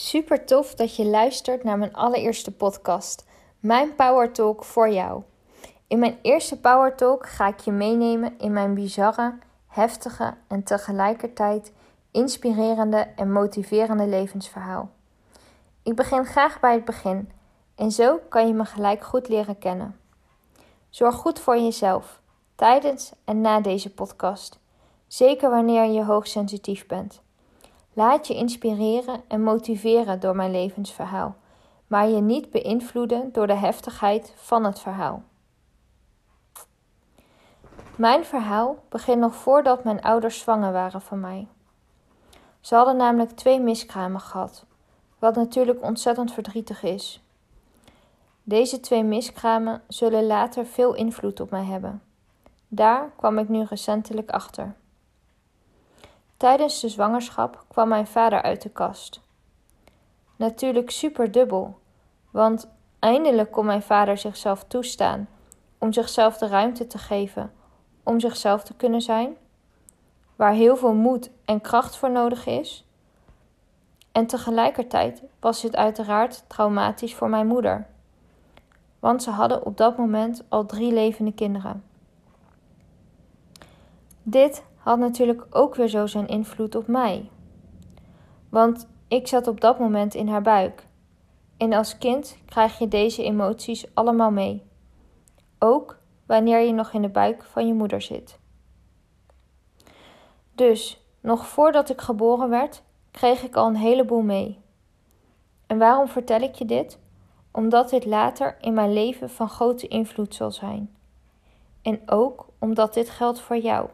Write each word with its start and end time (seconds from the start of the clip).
Super 0.00 0.44
tof 0.44 0.74
dat 0.74 0.96
je 0.96 1.04
luistert 1.04 1.64
naar 1.64 1.78
mijn 1.78 1.94
allereerste 1.94 2.52
podcast, 2.52 3.26
mijn 3.60 3.94
Power 3.94 4.32
Talk 4.32 4.64
voor 4.64 4.90
jou. 4.90 5.22
In 5.86 5.98
mijn 5.98 6.18
eerste 6.22 6.60
Power 6.60 6.96
Talk 6.96 7.28
ga 7.28 7.46
ik 7.46 7.58
je 7.58 7.72
meenemen 7.72 8.38
in 8.38 8.52
mijn 8.52 8.74
bizarre, 8.74 9.38
heftige 9.66 10.34
en 10.48 10.62
tegelijkertijd 10.62 11.72
inspirerende 12.10 12.96
en 12.96 13.32
motiverende 13.32 14.06
levensverhaal. 14.06 14.90
Ik 15.82 15.96
begin 15.96 16.24
graag 16.24 16.60
bij 16.60 16.72
het 16.72 16.84
begin 16.84 17.32
en 17.74 17.90
zo 17.90 18.20
kan 18.28 18.46
je 18.46 18.54
me 18.54 18.64
gelijk 18.64 19.04
goed 19.04 19.28
leren 19.28 19.58
kennen. 19.58 20.00
Zorg 20.88 21.14
goed 21.14 21.38
voor 21.38 21.56
jezelf 21.56 22.20
tijdens 22.54 23.12
en 23.24 23.40
na 23.40 23.60
deze 23.60 23.94
podcast, 23.94 24.58
zeker 25.06 25.50
wanneer 25.50 25.84
je 25.84 26.04
hoogsensitief 26.04 26.86
bent. 26.86 27.26
Laat 27.98 28.26
je 28.26 28.34
inspireren 28.34 29.22
en 29.28 29.42
motiveren 29.42 30.20
door 30.20 30.36
mijn 30.36 30.50
levensverhaal, 30.50 31.36
maar 31.86 32.08
je 32.08 32.20
niet 32.20 32.50
beïnvloeden 32.50 33.32
door 33.32 33.46
de 33.46 33.54
heftigheid 33.54 34.32
van 34.36 34.64
het 34.64 34.80
verhaal. 34.80 35.22
Mijn 37.96 38.24
verhaal 38.24 38.76
begint 38.88 39.20
nog 39.20 39.34
voordat 39.34 39.84
mijn 39.84 40.02
ouders 40.02 40.38
zwanger 40.38 40.72
waren 40.72 41.00
van 41.00 41.20
mij. 41.20 41.46
Ze 42.60 42.74
hadden 42.74 42.96
namelijk 42.96 43.30
twee 43.30 43.60
miskramen 43.60 44.20
gehad, 44.20 44.64
wat 45.18 45.34
natuurlijk 45.34 45.82
ontzettend 45.82 46.32
verdrietig 46.32 46.82
is. 46.82 47.22
Deze 48.42 48.80
twee 48.80 49.04
miskramen 49.04 49.82
zullen 49.88 50.26
later 50.26 50.66
veel 50.66 50.94
invloed 50.94 51.40
op 51.40 51.50
mij 51.50 51.64
hebben. 51.64 52.02
Daar 52.68 53.10
kwam 53.16 53.38
ik 53.38 53.48
nu 53.48 53.62
recentelijk 53.62 54.30
achter. 54.30 54.74
Tijdens 56.38 56.80
de 56.80 56.88
zwangerschap 56.88 57.64
kwam 57.68 57.88
mijn 57.88 58.06
vader 58.06 58.42
uit 58.42 58.62
de 58.62 58.68
kast. 58.68 59.20
Natuurlijk 60.36 60.90
super 60.90 61.32
dubbel, 61.32 61.78
want 62.30 62.68
eindelijk 62.98 63.50
kon 63.50 63.66
mijn 63.66 63.82
vader 63.82 64.18
zichzelf 64.18 64.64
toestaan 64.64 65.28
om 65.78 65.92
zichzelf 65.92 66.38
de 66.38 66.46
ruimte 66.46 66.86
te 66.86 66.98
geven 66.98 67.52
om 68.02 68.20
zichzelf 68.20 68.62
te 68.62 68.74
kunnen 68.74 69.02
zijn, 69.02 69.36
waar 70.36 70.52
heel 70.52 70.76
veel 70.76 70.94
moed 70.94 71.30
en 71.44 71.60
kracht 71.60 71.96
voor 71.96 72.10
nodig 72.10 72.46
is. 72.46 72.86
En 74.12 74.26
tegelijkertijd 74.26 75.22
was 75.40 75.60
dit 75.60 75.76
uiteraard 75.76 76.44
traumatisch 76.46 77.14
voor 77.14 77.28
mijn 77.28 77.46
moeder, 77.46 77.86
want 78.98 79.22
ze 79.22 79.30
hadden 79.30 79.64
op 79.64 79.76
dat 79.76 79.96
moment 79.96 80.44
al 80.48 80.66
drie 80.66 80.92
levende 80.92 81.32
kinderen. 81.32 81.84
Dit 84.22 84.62
had 84.88 84.98
natuurlijk 84.98 85.46
ook 85.50 85.74
weer 85.74 85.88
zo 85.88 86.06
zijn 86.06 86.26
invloed 86.26 86.74
op 86.74 86.86
mij. 86.86 87.30
Want 88.48 88.88
ik 89.08 89.26
zat 89.26 89.46
op 89.46 89.60
dat 89.60 89.78
moment 89.78 90.14
in 90.14 90.28
haar 90.28 90.42
buik. 90.42 90.86
En 91.56 91.72
als 91.72 91.98
kind 91.98 92.38
krijg 92.46 92.78
je 92.78 92.88
deze 92.88 93.22
emoties 93.22 93.94
allemaal 93.94 94.30
mee. 94.30 94.62
Ook 95.58 95.98
wanneer 96.26 96.60
je 96.60 96.72
nog 96.72 96.92
in 96.92 97.02
de 97.02 97.08
buik 97.08 97.44
van 97.44 97.66
je 97.66 97.74
moeder 97.74 98.02
zit. 98.02 98.38
Dus, 100.54 101.04
nog 101.20 101.46
voordat 101.46 101.90
ik 101.90 102.00
geboren 102.00 102.48
werd, 102.48 102.82
kreeg 103.10 103.42
ik 103.42 103.56
al 103.56 103.66
een 103.66 103.76
heleboel 103.76 104.22
mee. 104.22 104.58
En 105.66 105.78
waarom 105.78 106.08
vertel 106.08 106.40
ik 106.40 106.54
je 106.54 106.64
dit? 106.64 106.98
Omdat 107.50 107.90
dit 107.90 108.04
later 108.04 108.56
in 108.60 108.74
mijn 108.74 108.92
leven 108.92 109.30
van 109.30 109.48
grote 109.48 109.88
invloed 109.88 110.34
zal 110.34 110.50
zijn. 110.50 110.96
En 111.82 112.00
ook 112.10 112.46
omdat 112.58 112.94
dit 112.94 113.10
geldt 113.10 113.40
voor 113.40 113.56
jou 113.56 113.88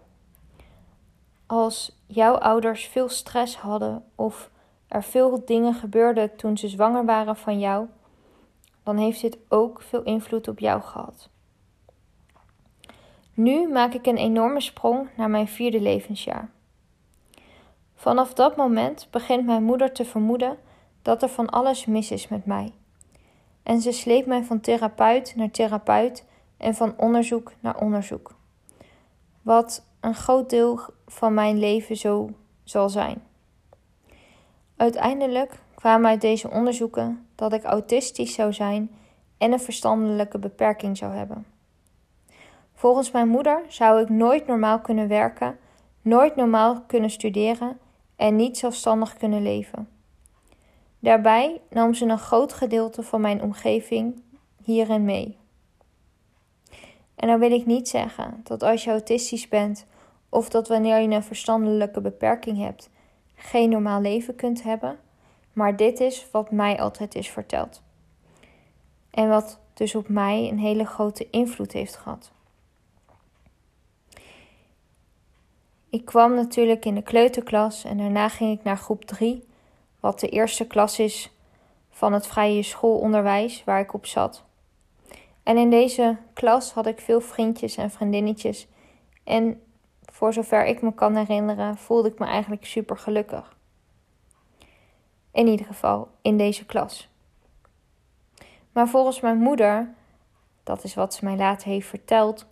als 1.55 1.97
jouw 2.07 2.35
ouders 2.35 2.87
veel 2.87 3.09
stress 3.09 3.57
hadden 3.57 4.05
of 4.15 4.51
er 4.89 5.03
veel 5.03 5.45
dingen 5.45 5.75
gebeurden 5.75 6.37
toen 6.37 6.57
ze 6.57 6.69
zwanger 6.69 7.05
waren 7.05 7.37
van 7.37 7.59
jou, 7.59 7.87
dan 8.83 8.97
heeft 8.97 9.21
dit 9.21 9.39
ook 9.49 9.83
veel 9.83 10.03
invloed 10.03 10.49
op 10.49 10.59
jou 10.59 10.83
gehad. 10.83 11.29
Nu 13.35 13.69
maak 13.69 13.95
ik 13.95 14.07
een 14.07 14.17
enorme 14.17 14.61
sprong 14.61 15.09
naar 15.17 15.31
mijn 15.31 15.49
vierde 15.49 15.81
levensjaar. 15.81 16.51
Vanaf 17.95 18.35
dat 18.35 18.57
moment 18.57 19.09
begint 19.11 19.47
mijn 19.47 19.65
moeder 19.65 19.93
te 19.93 20.05
vermoeden 20.05 20.59
dat 21.03 21.23
er 21.23 21.29
van 21.29 21.51
alles 21.51 21.87
mis 21.87 22.11
is 22.11 22.29
met 22.29 22.47
mij. 22.47 22.73
En 23.63 23.81
ze 23.81 23.93
sleept 23.93 24.27
mij 24.27 24.45
van 24.45 24.61
therapeut 24.61 25.37
naar 25.37 25.51
therapeut 25.51 26.25
en 26.57 26.75
van 26.75 26.95
onderzoek 26.97 27.53
naar 27.61 27.81
onderzoek. 27.81 28.35
Wat 29.43 29.85
een 30.05 30.15
groot 30.15 30.51
deel 30.51 30.81
van 31.15 31.35
mijn 31.35 31.59
leven 31.59 31.97
zo 31.97 32.31
zal 32.65 32.89
zijn. 32.89 33.23
Uiteindelijk 34.77 35.59
kwamen 35.75 36.11
uit 36.11 36.21
deze 36.21 36.51
onderzoeken 36.51 37.27
dat 37.35 37.53
ik 37.53 37.65
autistisch 37.65 38.35
zou 38.35 38.53
zijn 38.53 38.91
en 39.39 39.53
een 39.53 39.61
verstandelijke 39.61 40.39
beperking 40.39 40.97
zou 40.97 41.13
hebben. 41.13 41.47
Volgens 42.73 43.11
mijn 43.11 43.29
moeder 43.29 43.63
zou 43.69 44.03
ik 44.03 44.09
nooit 44.09 44.47
normaal 44.47 44.81
kunnen 44.81 45.09
werken, 45.09 45.59
nooit 46.03 46.37
normaal 46.37 46.83
kunnen 46.87 47.11
studeren 47.11 47.79
en 48.17 48.37
niet 48.37 48.59
zelfstandig 48.59 49.17
kunnen 49.17 49.43
leven. 49.43 49.89
Daarbij 50.99 51.61
nam 51.71 51.95
ze 51.95 52.05
een 52.05 52.19
groot 52.19 52.53
gedeelte 52.53 53.03
van 53.03 53.21
mijn 53.21 53.43
omgeving 53.43 54.23
hierin 54.63 55.05
mee. 55.05 55.37
En 57.15 57.29
dan 57.29 57.39
wil 57.39 57.53
ik 57.53 57.67
niet 57.67 57.89
zeggen 57.89 58.41
dat 58.45 58.63
als 58.63 58.85
je 58.85 58.91
autistisch 58.91 59.49
bent 59.49 59.87
of 60.35 60.49
dat 60.49 60.69
wanneer 60.69 60.99
je 60.99 61.09
een 61.09 61.23
verstandelijke 61.23 62.01
beperking 62.01 62.59
hebt, 62.59 62.91
geen 63.35 63.71
normaal 63.71 64.01
leven 64.01 64.35
kunt 64.35 64.63
hebben, 64.63 64.99
maar 65.53 65.77
dit 65.77 66.01
is 66.01 66.27
wat 66.31 66.51
mij 66.51 66.81
altijd 66.81 67.15
is 67.15 67.29
verteld. 67.29 67.83
En 69.11 69.29
wat 69.29 69.59
dus 69.75 69.95
op 69.95 70.09
mij 70.09 70.49
een 70.49 70.59
hele 70.59 70.85
grote 70.85 71.31
invloed 71.31 71.73
heeft 71.73 71.97
gehad. 71.97 72.33
Ik 75.91 76.05
kwam 76.05 76.35
natuurlijk 76.35 76.85
in 76.85 76.95
de 76.95 77.03
kleuterklas 77.03 77.85
en 77.85 77.99
daarna 77.99 78.29
ging 78.29 78.59
ik 78.59 78.65
naar 78.65 78.77
groep 78.77 79.05
3, 79.05 79.49
wat 80.01 80.21
de 80.21 80.29
eerste 80.29 80.67
klas 80.67 80.99
is 80.99 81.31
van 81.91 82.13
het 82.13 82.27
vrije 82.27 82.63
schoolonderwijs 82.63 83.65
waar 83.65 83.81
ik 83.81 83.95
op 83.95 84.07
zat. 84.07 84.45
En 85.43 85.57
in 85.57 85.71
deze 85.71 86.17
klas 86.33 86.73
had 86.73 86.87
ik 86.87 87.01
veel 87.01 87.21
vriendjes 87.21 87.77
en 87.77 87.91
vriendinnetjes. 87.91 88.67
En 89.25 89.61
voor 90.15 90.33
zover 90.33 90.67
ik 90.67 90.83
me 90.83 90.95
kan 90.95 91.17
herinneren, 91.17 91.77
voelde 91.77 92.09
ik 92.09 92.19
me 92.19 92.27
eigenlijk 92.27 92.65
super 92.65 92.99
gelukkig. 92.99 93.57
In 95.33 95.47
ieder 95.47 95.67
geval 95.67 96.09
in 96.23 96.37
deze 96.37 96.67
klas. 96.67 97.09
Maar 98.73 98.89
volgens 98.89 99.21
mijn 99.21 99.39
moeder, 99.39 99.95
dat 100.63 100.85
is 100.85 100.95
wat 100.95 101.15
ze 101.15 101.25
mij 101.25 101.37
later 101.37 101.69
heeft 101.69 101.89
verteld, 101.89 102.47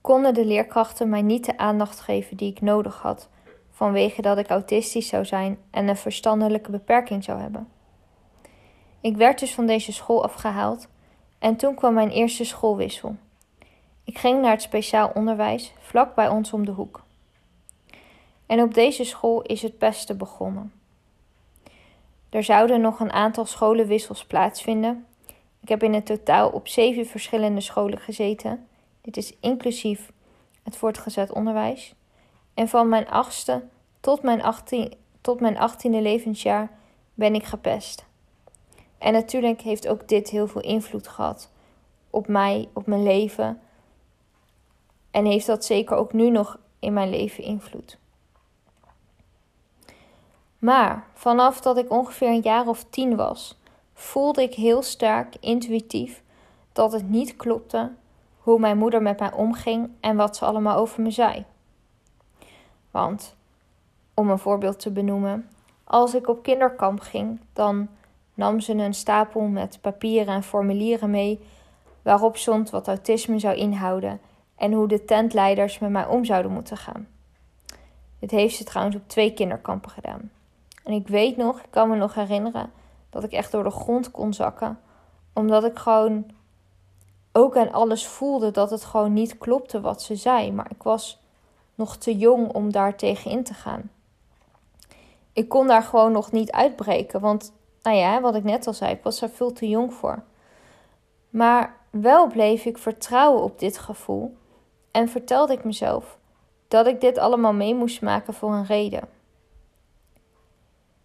konden 0.00 0.34
de 0.34 0.44
leerkrachten 0.44 1.08
mij 1.08 1.22
niet 1.22 1.44
de 1.44 1.58
aandacht 1.58 2.00
geven 2.00 2.36
die 2.36 2.50
ik 2.50 2.60
nodig 2.60 3.02
had, 3.02 3.28
vanwege 3.70 4.22
dat 4.22 4.38
ik 4.38 4.48
autistisch 4.48 5.08
zou 5.08 5.24
zijn 5.24 5.58
en 5.70 5.88
een 5.88 5.96
verstandelijke 5.96 6.70
beperking 6.70 7.24
zou 7.24 7.40
hebben. 7.40 7.68
Ik 9.00 9.16
werd 9.16 9.38
dus 9.38 9.54
van 9.54 9.66
deze 9.66 9.92
school 9.92 10.24
afgehaald 10.24 10.88
en 11.38 11.56
toen 11.56 11.74
kwam 11.74 11.94
mijn 11.94 12.10
eerste 12.10 12.44
schoolwissel. 12.44 13.16
Ik 14.04 14.18
ging 14.18 14.40
naar 14.40 14.50
het 14.50 14.62
speciaal 14.62 15.10
onderwijs 15.14 15.72
vlak 15.78 16.14
bij 16.14 16.28
ons 16.28 16.52
om 16.52 16.64
de 16.64 16.72
hoek. 16.72 17.02
En 18.46 18.62
op 18.62 18.74
deze 18.74 19.04
school 19.04 19.42
is 19.42 19.62
het 19.62 19.78
beste 19.78 20.14
begonnen. 20.14 20.72
Er 22.30 22.44
zouden 22.44 22.80
nog 22.80 23.00
een 23.00 23.12
aantal 23.12 23.46
scholenwissels 23.46 24.24
plaatsvinden. 24.24 25.06
Ik 25.60 25.68
heb 25.68 25.82
in 25.82 25.94
het 25.94 26.06
totaal 26.06 26.50
op 26.50 26.68
zeven 26.68 27.06
verschillende 27.06 27.60
scholen 27.60 27.98
gezeten. 27.98 28.66
Dit 29.00 29.16
is 29.16 29.36
inclusief 29.40 30.12
het 30.62 30.76
voortgezet 30.76 31.32
onderwijs. 31.32 31.94
En 32.54 32.68
van 32.68 32.88
mijn 32.88 33.08
achtste 33.08 33.62
tot 34.00 34.22
mijn, 34.22 34.42
achttien, 34.42 34.94
tot 35.20 35.40
mijn 35.40 35.58
achttiende 35.58 36.00
levensjaar 36.00 36.70
ben 37.14 37.34
ik 37.34 37.44
gepest. 37.44 38.04
En 38.98 39.12
natuurlijk 39.12 39.60
heeft 39.60 39.88
ook 39.88 40.08
dit 40.08 40.30
heel 40.30 40.46
veel 40.46 40.60
invloed 40.60 41.08
gehad 41.08 41.50
op 42.10 42.28
mij, 42.28 42.68
op 42.72 42.86
mijn 42.86 43.02
leven. 43.02 43.60
En 45.14 45.24
heeft 45.24 45.46
dat 45.46 45.64
zeker 45.64 45.96
ook 45.96 46.12
nu 46.12 46.30
nog 46.30 46.58
in 46.78 46.92
mijn 46.92 47.10
leven 47.10 47.44
invloed. 47.44 47.98
Maar 50.58 51.06
vanaf 51.12 51.60
dat 51.60 51.76
ik 51.76 51.90
ongeveer 51.90 52.28
een 52.28 52.40
jaar 52.40 52.66
of 52.66 52.84
tien 52.90 53.16
was, 53.16 53.58
voelde 53.92 54.42
ik 54.42 54.54
heel 54.54 54.82
sterk 54.82 55.36
intuïtief 55.40 56.22
dat 56.72 56.92
het 56.92 57.08
niet 57.08 57.36
klopte 57.36 57.90
hoe 58.38 58.58
mijn 58.58 58.78
moeder 58.78 59.02
met 59.02 59.18
mij 59.18 59.32
omging 59.32 59.90
en 60.00 60.16
wat 60.16 60.36
ze 60.36 60.44
allemaal 60.44 60.76
over 60.76 61.02
me 61.02 61.10
zei. 61.10 61.44
Want, 62.90 63.36
om 64.14 64.30
een 64.30 64.38
voorbeeld 64.38 64.78
te 64.78 64.90
benoemen, 64.90 65.50
als 65.84 66.14
ik 66.14 66.28
op 66.28 66.42
kinderkamp 66.42 67.00
ging, 67.00 67.40
dan 67.52 67.88
nam 68.34 68.60
ze 68.60 68.72
een 68.72 68.94
stapel 68.94 69.40
met 69.40 69.78
papieren 69.80 70.34
en 70.34 70.42
formulieren 70.42 71.10
mee 71.10 71.40
waarop 72.02 72.36
stond 72.36 72.70
wat 72.70 72.88
autisme 72.88 73.38
zou 73.38 73.56
inhouden 73.56 74.20
en 74.56 74.72
hoe 74.72 74.88
de 74.88 75.04
tentleiders 75.04 75.78
met 75.78 75.90
mij 75.90 76.06
om 76.06 76.24
zouden 76.24 76.52
moeten 76.52 76.76
gaan. 76.76 77.06
Dit 78.18 78.30
heeft 78.30 78.56
ze 78.56 78.64
trouwens 78.64 78.96
op 78.96 79.08
twee 79.08 79.34
kinderkampen 79.34 79.90
gedaan. 79.90 80.30
En 80.84 80.92
ik 80.92 81.08
weet 81.08 81.36
nog, 81.36 81.58
ik 81.58 81.70
kan 81.70 81.88
me 81.88 81.96
nog 81.96 82.14
herinneren, 82.14 82.72
dat 83.10 83.24
ik 83.24 83.32
echt 83.32 83.52
door 83.52 83.64
de 83.64 83.70
grond 83.70 84.10
kon 84.10 84.34
zakken. 84.34 84.78
Omdat 85.32 85.64
ik 85.64 85.78
gewoon 85.78 86.26
ook 87.32 87.56
aan 87.56 87.72
alles 87.72 88.06
voelde 88.06 88.50
dat 88.50 88.70
het 88.70 88.84
gewoon 88.84 89.12
niet 89.12 89.38
klopte 89.38 89.80
wat 89.80 90.02
ze 90.02 90.16
zei. 90.16 90.52
Maar 90.52 90.70
ik 90.70 90.82
was 90.82 91.22
nog 91.74 91.96
te 91.96 92.16
jong 92.16 92.52
om 92.52 92.72
daar 92.72 92.96
tegen 92.96 93.30
in 93.30 93.44
te 93.44 93.54
gaan. 93.54 93.90
Ik 95.32 95.48
kon 95.48 95.66
daar 95.66 95.82
gewoon 95.82 96.12
nog 96.12 96.32
niet 96.32 96.52
uitbreken. 96.52 97.20
Want, 97.20 97.52
nou 97.82 97.96
ja, 97.96 98.20
wat 98.20 98.34
ik 98.34 98.44
net 98.44 98.66
al 98.66 98.72
zei, 98.72 98.92
ik 98.92 99.02
was 99.02 99.22
er 99.22 99.30
veel 99.30 99.52
te 99.52 99.68
jong 99.68 99.94
voor. 99.94 100.22
Maar 101.30 101.76
wel 101.90 102.26
bleef 102.26 102.64
ik 102.64 102.78
vertrouwen 102.78 103.42
op 103.42 103.58
dit 103.58 103.78
gevoel 103.78 104.36
en 104.94 105.08
vertelde 105.08 105.52
ik 105.52 105.64
mezelf 105.64 106.18
dat 106.68 106.86
ik 106.86 107.00
dit 107.00 107.18
allemaal 107.18 107.52
mee 107.52 107.74
moest 107.74 108.02
maken 108.02 108.34
voor 108.34 108.52
een 108.52 108.66
reden. 108.66 109.08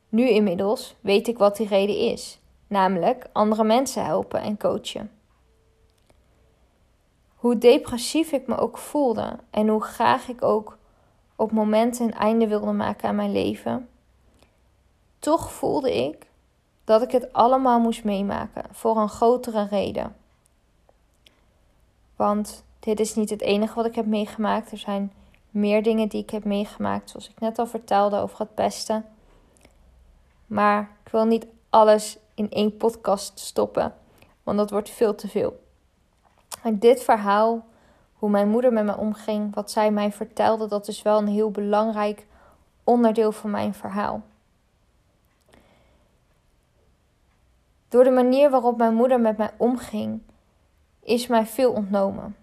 Nu 0.10 0.30
inmiddels 0.30 0.96
weet 1.02 1.28
ik 1.28 1.38
wat 1.38 1.58
die 1.58 1.68
reden 1.68 1.98
is, 1.98 2.40
namelijk 2.68 3.28
andere 3.32 3.64
mensen 3.64 4.06
helpen 4.06 4.42
en 4.42 4.58
coachen. 4.58 5.12
Hoe 7.36 7.58
depressief 7.58 8.32
ik 8.32 8.48
me 8.48 8.58
ook 8.58 8.78
voelde 8.78 9.38
en 9.50 9.68
hoe 9.68 9.84
graag 9.84 10.28
ik 10.28 10.44
ook 10.44 10.78
op 11.36 11.52
momenten 11.52 12.06
een 12.06 12.14
einde 12.14 12.48
wilde 12.48 12.72
maken 12.72 13.10
aan 13.10 13.16
mijn 13.16 13.32
leven, 13.32 13.90
toch 15.20 15.52
voelde 15.52 16.06
ik 16.06 16.28
dat 16.84 17.02
ik 17.02 17.12
het 17.12 17.34
allemaal 17.34 17.80
moest 17.80 18.04
meemaken 18.04 18.64
voor 18.72 18.98
een 18.98 19.10
grotere 19.10 19.68
reden. 19.68 20.16
Want 22.16 22.64
dit 22.80 23.00
is 23.00 23.16
niet 23.16 23.30
het 23.30 23.42
enige 23.42 23.76
wat 23.76 23.86
ik 23.86 23.96
heb 23.96 24.06
meegemaakt. 24.06 24.72
Er 24.72 24.78
zijn 24.78 25.14
meer 25.50 25.84
dingen 25.84 26.08
die 26.08 26.22
ik 26.22 26.30
heb 26.30 26.44
meegemaakt, 26.44 27.10
zoals 27.10 27.30
ik 27.30 27.40
net 27.40 27.60
al 27.60 27.68
vertelde 27.68 28.18
over 28.18 28.40
het 28.40 28.54
pesten. 28.54 29.06
Maar 30.46 30.92
ik 31.04 31.12
wil 31.12 31.26
niet 31.26 31.48
alles 31.70 32.18
in 32.34 32.52
één 32.52 32.78
podcast 32.78 33.40
stoppen, 33.40 33.94
want 34.44 34.58
dat 34.58 34.70
wordt 34.70 34.90
veel 34.90 35.16
te 35.16 35.28
veel. 35.28 35.64
En 36.64 36.80
dit 36.80 37.04
verhaal, 37.04 37.66
hoe 38.14 38.30
mijn 38.30 38.50
moeder 38.50 38.74
met 38.74 38.86
me 38.86 38.98
omging, 38.98 39.56
wat 39.56 39.72
zij 39.72 39.92
mij 39.92 40.12
vertelde, 40.12 40.68
dat 40.68 40.88
is 40.88 41.02
wel 41.02 41.18
een 41.18 41.28
heel 41.28 41.52
belangrijk 41.52 42.28
onderdeel 42.84 43.32
van 43.32 43.50
mijn 43.50 43.74
verhaal. 43.74 44.22
Door 47.88 48.04
de 48.04 48.10
manier 48.10 48.50
waarop 48.50 48.78
mijn 48.78 48.94
moeder 48.94 49.20
met 49.20 49.38
mij 49.38 49.52
omging, 49.58 50.22
is 51.04 51.28
mij 51.28 51.46
veel 51.46 51.72
ontnomen. 51.72 52.36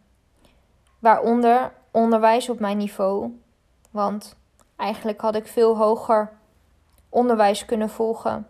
Waaronder 1.07 1.73
onderwijs 1.91 2.49
op 2.49 2.61
mijn 2.61 2.77
niveau. 2.77 3.41
Want 3.91 4.37
eigenlijk 4.77 5.21
had 5.21 5.35
ik 5.35 5.47
veel 5.47 5.77
hoger 5.77 6.33
onderwijs 7.09 7.65
kunnen 7.65 7.91
volgen. 7.91 8.47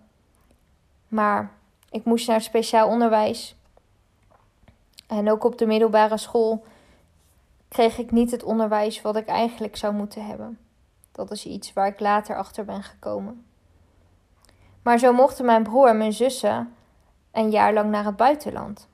Maar 1.09 1.53
ik 1.91 2.05
moest 2.05 2.29
naar 2.29 2.41
speciaal 2.41 2.89
onderwijs. 2.89 3.57
En 5.07 5.31
ook 5.31 5.45
op 5.45 5.59
de 5.59 5.67
middelbare 5.67 6.17
school 6.17 6.65
kreeg 7.69 7.99
ik 7.99 8.11
niet 8.11 8.31
het 8.31 8.43
onderwijs 8.43 9.03
wat 9.03 9.17
ik 9.17 9.27
eigenlijk 9.27 9.77
zou 9.77 9.95
moeten 9.95 10.27
hebben. 10.27 10.59
Dat 11.13 11.31
is 11.31 11.47
iets 11.47 11.73
waar 11.73 11.87
ik 11.87 12.01
later 12.01 12.37
achter 12.37 12.65
ben 12.65 12.83
gekomen. 12.83 13.47
Maar 14.83 14.99
zo 14.99 15.13
mochten 15.13 15.45
mijn 15.45 15.63
broer 15.63 15.89
en 15.89 15.99
mijn 15.99 16.13
zussen 16.13 16.75
een 17.33 17.51
jaar 17.51 17.73
lang 17.73 17.91
naar 17.91 18.05
het 18.05 18.17
buitenland. 18.17 18.89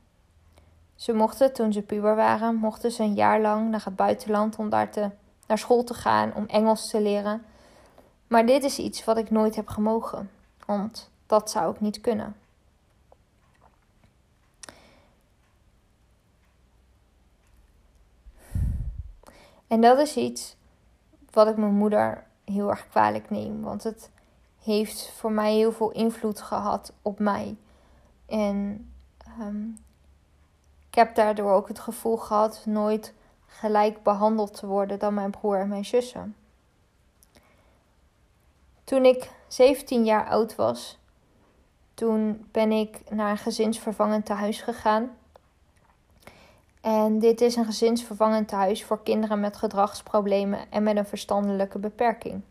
Ze 1.03 1.13
mochten, 1.13 1.53
toen 1.53 1.73
ze 1.73 1.83
puber 1.83 2.17
waren, 2.17 2.55
mochten 2.55 2.93
ze 2.93 3.03
een 3.03 3.15
jaar 3.15 3.41
lang 3.41 3.71
naar 3.71 3.85
het 3.85 3.97
buitenland 3.97 4.57
om 4.57 4.69
daar 4.69 4.91
te, 4.91 5.11
naar 5.47 5.59
school 5.59 5.85
te 5.85 5.95
gaan, 5.95 6.35
om 6.35 6.47
Engels 6.47 6.89
te 6.89 7.01
leren. 7.01 7.45
Maar 8.27 8.47
dit 8.47 8.65
is 8.65 8.79
iets 8.79 9.05
wat 9.05 9.17
ik 9.17 9.31
nooit 9.31 9.57
heb 9.57 9.69
gemogen, 9.69 10.31
want 10.67 11.11
dat 11.27 11.51
zou 11.51 11.75
ik 11.75 11.81
niet 11.81 12.01
kunnen. 12.01 12.37
En 19.67 19.81
dat 19.81 19.99
is 19.99 20.17
iets 20.17 20.57
wat 21.31 21.49
ik 21.49 21.57
mijn 21.57 21.75
moeder 21.75 22.25
heel 22.45 22.71
erg 22.71 22.89
kwalijk 22.89 23.31
neem, 23.31 23.63
want 23.63 23.83
het 23.83 24.11
heeft 24.63 25.13
voor 25.17 25.33
mij 25.33 25.55
heel 25.55 25.73
veel 25.73 25.91
invloed 25.91 26.41
gehad 26.41 26.93
op 27.03 27.19
mij. 27.19 27.57
En 28.27 28.91
um, 29.41 29.79
ik 30.93 30.99
heb 30.99 31.15
daardoor 31.15 31.53
ook 31.53 31.69
het 31.69 31.79
gevoel 31.79 32.17
gehad 32.17 32.63
nooit 32.65 33.15
gelijk 33.47 34.03
behandeld 34.03 34.55
te 34.55 34.67
worden 34.67 34.99
dan 34.99 35.15
mijn 35.15 35.31
broer 35.31 35.59
en 35.59 35.69
mijn 35.69 35.85
zussen. 35.85 36.37
Toen 38.85 39.05
ik 39.05 39.31
17 39.49 40.05
jaar 40.05 40.29
oud 40.29 40.55
was, 40.55 40.99
toen 41.95 42.47
ben 42.51 42.73
ik 42.73 43.11
naar 43.11 43.31
een 43.31 43.39
gezinsvervangend 43.39 44.27
tehuis 44.27 44.63
gegaan. 44.63 45.11
En 46.81 47.19
dit 47.19 47.41
is 47.41 47.57
een 47.57 47.65
gezinsvervangend 47.65 48.49
tehuis 48.49 48.85
voor 48.85 49.03
kinderen 49.03 49.41
met 49.41 49.57
gedragsproblemen 49.57 50.71
en 50.71 50.83
met 50.83 50.97
een 50.97 51.07
verstandelijke 51.07 51.79
beperking. 51.79 52.43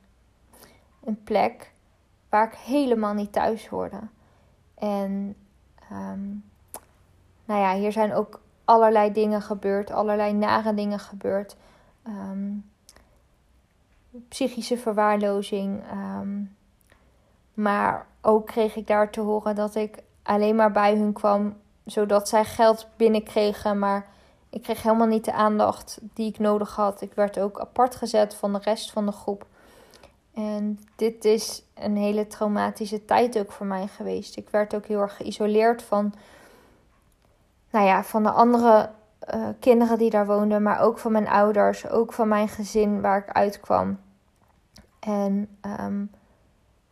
Een 1.03 1.23
plek 1.23 1.71
waar 2.29 2.47
ik 2.47 2.57
helemaal 2.57 3.13
niet 3.13 3.31
thuis 3.31 3.67
hoorde. 3.67 3.99
En 4.75 5.35
um, 5.91 6.50
nou 7.51 7.63
ja, 7.63 7.75
hier 7.75 7.91
zijn 7.91 8.13
ook 8.13 8.39
allerlei 8.65 9.11
dingen 9.11 9.41
gebeurd, 9.41 9.91
allerlei 9.91 10.33
nare 10.33 10.73
dingen 10.73 10.99
gebeurd. 10.99 11.55
Ehm, 12.03 12.51
psychische 14.27 14.77
verwaarlozing. 14.77 15.83
Ehm, 15.89 16.41
maar 17.53 18.07
ook 18.21 18.45
kreeg 18.45 18.75
ik 18.75 18.87
daar 18.87 19.11
te 19.11 19.19
horen 19.19 19.55
dat 19.55 19.75
ik 19.75 19.97
alleen 20.23 20.55
maar 20.55 20.71
bij 20.71 20.95
hun 20.95 21.13
kwam 21.13 21.55
zodat 21.85 22.29
zij 22.29 22.45
geld 22.45 22.87
binnenkregen. 22.95 23.79
Maar 23.79 24.07
ik 24.49 24.63
kreeg 24.63 24.83
helemaal 24.83 25.07
niet 25.07 25.25
de 25.25 25.33
aandacht 25.33 25.99
die 26.13 26.29
ik 26.29 26.39
nodig 26.39 26.75
had. 26.75 27.01
Ik 27.01 27.13
werd 27.13 27.39
ook 27.39 27.59
apart 27.59 27.95
gezet 27.95 28.35
van 28.35 28.53
de 28.53 28.59
rest 28.63 28.91
van 28.91 29.05
de 29.05 29.11
groep. 29.11 29.45
En 30.33 30.79
dit 30.95 31.25
is 31.25 31.63
een 31.73 31.97
hele 31.97 32.27
traumatische 32.27 33.05
tijd 33.05 33.39
ook 33.39 33.51
voor 33.51 33.65
mij 33.65 33.87
geweest. 33.87 34.37
Ik 34.37 34.49
werd 34.49 34.75
ook 34.75 34.85
heel 34.85 34.99
erg 34.99 35.15
geïsoleerd 35.15 35.81
van 35.81 36.13
nou 37.71 37.85
ja, 37.85 38.03
van 38.03 38.23
de 38.23 38.31
andere 38.31 38.89
uh, 39.33 39.47
kinderen 39.59 39.97
die 39.97 40.09
daar 40.09 40.25
woonden, 40.25 40.63
maar 40.63 40.79
ook 40.79 40.99
van 40.99 41.11
mijn 41.11 41.27
ouders, 41.27 41.89
ook 41.89 42.13
van 42.13 42.27
mijn 42.27 42.47
gezin 42.47 43.01
waar 43.01 43.17
ik 43.17 43.31
uitkwam. 43.31 43.99
En 44.99 45.57
um, 45.79 46.11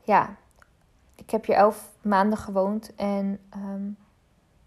ja, 0.02 0.36
ik 1.16 1.30
heb 1.30 1.46
hier 1.46 1.56
elf 1.56 1.90
maanden 2.02 2.38
gewoond 2.38 2.96
en 2.96 3.40
um, 3.56 3.98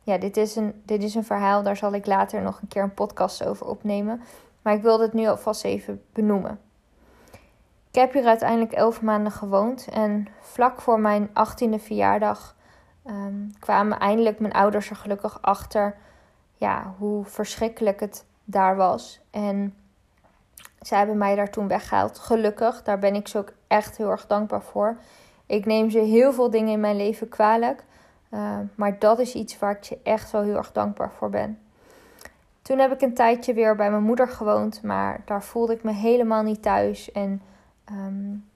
ja, 0.02 0.18
dit 0.18 0.36
is, 0.36 0.56
een, 0.56 0.82
dit 0.84 1.02
is 1.02 1.14
een 1.14 1.24
verhaal, 1.24 1.62
daar 1.62 1.76
zal 1.76 1.92
ik 1.92 2.06
later 2.06 2.42
nog 2.42 2.60
een 2.60 2.68
keer 2.68 2.82
een 2.82 2.94
podcast 2.94 3.44
over 3.44 3.66
opnemen. 3.66 4.22
Maar 4.62 4.74
ik 4.74 4.82
wilde 4.82 5.02
het 5.02 5.12
nu 5.12 5.26
alvast 5.26 5.64
even 5.64 6.02
benoemen. 6.12 6.60
Ik 7.90 7.98
heb 7.98 8.12
hier 8.12 8.26
uiteindelijk 8.26 8.72
elf 8.72 9.02
maanden 9.02 9.32
gewoond 9.32 9.88
en 9.90 10.26
vlak 10.40 10.80
voor 10.80 11.00
mijn 11.00 11.30
achttiende 11.32 11.78
verjaardag 11.78 12.56
um, 13.06 13.50
kwamen 13.58 13.98
eindelijk 13.98 14.38
mijn 14.38 14.52
ouders 14.52 14.90
er 14.90 14.96
gelukkig 14.96 15.42
achter 15.42 15.96
ja, 16.54 16.94
hoe 16.98 17.24
verschrikkelijk 17.24 18.00
het 18.00 18.24
daar 18.44 18.76
was. 18.76 19.20
En 19.30 19.74
zij 20.80 20.98
hebben 20.98 21.18
mij 21.18 21.34
daar 21.34 21.50
toen 21.50 21.68
weggehaald. 21.68 22.18
Gelukkig, 22.18 22.82
daar 22.82 22.98
ben 22.98 23.14
ik 23.14 23.28
ze 23.28 23.38
ook 23.38 23.52
echt 23.66 23.96
heel 23.96 24.10
erg 24.10 24.26
dankbaar 24.26 24.62
voor. 24.62 24.96
Ik 25.46 25.66
neem 25.66 25.90
ze 25.90 25.98
heel 25.98 26.32
veel 26.32 26.50
dingen 26.50 26.72
in 26.72 26.80
mijn 26.80 26.96
leven 26.96 27.28
kwalijk. 27.28 27.84
Uh, 28.30 28.58
maar 28.74 28.98
dat 28.98 29.18
is 29.18 29.34
iets 29.34 29.58
waar 29.58 29.76
ik 29.76 29.84
ze 29.84 29.98
echt 30.02 30.30
wel 30.30 30.42
heel 30.42 30.56
erg 30.56 30.72
dankbaar 30.72 31.12
voor 31.12 31.30
ben. 31.30 31.58
Toen 32.62 32.78
heb 32.78 32.92
ik 32.92 33.00
een 33.00 33.14
tijdje 33.14 33.54
weer 33.54 33.76
bij 33.76 33.90
mijn 33.90 34.02
moeder 34.02 34.28
gewoond, 34.28 34.82
maar 34.82 35.22
daar 35.24 35.42
voelde 35.42 35.72
ik 35.72 35.82
me 35.82 35.92
helemaal 35.92 36.42
niet 36.42 36.62
thuis. 36.62 37.12
En 37.12 37.42
um, 37.90 38.50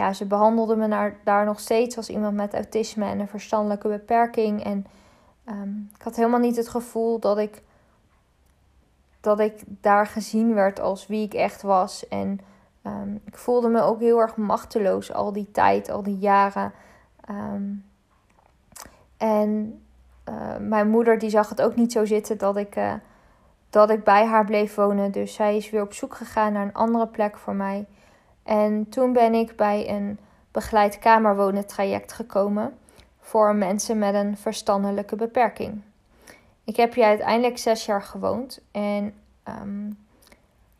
ja, 0.00 0.12
ze 0.12 0.26
behandelde 0.26 0.76
me 0.76 0.86
naar, 0.86 1.16
daar 1.24 1.44
nog 1.44 1.60
steeds 1.60 1.96
als 1.96 2.08
iemand 2.08 2.36
met 2.36 2.54
autisme 2.54 3.04
en 3.04 3.20
een 3.20 3.28
verstandelijke 3.28 3.88
beperking. 3.88 4.64
En 4.64 4.86
um, 5.48 5.90
ik 5.94 6.02
had 6.02 6.16
helemaal 6.16 6.40
niet 6.40 6.56
het 6.56 6.68
gevoel 6.68 7.18
dat 7.18 7.38
ik, 7.38 7.62
dat 9.20 9.40
ik 9.40 9.62
daar 9.66 10.06
gezien 10.06 10.54
werd 10.54 10.80
als 10.80 11.06
wie 11.06 11.24
ik 11.24 11.34
echt 11.34 11.62
was. 11.62 12.08
En 12.08 12.40
um, 12.86 13.20
ik 13.24 13.36
voelde 13.36 13.68
me 13.68 13.80
ook 13.80 14.00
heel 14.00 14.20
erg 14.20 14.36
machteloos 14.36 15.12
al 15.12 15.32
die 15.32 15.50
tijd, 15.50 15.90
al 15.90 16.02
die 16.02 16.18
jaren. 16.18 16.72
Um, 17.30 17.84
en 19.16 19.82
uh, 20.28 20.56
mijn 20.58 20.88
moeder 20.88 21.18
die 21.18 21.30
zag 21.30 21.48
het 21.48 21.62
ook 21.62 21.76
niet 21.76 21.92
zo 21.92 22.04
zitten 22.04 22.38
dat 22.38 22.56
ik, 22.56 22.76
uh, 22.76 22.92
dat 23.70 23.90
ik 23.90 24.04
bij 24.04 24.26
haar 24.26 24.44
bleef 24.44 24.74
wonen. 24.74 25.10
Dus 25.12 25.34
zij 25.34 25.56
is 25.56 25.70
weer 25.70 25.82
op 25.82 25.92
zoek 25.92 26.14
gegaan 26.14 26.52
naar 26.52 26.62
een 26.62 26.74
andere 26.74 27.06
plek 27.06 27.36
voor 27.36 27.54
mij. 27.54 27.86
En 28.42 28.88
toen 28.88 29.12
ben 29.12 29.34
ik 29.34 29.56
bij 29.56 29.88
een 29.88 30.18
begeleid 30.50 30.98
kamerwonen 30.98 31.66
traject 31.66 32.12
gekomen 32.12 32.78
voor 33.20 33.54
mensen 33.54 33.98
met 33.98 34.14
een 34.14 34.36
verstandelijke 34.36 35.16
beperking. 35.16 35.82
Ik 36.64 36.76
heb 36.76 36.94
hier 36.94 37.04
uiteindelijk 37.04 37.58
zes 37.58 37.86
jaar 37.86 38.02
gewoond 38.02 38.60
en 38.70 39.14
um, 39.48 39.98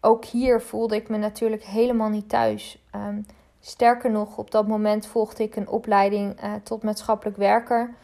ook 0.00 0.24
hier 0.24 0.60
voelde 0.60 0.96
ik 0.96 1.08
me 1.08 1.16
natuurlijk 1.16 1.64
helemaal 1.64 2.08
niet 2.08 2.28
thuis. 2.28 2.82
Um, 2.94 3.26
Sterker 3.60 4.10
nog, 4.10 4.36
op 4.36 4.50
dat 4.50 4.66
moment 4.66 5.06
volgde 5.06 5.42
ik 5.42 5.56
een 5.56 5.68
opleiding 5.68 6.42
uh, 6.44 6.52
tot 6.62 6.82
maatschappelijk 6.82 7.36
werker. 7.36 7.94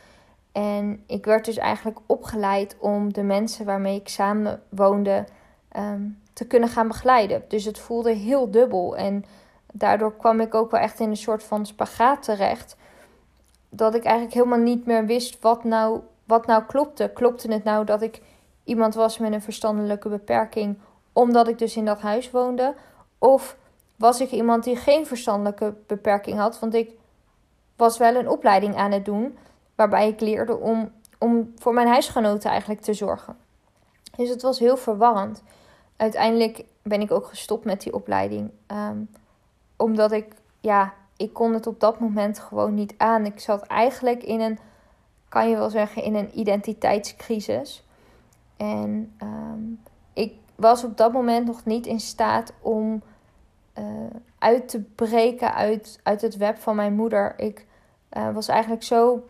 En 0.52 1.02
ik 1.06 1.25
werd 1.25 1.44
dus 1.44 1.56
eigenlijk 1.56 1.98
opgeleid 2.06 2.76
om 2.78 3.12
de 3.12 3.22
mensen 3.22 3.64
waarmee 3.64 4.00
ik 4.00 4.08
samen 4.08 4.62
woonde 4.68 5.25
ehm, 5.68 6.02
te 6.32 6.46
kunnen 6.46 6.68
gaan 6.68 6.88
begeleiden. 6.88 7.42
Dus 7.48 7.64
het 7.64 7.78
voelde 7.78 8.12
heel 8.12 8.50
dubbel. 8.50 8.96
En 8.96 9.25
daardoor 9.78 10.16
kwam 10.16 10.40
ik 10.40 10.54
ook 10.54 10.71
wel 10.71 10.80
echt 10.80 11.00
in 11.00 11.09
een 11.09 11.16
soort 11.16 11.42
van 11.42 11.66
spagaat 11.66 12.23
terecht. 12.23 12.76
Dat 13.68 13.95
ik 13.95 14.04
eigenlijk 14.04 14.35
helemaal 14.35 14.59
niet 14.59 14.87
meer 14.87 15.06
wist 15.06 15.40
wat 15.40 15.64
nou, 15.64 16.00
wat 16.25 16.47
nou 16.47 16.64
klopte. 16.64 17.11
Klopte 17.14 17.52
het 17.52 17.64
nou 17.64 17.85
dat 17.85 18.02
ik 18.02 18.23
iemand 18.64 18.95
was 18.95 19.18
met 19.18 19.33
een 19.33 19.42
verstandelijke 19.42 20.09
beperking, 20.09 20.78
omdat 21.12 21.49
ik 21.49 21.59
dus 21.59 21.76
in 21.76 21.85
dat 21.85 22.00
huis 22.00 22.30
woonde? 22.30 22.75
Of 23.18 23.56
was 23.97 24.21
ik 24.21 24.30
iemand 24.30 24.64
die 24.64 24.76
geen 24.76 25.06
verstandelijke 25.06 25.75
beperking 25.87 26.38
had? 26.38 26.59
Want 26.59 26.75
ik 26.75 26.90
was 27.76 27.99
wel 27.99 28.14
een 28.14 28.28
opleiding 28.28 28.76
aan 28.76 28.92
het 28.92 29.04
doen, 29.04 29.38
waarbij 29.75 30.09
ik 30.09 30.21
leerde 30.21 30.56
om, 30.56 30.92
om 31.18 31.52
voor 31.56 31.75
mijn 31.75 31.88
huisgenoten 31.88 32.50
eigenlijk 32.50 32.80
te 32.80 32.95
zorgen. 32.95 33.37
Dus 34.16 34.28
het 34.28 34.42
was 34.42 34.59
heel 34.59 34.76
verwarrend. 34.76 35.42
Uiteindelijk 35.97 36.64
ben 36.83 37.00
ik 37.00 37.11
ook 37.11 37.26
gestopt 37.26 37.64
met 37.64 37.80
die 37.80 37.95
opleiding. 37.95 38.50
Ehm, 38.66 38.99
omdat 39.76 40.12
ik, 40.12 40.26
ja, 40.61 40.95
ik 41.16 41.33
kon 41.33 41.52
het 41.52 41.66
op 41.66 41.80
dat 41.80 42.00
moment 42.00 42.38
gewoon 42.38 42.75
niet 42.75 42.95
aan. 42.97 43.26
Ik 43.26 43.40
zat 43.40 43.62
eigenlijk 43.62 44.23
in 44.23 44.40
een, 44.40 44.59
kan 45.28 45.49
je 45.49 45.56
wel 45.56 45.71
zeggen, 45.71 46.02
in 46.02 46.14
een 46.14 46.38
identiteitscrisis. 46.38 47.85
En 48.56 49.14
ehm, 49.18 49.62
ik 50.12 50.33
was 50.54 50.85
op 50.85 50.97
dat 50.97 51.12
moment 51.12 51.47
nog 51.47 51.64
niet 51.64 51.87
in 51.87 52.00
staat 52.00 52.52
om 52.61 53.02
uh, 53.78 53.85
uit 54.38 54.68
te 54.68 54.80
breken 54.80 55.54
uit, 55.54 56.00
uit 56.02 56.21
het 56.21 56.37
web 56.37 56.59
van 56.59 56.76
mijn 56.76 56.95
moeder. 56.95 57.35
Ik 57.37 57.66
uh, 58.16 58.35
was 58.35 58.49
eigenlijk 58.49 58.83
zo. 58.83 59.25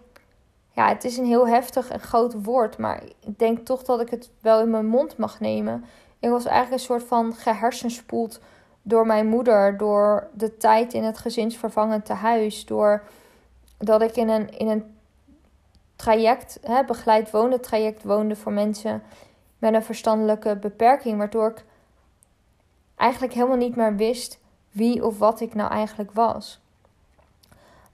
Ja, 0.73 0.88
het 0.88 1.05
is 1.05 1.17
een 1.17 1.26
heel 1.26 1.49
heftig 1.49 1.88
en 1.88 2.00
groot 2.00 2.43
woord, 2.43 2.79
maar 2.79 3.03
ik 3.21 3.38
denk 3.38 3.67
toch 3.67 3.83
dat 3.83 4.00
ik 4.00 4.11
het 4.11 4.31
wel 4.41 4.61
in 4.61 4.71
mijn 4.71 4.87
mond 4.87 5.17
mag 5.17 5.41
nemen. 5.41 5.85
Ik 6.19 6.31
was 6.31 6.45
eigenlijk 6.45 6.81
een 6.81 6.87
soort 6.87 7.05
van 7.05 7.35
gehersenspoeld 7.35 8.41
door 8.88 9.07
mijn 9.07 9.26
moeder, 9.26 9.76
door 9.76 10.28
de 10.33 10.57
tijd 10.57 10.93
in 10.93 11.05
het 11.05 11.19
gezinsvervangend 11.19 12.05
tehuis, 12.05 12.64
door 12.64 13.02
dat 13.78 14.02
ik 14.02 14.16
in 14.16 14.28
een, 14.28 14.59
in 14.59 14.69
een 14.69 14.95
traject, 15.97 16.59
hè, 16.62 16.85
begeleid 16.85 17.31
wonen 17.31 17.61
traject 17.61 18.02
woonde 18.02 18.37
voor 18.37 18.52
mensen 18.52 19.02
met 19.59 19.75
een 19.75 19.83
verstandelijke 19.83 20.57
beperking, 20.57 21.19
waardoor 21.19 21.49
ik 21.49 21.64
eigenlijk 22.97 23.35
helemaal 23.35 23.57
niet 23.57 23.76
meer 23.76 23.97
wist 23.97 24.38
wie 24.71 25.05
of 25.05 25.19
wat 25.19 25.40
ik 25.40 25.55
nou 25.55 25.71
eigenlijk 25.71 26.12
was. 26.12 26.61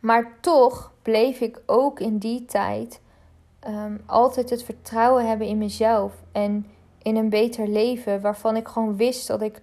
Maar 0.01 0.33
toch 0.41 0.93
bleef 1.03 1.41
ik 1.41 1.61
ook 1.67 2.01
in 2.01 2.19
die 2.19 2.45
tijd 2.45 3.01
um, 3.69 4.03
altijd 4.07 4.51
het 4.51 4.63
vertrouwen 4.63 5.27
hebben 5.29 5.47
in 5.47 5.59
mezelf 5.59 6.13
en 6.33 6.67
in 7.03 7.17
een 7.17 7.29
beter 7.29 7.69
leven, 7.69 8.21
waarvan 8.21 8.57
ik 8.57 8.69
gewoon 8.69 8.97
wist 8.97 9.27
dat 9.27 9.43
ik 9.43 9.61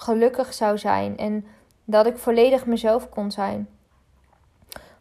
gelukkig 0.00 0.54
zou 0.54 0.78
zijn 0.78 1.16
en 1.16 1.46
dat 1.84 2.06
ik 2.06 2.18
volledig 2.18 2.66
mezelf 2.66 3.08
kon 3.08 3.30
zijn. 3.30 3.68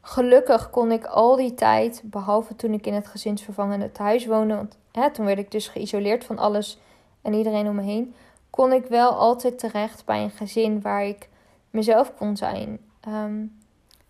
Gelukkig 0.01 0.69
kon 0.69 0.91
ik 0.91 1.05
al 1.05 1.35
die 1.35 1.53
tijd, 1.53 2.01
behalve 2.03 2.55
toen 2.55 2.73
ik 2.73 2.87
in 2.87 2.93
het 2.93 3.07
gezinsvervangende 3.07 3.91
thuis 3.91 4.25
woonde, 4.25 4.67
hè, 4.91 5.11
toen 5.11 5.25
werd 5.25 5.37
ik 5.39 5.51
dus 5.51 5.67
geïsoleerd 5.67 6.23
van 6.23 6.37
alles 6.37 6.79
en 7.21 7.33
iedereen 7.33 7.67
om 7.67 7.75
me 7.75 7.81
heen, 7.81 8.15
kon 8.49 8.71
ik 8.71 8.85
wel 8.85 9.11
altijd 9.11 9.59
terecht 9.59 10.05
bij 10.05 10.23
een 10.23 10.31
gezin 10.31 10.81
waar 10.81 11.05
ik 11.05 11.29
mezelf 11.69 12.15
kon 12.15 12.37
zijn. 12.37 12.79
Um, 13.07 13.57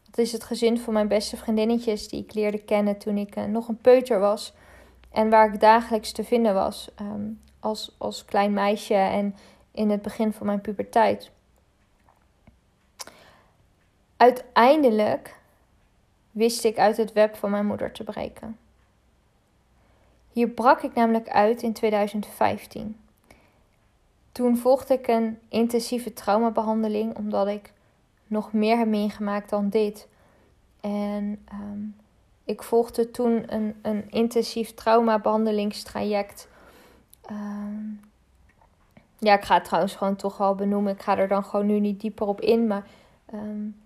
dat 0.05 0.25
is 0.25 0.31
het 0.31 0.43
gezin 0.43 0.79
van 0.79 0.93
mijn 0.93 1.07
beste 1.07 1.37
vriendinnetjes 1.37 2.07
die 2.07 2.23
ik 2.23 2.33
leerde 2.33 2.59
kennen 2.59 2.97
toen 2.97 3.17
ik 3.17 3.35
uh, 3.35 3.43
nog 3.43 3.67
een 3.67 3.81
peuter 3.81 4.19
was 4.19 4.53
en 5.11 5.29
waar 5.29 5.53
ik 5.53 5.59
dagelijks 5.59 6.11
te 6.11 6.23
vinden 6.23 6.53
was 6.53 6.89
um, 7.01 7.41
als, 7.59 7.95
als 7.97 8.25
klein 8.25 8.53
meisje 8.53 8.93
en 8.93 9.35
in 9.79 9.89
het 9.89 10.01
begin 10.01 10.33
van 10.33 10.45
mijn 10.45 10.61
puberteit. 10.61 11.31
Uiteindelijk 14.17 15.39
wist 16.31 16.63
ik 16.63 16.77
uit 16.77 16.97
het 16.97 17.13
web 17.13 17.35
van 17.35 17.49
mijn 17.49 17.65
moeder 17.65 17.91
te 17.91 18.03
breken. 18.03 18.57
Hier 20.31 20.47
brak 20.47 20.81
ik 20.81 20.93
namelijk 20.93 21.29
uit 21.29 21.61
in 21.61 21.73
2015. 21.73 22.99
Toen 24.31 24.57
volgde 24.57 24.93
ik 24.93 25.07
een 25.07 25.39
intensieve 25.49 26.13
traumabehandeling 26.13 27.17
omdat 27.17 27.47
ik 27.47 27.73
nog 28.27 28.53
meer 28.53 28.77
heb 28.77 28.87
meegemaakt 28.87 29.49
dan 29.49 29.69
dit. 29.69 30.07
En 30.81 31.45
um, 31.53 31.95
ik 32.43 32.63
volgde 32.63 33.11
toen 33.11 33.53
een, 33.53 33.75
een 33.81 34.11
intensief 34.11 34.73
traumabehandelingstraject. 34.73 36.47
Um, 37.31 38.08
ja, 39.19 39.33
ik 39.33 39.43
ga 39.43 39.53
het 39.53 39.63
trouwens 39.63 39.95
gewoon 39.95 40.15
toch 40.15 40.37
wel 40.37 40.55
benoemen. 40.55 40.93
Ik 40.93 41.01
ga 41.01 41.17
er 41.17 41.27
dan 41.27 41.43
gewoon 41.43 41.65
nu 41.65 41.79
niet 41.79 42.01
dieper 42.01 42.27
op 42.27 42.41
in. 42.41 42.67
Maar 42.67 42.85
um, 43.33 43.81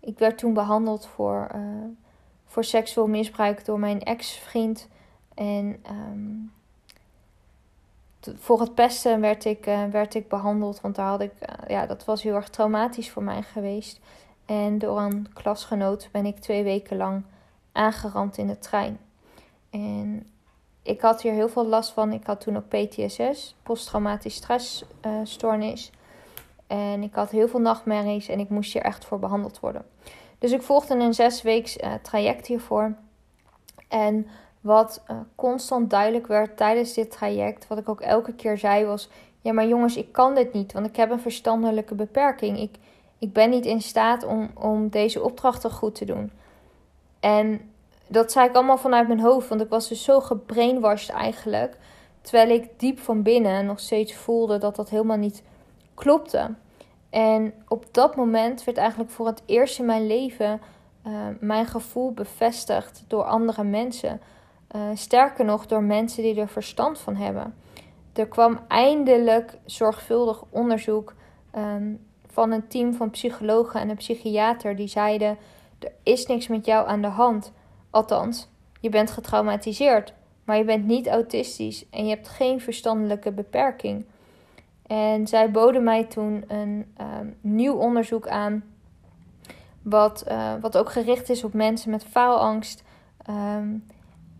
ik 0.00 0.18
werd 0.18 0.38
toen 0.38 0.54
behandeld 0.54 1.06
voor, 1.06 1.48
uh, 1.54 1.60
voor 2.44 2.64
seksueel 2.64 3.08
misbruik 3.08 3.64
door 3.64 3.78
mijn 3.78 4.02
ex-vriend. 4.02 4.88
En 5.34 5.84
um, 5.90 6.52
voor 8.20 8.60
het 8.60 8.74
pesten 8.74 9.20
werd 9.20 9.44
ik, 9.44 9.66
uh, 9.66 9.84
werd 9.84 10.14
ik 10.14 10.28
behandeld. 10.28 10.80
Want 10.80 10.94
daar 10.94 11.08
had 11.08 11.20
ik, 11.20 11.32
uh, 11.40 11.68
ja, 11.68 11.86
dat 11.86 12.04
was 12.04 12.22
heel 12.22 12.34
erg 12.34 12.48
traumatisch 12.48 13.10
voor 13.10 13.22
mij 13.22 13.42
geweest. 13.42 14.00
En 14.44 14.78
door 14.78 15.00
een 15.00 15.26
klasgenoot 15.32 16.08
ben 16.12 16.26
ik 16.26 16.38
twee 16.38 16.62
weken 16.62 16.96
lang 16.96 17.22
aangerand 17.72 18.38
in 18.38 18.46
de 18.46 18.58
trein. 18.58 18.98
En 19.70 20.26
ik 20.86 21.00
had 21.00 21.22
hier 21.22 21.32
heel 21.32 21.48
veel 21.48 21.66
last 21.66 21.90
van. 21.90 22.12
Ik 22.12 22.26
had 22.26 22.40
toen 22.40 22.56
ook 22.56 22.68
PTSS, 22.68 23.54
posttraumatisch 23.62 24.34
stressstoornis. 24.34 25.90
en 26.66 27.02
ik 27.02 27.14
had 27.14 27.30
heel 27.30 27.48
veel 27.48 27.60
nachtmerries 27.60 28.28
en 28.28 28.38
ik 28.38 28.48
moest 28.48 28.72
hier 28.72 28.82
echt 28.82 29.04
voor 29.04 29.18
behandeld 29.18 29.60
worden. 29.60 29.84
Dus 30.38 30.52
ik 30.52 30.62
volgde 30.62 30.94
een 30.94 31.14
zes 31.14 31.42
weken 31.42 31.84
uh, 31.84 31.94
traject 32.02 32.46
hiervoor. 32.46 32.94
En 33.88 34.26
wat 34.60 35.02
uh, 35.10 35.16
constant 35.34 35.90
duidelijk 35.90 36.26
werd 36.26 36.56
tijdens 36.56 36.94
dit 36.94 37.10
traject, 37.10 37.66
wat 37.66 37.78
ik 37.78 37.88
ook 37.88 38.00
elke 38.00 38.34
keer 38.34 38.58
zei, 38.58 38.84
was: 38.84 39.08
Ja, 39.40 39.52
maar 39.52 39.66
jongens, 39.66 39.96
ik 39.96 40.12
kan 40.12 40.34
dit 40.34 40.52
niet, 40.52 40.72
want 40.72 40.86
ik 40.86 40.96
heb 40.96 41.10
een 41.10 41.20
verstandelijke 41.20 41.94
beperking. 41.94 42.58
Ik, 42.58 42.76
ik 43.18 43.32
ben 43.32 43.50
niet 43.50 43.66
in 43.66 43.80
staat 43.80 44.24
om, 44.24 44.50
om 44.54 44.88
deze 44.88 45.22
opdrachten 45.22 45.70
goed 45.70 45.94
te 45.94 46.04
doen. 46.04 46.32
En 47.20 47.70
dat 48.08 48.32
zei 48.32 48.48
ik 48.48 48.54
allemaal 48.54 48.78
vanuit 48.78 49.06
mijn 49.06 49.20
hoofd, 49.20 49.48
want 49.48 49.60
ik 49.60 49.68
was 49.68 49.88
dus 49.88 50.04
zo 50.04 50.20
gebrainwashed 50.20 51.10
eigenlijk. 51.10 51.76
Terwijl 52.20 52.50
ik 52.50 52.68
diep 52.76 52.98
van 52.98 53.22
binnen 53.22 53.66
nog 53.66 53.80
steeds 53.80 54.14
voelde 54.14 54.58
dat 54.58 54.76
dat 54.76 54.90
helemaal 54.90 55.16
niet 55.16 55.42
klopte. 55.94 56.54
En 57.10 57.54
op 57.68 57.84
dat 57.94 58.16
moment 58.16 58.64
werd 58.64 58.78
eigenlijk 58.78 59.10
voor 59.10 59.26
het 59.26 59.42
eerst 59.46 59.78
in 59.78 59.84
mijn 59.84 60.06
leven 60.06 60.60
uh, 61.06 61.12
mijn 61.40 61.66
gevoel 61.66 62.12
bevestigd 62.12 63.04
door 63.06 63.24
andere 63.24 63.64
mensen. 63.64 64.20
Uh, 64.76 64.82
sterker 64.94 65.44
nog, 65.44 65.66
door 65.66 65.82
mensen 65.82 66.22
die 66.22 66.40
er 66.40 66.48
verstand 66.48 66.98
van 66.98 67.16
hebben. 67.16 67.54
Er 68.12 68.28
kwam 68.28 68.60
eindelijk 68.68 69.58
zorgvuldig 69.64 70.44
onderzoek 70.50 71.14
um, 71.56 72.06
van 72.26 72.50
een 72.50 72.68
team 72.68 72.94
van 72.94 73.10
psychologen 73.10 73.80
en 73.80 73.88
een 73.88 73.96
psychiater 73.96 74.76
die 74.76 74.86
zeiden: 74.86 75.38
Er 75.78 75.92
is 76.02 76.26
niks 76.26 76.48
met 76.48 76.66
jou 76.66 76.88
aan 76.88 77.02
de 77.02 77.08
hand. 77.08 77.52
Althans, 77.96 78.48
je 78.80 78.88
bent 78.88 79.10
getraumatiseerd, 79.10 80.14
maar 80.44 80.56
je 80.56 80.64
bent 80.64 80.86
niet 80.86 81.08
autistisch 81.08 81.88
en 81.90 82.04
je 82.04 82.14
hebt 82.14 82.28
geen 82.28 82.60
verstandelijke 82.60 83.32
beperking. 83.32 84.06
En 84.86 85.26
zij 85.26 85.50
boden 85.50 85.84
mij 85.84 86.04
toen 86.04 86.44
een 86.48 86.94
um, 87.00 87.36
nieuw 87.40 87.74
onderzoek 87.74 88.28
aan, 88.28 88.64
wat, 89.82 90.24
uh, 90.28 90.52
wat 90.60 90.78
ook 90.78 90.90
gericht 90.90 91.30
is 91.30 91.44
op 91.44 91.52
mensen 91.52 91.90
met 91.90 92.04
faalangst. 92.04 92.82
Um, 93.30 93.86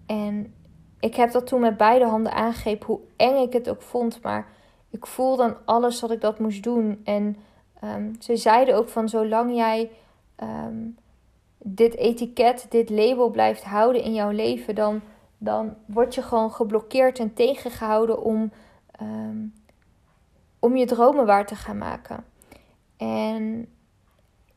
en 0.07 0.55
ik 1.01 1.15
heb 1.15 1.33
dat 1.33 1.47
toen 1.47 1.61
met 1.61 1.77
beide 1.77 2.07
handen 2.07 2.33
aangegrepen, 2.33 2.87
hoe 2.87 3.01
eng 3.17 3.43
ik 3.43 3.53
het 3.53 3.69
ook 3.69 3.83
vond. 3.83 4.23
Maar 4.23 4.49
ik 4.91 5.07
voelde 5.07 5.43
dan 5.43 5.57
alles 5.65 6.01
dat 6.01 6.11
ik 6.11 6.21
dat 6.21 6.39
moest 6.39 6.63
doen. 6.63 7.01
En 7.05 7.37
um, 7.85 8.17
ze 8.21 8.37
zeiden 8.37 8.77
ook 8.77 8.89
van 8.89 9.09
zolang 9.09 9.55
jij 9.55 9.91
dit 11.69 11.97
etiket, 11.97 12.67
dit 12.69 12.91
label 12.91 13.31
blijft 13.31 13.65
houden 13.65 14.03
in 14.03 14.15
jouw 14.15 14.31
leven, 14.31 14.75
dan, 14.75 15.01
dan 15.39 15.75
word 15.87 16.15
je 16.15 16.23
gewoon 16.23 16.53
geblokkeerd 16.53 17.19
en 17.19 17.35
tegengehouden 17.35 18.23
om, 18.23 18.53
um, 19.03 19.55
om 20.59 20.77
je 20.77 20.87
dromen 20.87 21.27
waar 21.27 21.47
te 21.47 21.55
gaan 21.55 21.79
maken. 21.79 22.25
En 22.97 23.69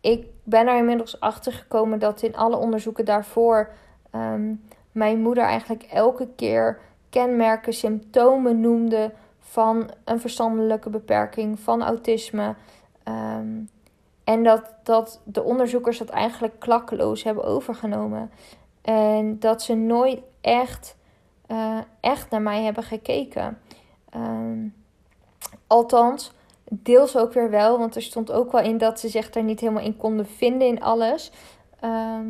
ik 0.01 0.27
ben 0.43 0.67
er 0.67 0.77
inmiddels 0.77 1.19
achter 1.19 1.51
gekomen 1.51 1.99
dat 1.99 2.21
in 2.21 2.35
alle 2.35 2.57
onderzoeken 2.57 3.05
daarvoor 3.05 3.71
um, 4.15 4.63
mijn 4.91 5.21
moeder 5.21 5.43
eigenlijk 5.43 5.83
elke 5.83 6.27
keer 6.35 6.79
kenmerken, 7.09 7.73
symptomen 7.73 8.59
noemde 8.59 9.11
van 9.39 9.89
een 10.05 10.19
verstandelijke 10.19 10.89
beperking, 10.89 11.59
van 11.59 11.83
autisme. 11.83 12.55
Um, 13.03 13.69
en 14.29 14.43
dat, 14.43 14.73
dat 14.83 15.21
de 15.23 15.43
onderzoekers 15.43 15.97
dat 15.97 16.09
eigenlijk 16.09 16.59
klakkeloos 16.59 17.23
hebben 17.23 17.43
overgenomen. 17.43 18.31
En 18.81 19.39
dat 19.39 19.61
ze 19.61 19.73
nooit 19.73 20.19
echt, 20.41 20.95
uh, 21.47 21.77
echt 21.99 22.29
naar 22.29 22.41
mij 22.41 22.63
hebben 22.63 22.83
gekeken. 22.83 23.59
Ehm, 24.09 24.67
althans, 25.67 26.31
deels 26.69 27.17
ook 27.17 27.33
weer 27.33 27.49
wel, 27.49 27.77
want 27.77 27.95
er 27.95 28.01
stond 28.01 28.31
ook 28.31 28.51
wel 28.51 28.61
in 28.61 28.77
dat 28.77 28.99
ze 28.99 29.07
zich 29.07 29.29
daar 29.29 29.43
niet 29.43 29.59
helemaal 29.59 29.83
in 29.83 29.97
konden 29.97 30.27
vinden 30.27 30.67
in 30.67 30.81
alles. 30.81 31.31
Ehm, 31.79 32.27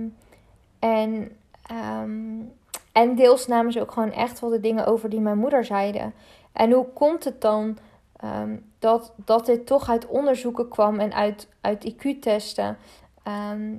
en, 0.80 1.38
um, 1.72 2.54
en 2.92 3.16
deels 3.16 3.48
namen 3.48 3.72
ze 3.72 3.82
ook 3.82 3.92
gewoon 3.92 4.12
echt 4.12 4.40
wel 4.40 4.50
de 4.50 4.60
dingen 4.60 4.86
over 4.86 5.10
die 5.10 5.20
mijn 5.20 5.38
moeder 5.38 5.66
zeiden. 5.66 6.14
En 6.52 6.72
hoe 6.72 6.86
komt 6.94 7.24
het 7.24 7.42
dan 7.42 7.78
dat, 8.80 9.14
dat 9.16 9.46
dit 9.46 9.66
toch 9.66 9.90
uit 9.90 10.08
onderzoeken 10.08 10.70
kwam 10.70 11.00
en 11.00 11.14
uit, 11.14 11.48
uit 11.62 11.94
IQ-testen? 11.94 12.78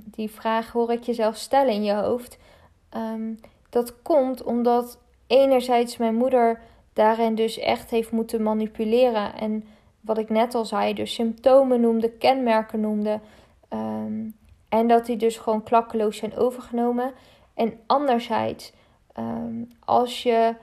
die 0.05 0.31
vraag 0.31 0.71
hoor 0.71 0.91
ik 0.91 1.03
jezelf 1.03 1.35
stellen 1.35 1.73
in 1.73 1.83
je 1.83 1.93
hoofd. 1.93 2.37
dat 3.69 4.01
komt 4.01 4.43
omdat 4.43 4.97
enerzijds 5.27 5.97
mijn 5.97 6.15
moeder 6.15 6.59
daarin 6.93 7.35
dus 7.35 7.57
echt 7.57 7.89
heeft 7.89 8.11
moeten 8.11 8.43
manipuleren. 8.43 9.35
En 9.35 9.65
wat 10.01 10.17
ik 10.17 10.29
net 10.29 10.55
al 10.55 10.65
zei, 10.65 10.93
dus 10.93 11.13
symptomen 11.13 11.81
noemde, 11.81 12.11
kenmerken 12.11 12.79
noemde. 12.79 13.19
Ehm, 13.67 14.29
en 14.69 14.87
dat 14.87 15.05
die 15.05 15.17
dus 15.17 15.37
gewoon 15.37 15.63
klakkeloos 15.63 16.17
zijn 16.17 16.37
overgenomen. 16.37 17.13
En 17.53 17.79
anderzijds, 17.85 18.73
als, 19.85 20.23
je, 20.23 20.55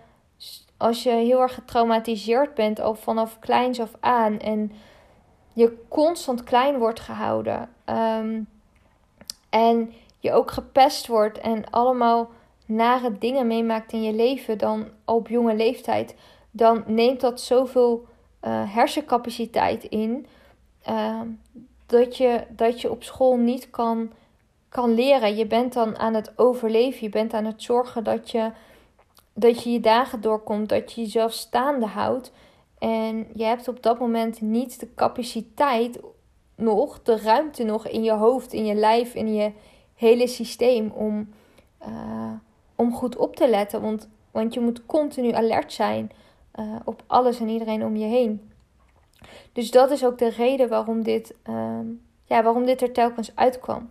als 0.78 1.02
je 1.02 1.10
heel 1.10 1.40
erg 1.40 1.54
getraumatiseerd 1.54 2.54
bent, 2.54 2.80
al 2.80 2.94
vanaf 2.94 3.38
kleins 3.38 3.80
af 3.80 3.92
aan, 4.00 4.38
en 4.38 4.72
je 5.52 5.84
constant 5.88 6.44
klein 6.44 6.78
wordt 6.78 7.00
gehouden, 7.00 7.70
um, 7.86 8.48
en 9.50 9.92
je 10.18 10.32
ook 10.32 10.50
gepest 10.50 11.06
wordt 11.06 11.38
en 11.38 11.70
allemaal 11.70 12.30
nare 12.66 13.18
dingen 13.18 13.46
meemaakt 13.46 13.92
in 13.92 14.02
je 14.02 14.12
leven 14.12 14.58
dan 14.58 14.88
op 15.04 15.28
jonge 15.28 15.54
leeftijd, 15.54 16.14
dan 16.50 16.82
neemt 16.86 17.20
dat 17.20 17.40
zoveel 17.40 18.06
uh, 18.42 18.74
hersencapaciteit 18.74 19.84
in 19.84 20.26
uh, 20.88 21.20
dat, 21.86 22.16
je, 22.16 22.44
dat 22.48 22.80
je 22.80 22.90
op 22.90 23.02
school 23.02 23.36
niet 23.36 23.70
kan, 23.70 24.12
kan 24.68 24.94
leren. 24.94 25.36
Je 25.36 25.46
bent 25.46 25.72
dan 25.72 25.98
aan 25.98 26.14
het 26.14 26.32
overleven, 26.36 27.02
je 27.02 27.08
bent 27.08 27.34
aan 27.34 27.44
het 27.44 27.62
zorgen 27.62 28.04
dat 28.04 28.30
je 28.30 28.50
dat 29.38 29.62
je, 29.62 29.70
je 29.70 29.80
dagen 29.80 30.20
doorkomt, 30.20 30.68
dat 30.68 30.92
je 30.92 31.00
jezelf 31.00 31.32
staande 31.32 31.86
houdt. 31.86 32.32
En 32.78 33.26
je 33.34 33.44
hebt 33.44 33.68
op 33.68 33.82
dat 33.82 33.98
moment 33.98 34.40
niet 34.40 34.80
de 34.80 34.94
capaciteit 34.94 36.00
nog, 36.54 37.02
de 37.02 37.16
ruimte 37.16 37.64
nog 37.64 37.88
in 37.88 38.02
je 38.02 38.12
hoofd, 38.12 38.52
in 38.52 38.66
je 38.66 38.74
lijf, 38.74 39.14
in 39.14 39.34
je 39.34 39.52
hele 39.94 40.26
systeem 40.26 40.90
om, 40.90 41.28
uh, 41.82 42.32
om 42.74 42.92
goed 42.92 43.16
op 43.16 43.36
te 43.36 43.48
letten. 43.48 43.80
Want, 43.80 44.08
want 44.30 44.54
je 44.54 44.60
moet 44.60 44.86
continu 44.86 45.32
alert 45.32 45.72
zijn 45.72 46.10
uh, 46.58 46.76
op 46.84 47.02
alles 47.06 47.40
en 47.40 47.48
iedereen 47.48 47.84
om 47.84 47.96
je 47.96 48.06
heen. 48.06 48.50
Dus 49.52 49.70
dat 49.70 49.90
is 49.90 50.04
ook 50.04 50.18
de 50.18 50.30
reden 50.30 50.68
waarom 50.68 51.02
dit, 51.02 51.34
uh, 51.48 51.78
ja, 52.24 52.42
waarom 52.42 52.64
dit 52.64 52.82
er 52.82 52.92
telkens 52.92 53.36
uitkwam. 53.36 53.90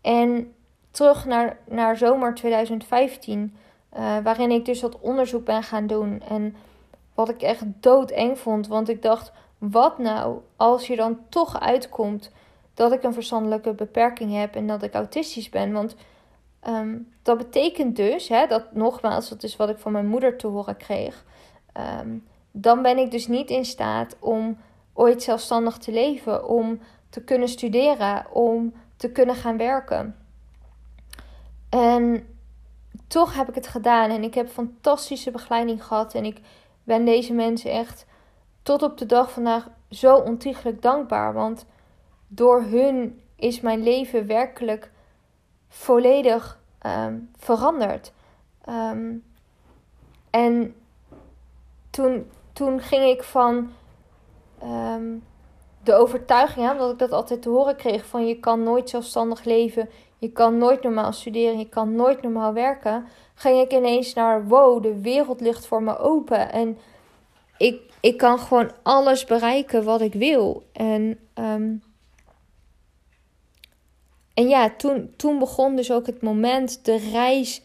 En 0.00 0.54
terug 0.90 1.24
naar, 1.24 1.58
naar 1.68 1.96
zomer 1.96 2.34
2015, 2.34 3.54
eh, 3.90 4.18
waarin 4.22 4.50
ik 4.50 4.64
dus 4.64 4.80
dat 4.80 5.00
onderzoek 5.00 5.44
ben 5.44 5.62
gaan 5.62 5.86
doen. 5.86 6.22
En 6.28 6.56
wat 7.14 7.28
ik 7.28 7.42
echt 7.42 7.64
doodeng 7.80 8.38
vond, 8.38 8.66
want 8.66 8.88
ik 8.88 9.02
dacht, 9.02 9.32
wat 9.58 9.98
nou 9.98 10.40
als 10.56 10.86
je 10.86 10.96
dan 10.96 11.18
toch 11.28 11.60
uitkomt 11.60 12.32
dat 12.74 12.92
ik 12.92 13.02
een 13.02 13.14
verstandelijke 13.14 13.72
beperking 13.72 14.34
heb 14.34 14.54
en 14.54 14.66
dat 14.66 14.82
ik 14.82 14.94
autistisch 14.94 15.48
ben? 15.48 15.72
Want 15.72 15.96
Um, 16.68 17.12
dat 17.22 17.38
betekent 17.38 17.96
dus, 17.96 18.28
hè, 18.28 18.46
dat 18.46 18.72
nogmaals, 18.72 19.28
dat 19.28 19.42
is 19.42 19.56
wat 19.56 19.68
ik 19.68 19.78
van 19.78 19.92
mijn 19.92 20.06
moeder 20.06 20.36
te 20.36 20.46
horen 20.46 20.76
kreeg. 20.76 21.24
Um, 22.00 22.26
dan 22.50 22.82
ben 22.82 22.98
ik 22.98 23.10
dus 23.10 23.26
niet 23.26 23.50
in 23.50 23.64
staat 23.64 24.16
om 24.18 24.58
ooit 24.92 25.22
zelfstandig 25.22 25.78
te 25.78 25.92
leven, 25.92 26.48
om 26.48 26.80
te 27.10 27.24
kunnen 27.24 27.48
studeren, 27.48 28.26
om 28.32 28.72
te 28.96 29.10
kunnen 29.10 29.34
gaan 29.34 29.56
werken. 29.56 30.16
En 31.68 32.26
toch 33.10 33.34
heb 33.34 33.48
ik 33.48 33.54
het 33.54 33.66
gedaan 33.66 34.10
en 34.10 34.22
ik 34.22 34.34
heb 34.34 34.48
fantastische 34.48 35.30
begeleiding 35.30 35.84
gehad 35.84 36.14
en 36.14 36.24
ik 36.24 36.40
ben 36.84 37.04
deze 37.04 37.32
mensen 37.32 37.70
echt 37.70 38.06
tot 38.62 38.82
op 38.82 38.98
de 38.98 39.06
dag 39.06 39.30
vandaag 39.30 39.68
zo 39.88 40.16
ontiegelijk 40.16 40.82
dankbaar, 40.82 41.32
want 41.32 41.66
door 42.28 42.62
hun 42.62 43.20
is 43.36 43.60
mijn 43.60 43.82
leven 43.82 44.26
werkelijk 44.26 44.90
volledig 45.68 46.60
um, 46.86 47.30
veranderd. 47.36 48.12
Um, 48.68 49.24
en 50.30 50.74
toen, 51.90 52.30
toen 52.52 52.80
ging 52.80 53.04
ik 53.04 53.22
van 53.22 53.70
um, 54.62 55.24
de 55.82 55.94
overtuiging, 55.94 56.66
hè, 56.66 56.72
omdat 56.72 56.92
ik 56.92 56.98
dat 56.98 57.12
altijd 57.12 57.42
te 57.42 57.48
horen 57.48 57.76
kreeg: 57.76 58.06
van 58.06 58.26
je 58.26 58.40
kan 58.40 58.62
nooit 58.62 58.90
zelfstandig 58.90 59.44
leven, 59.44 59.88
je 60.20 60.32
kan 60.32 60.58
nooit 60.58 60.82
normaal 60.82 61.12
studeren, 61.12 61.58
je 61.58 61.68
kan 61.68 61.94
nooit 61.94 62.22
normaal 62.22 62.52
werken. 62.52 63.06
Ging 63.34 63.60
ik 63.60 63.72
ineens 63.72 64.14
naar: 64.14 64.48
wow, 64.48 64.82
de 64.82 65.00
wereld 65.00 65.40
ligt 65.40 65.66
voor 65.66 65.82
me 65.82 65.98
open. 65.98 66.52
En 66.52 66.78
ik, 67.56 67.80
ik 68.00 68.16
kan 68.16 68.38
gewoon 68.38 68.70
alles 68.82 69.24
bereiken 69.24 69.84
wat 69.84 70.00
ik 70.00 70.12
wil. 70.12 70.62
En 70.72 71.18
um, 71.34 71.82
en 74.40 74.48
ja, 74.48 74.70
toen, 74.76 75.12
toen 75.16 75.38
begon 75.38 75.76
dus 75.76 75.92
ook 75.92 76.06
het 76.06 76.22
moment, 76.22 76.84
de 76.84 76.96
reis 76.96 77.62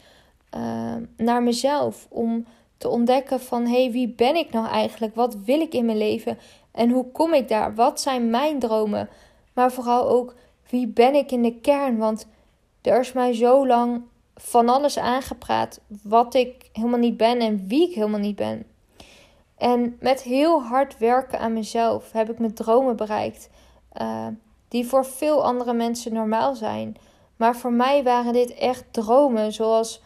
uh, 0.57 0.95
naar 1.17 1.43
mezelf. 1.43 2.07
Om 2.09 2.45
te 2.77 2.89
ontdekken 2.89 3.39
van, 3.39 3.65
hé, 3.65 3.81
hey, 3.81 3.91
wie 3.91 4.07
ben 4.07 4.35
ik 4.35 4.51
nou 4.51 4.67
eigenlijk? 4.67 5.15
Wat 5.15 5.37
wil 5.45 5.59
ik 5.59 5.73
in 5.73 5.85
mijn 5.85 5.97
leven? 5.97 6.37
En 6.71 6.89
hoe 6.89 7.11
kom 7.11 7.33
ik 7.33 7.47
daar? 7.47 7.75
Wat 7.75 8.01
zijn 8.01 8.29
mijn 8.29 8.59
dromen? 8.59 9.09
Maar 9.53 9.71
vooral 9.71 10.09
ook, 10.09 10.35
wie 10.69 10.87
ben 10.87 11.15
ik 11.15 11.31
in 11.31 11.41
de 11.41 11.59
kern? 11.59 11.97
Want 11.97 12.27
er 12.87 12.99
is 12.99 13.13
mij 13.13 13.33
zo 13.33 13.67
lang 13.67 14.03
van 14.35 14.69
alles 14.69 14.97
aangepraat 14.97 15.79
wat 16.03 16.33
ik 16.33 16.69
helemaal 16.71 16.99
niet 16.99 17.17
ben 17.17 17.39
en 17.39 17.67
wie 17.67 17.89
ik 17.89 17.95
helemaal 17.95 18.19
niet 18.19 18.35
ben. 18.35 18.65
En 19.57 19.97
met 19.99 20.21
heel 20.21 20.63
hard 20.63 20.97
werken 20.97 21.39
aan 21.39 21.53
mezelf 21.53 22.11
heb 22.11 22.29
ik 22.29 22.39
mijn 22.39 22.53
dromen 22.53 22.95
bereikt. 22.95 23.49
Uh, 24.01 24.27
die 24.67 24.87
voor 24.87 25.05
veel 25.05 25.43
andere 25.43 25.73
mensen 25.73 26.13
normaal 26.13 26.55
zijn. 26.55 26.97
Maar 27.35 27.55
voor 27.55 27.71
mij 27.71 28.03
waren 28.03 28.33
dit 28.33 28.53
echt 28.53 28.83
dromen, 28.91 29.53
zoals, 29.53 30.01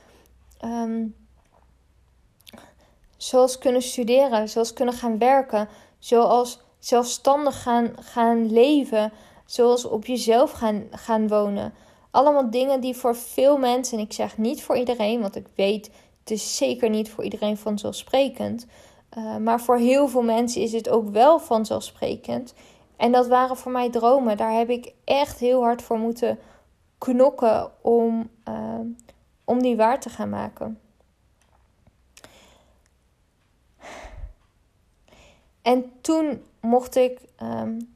um, 0.66 1.16
zoals 3.18 3.58
kunnen 3.58 3.82
studeren, 3.82 4.50
zoals 4.50 4.74
kunnen 4.74 4.94
gaan 4.94 5.18
werken, 5.18 5.70
zoals 6.00 6.60
zelfstandig 6.80 7.62
gaan, 7.62 7.92
gaan 8.00 8.52
leven, 8.52 9.12
zoals 9.46 9.86
op 9.86 10.06
jezelf 10.06 10.52
gaan, 10.52 10.88
gaan 10.92 11.28
wonen. 11.28 11.74
Allemaal 12.12 12.50
dingen 12.50 12.82
die 12.82 12.96
voor 12.96 13.16
veel 13.16 13.58
mensen, 13.58 13.98
en 13.98 14.04
ik 14.04 14.14
zeg 14.14 14.38
niet 14.38 14.64
voor 14.64 14.78
iedereen, 14.78 15.22
want 15.22 15.36
ik 15.36 15.48
weet 15.56 15.92
het 16.20 16.38
is 16.38 16.58
zeker 16.58 16.90
niet 16.90 17.10
voor 17.10 17.24
iedereen 17.24 17.58
vanzelfsprekend. 17.58 18.66
Uh, 19.18 19.38
maar 19.38 19.62
voor 19.62 19.78
heel 19.78 20.08
veel 20.08 20.22
mensen 20.22 20.62
is 20.62 20.72
het 20.72 20.90
ook 20.90 21.10
wel 21.10 21.40
vanzelfsprekend. 21.40 22.54
En 22.96 23.12
dat 23.12 23.28
waren 23.28 23.58
voor 23.58 23.72
mij 23.72 23.90
dromen. 23.90 24.38
Daar 24.38 24.54
heb 24.54 24.70
ik 24.70 24.94
echt 25.04 25.40
heel 25.40 25.62
hard 25.62 25.82
voor 25.82 25.98
moeten 25.98 26.40
knokken 26.98 27.72
om, 27.82 28.30
uh, 28.50 28.80
om 29.44 29.62
die 29.62 29.76
waar 29.76 30.00
te 30.00 30.10
gaan 30.10 30.30
maken. 30.30 30.80
En 35.62 35.92
toen 36.02 36.44
mocht 36.60 36.96
ik, 36.96 37.20
um, 37.44 37.96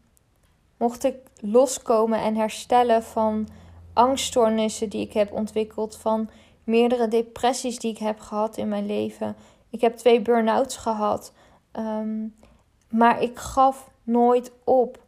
mocht 0.77 1.03
ik 1.03 1.15
loskomen 1.39 2.19
en 2.19 2.35
herstellen 2.35 3.03
van 3.03 3.47
angststoornissen 3.93 4.89
die 4.89 5.01
ik 5.01 5.13
heb 5.13 5.31
ontwikkeld, 5.31 5.97
van 5.97 6.29
meerdere 6.63 7.07
depressies 7.07 7.79
die 7.79 7.91
ik 7.91 7.97
heb 7.97 8.19
gehad 8.19 8.57
in 8.57 8.67
mijn 8.67 8.85
leven. 8.85 9.35
Ik 9.69 9.81
heb 9.81 9.95
twee 9.95 10.21
burn-outs 10.21 10.77
gehad. 10.77 11.33
Um, 11.73 12.35
maar 12.89 13.21
ik 13.21 13.37
gaf 13.37 13.89
nooit 14.03 14.51
op. 14.63 15.01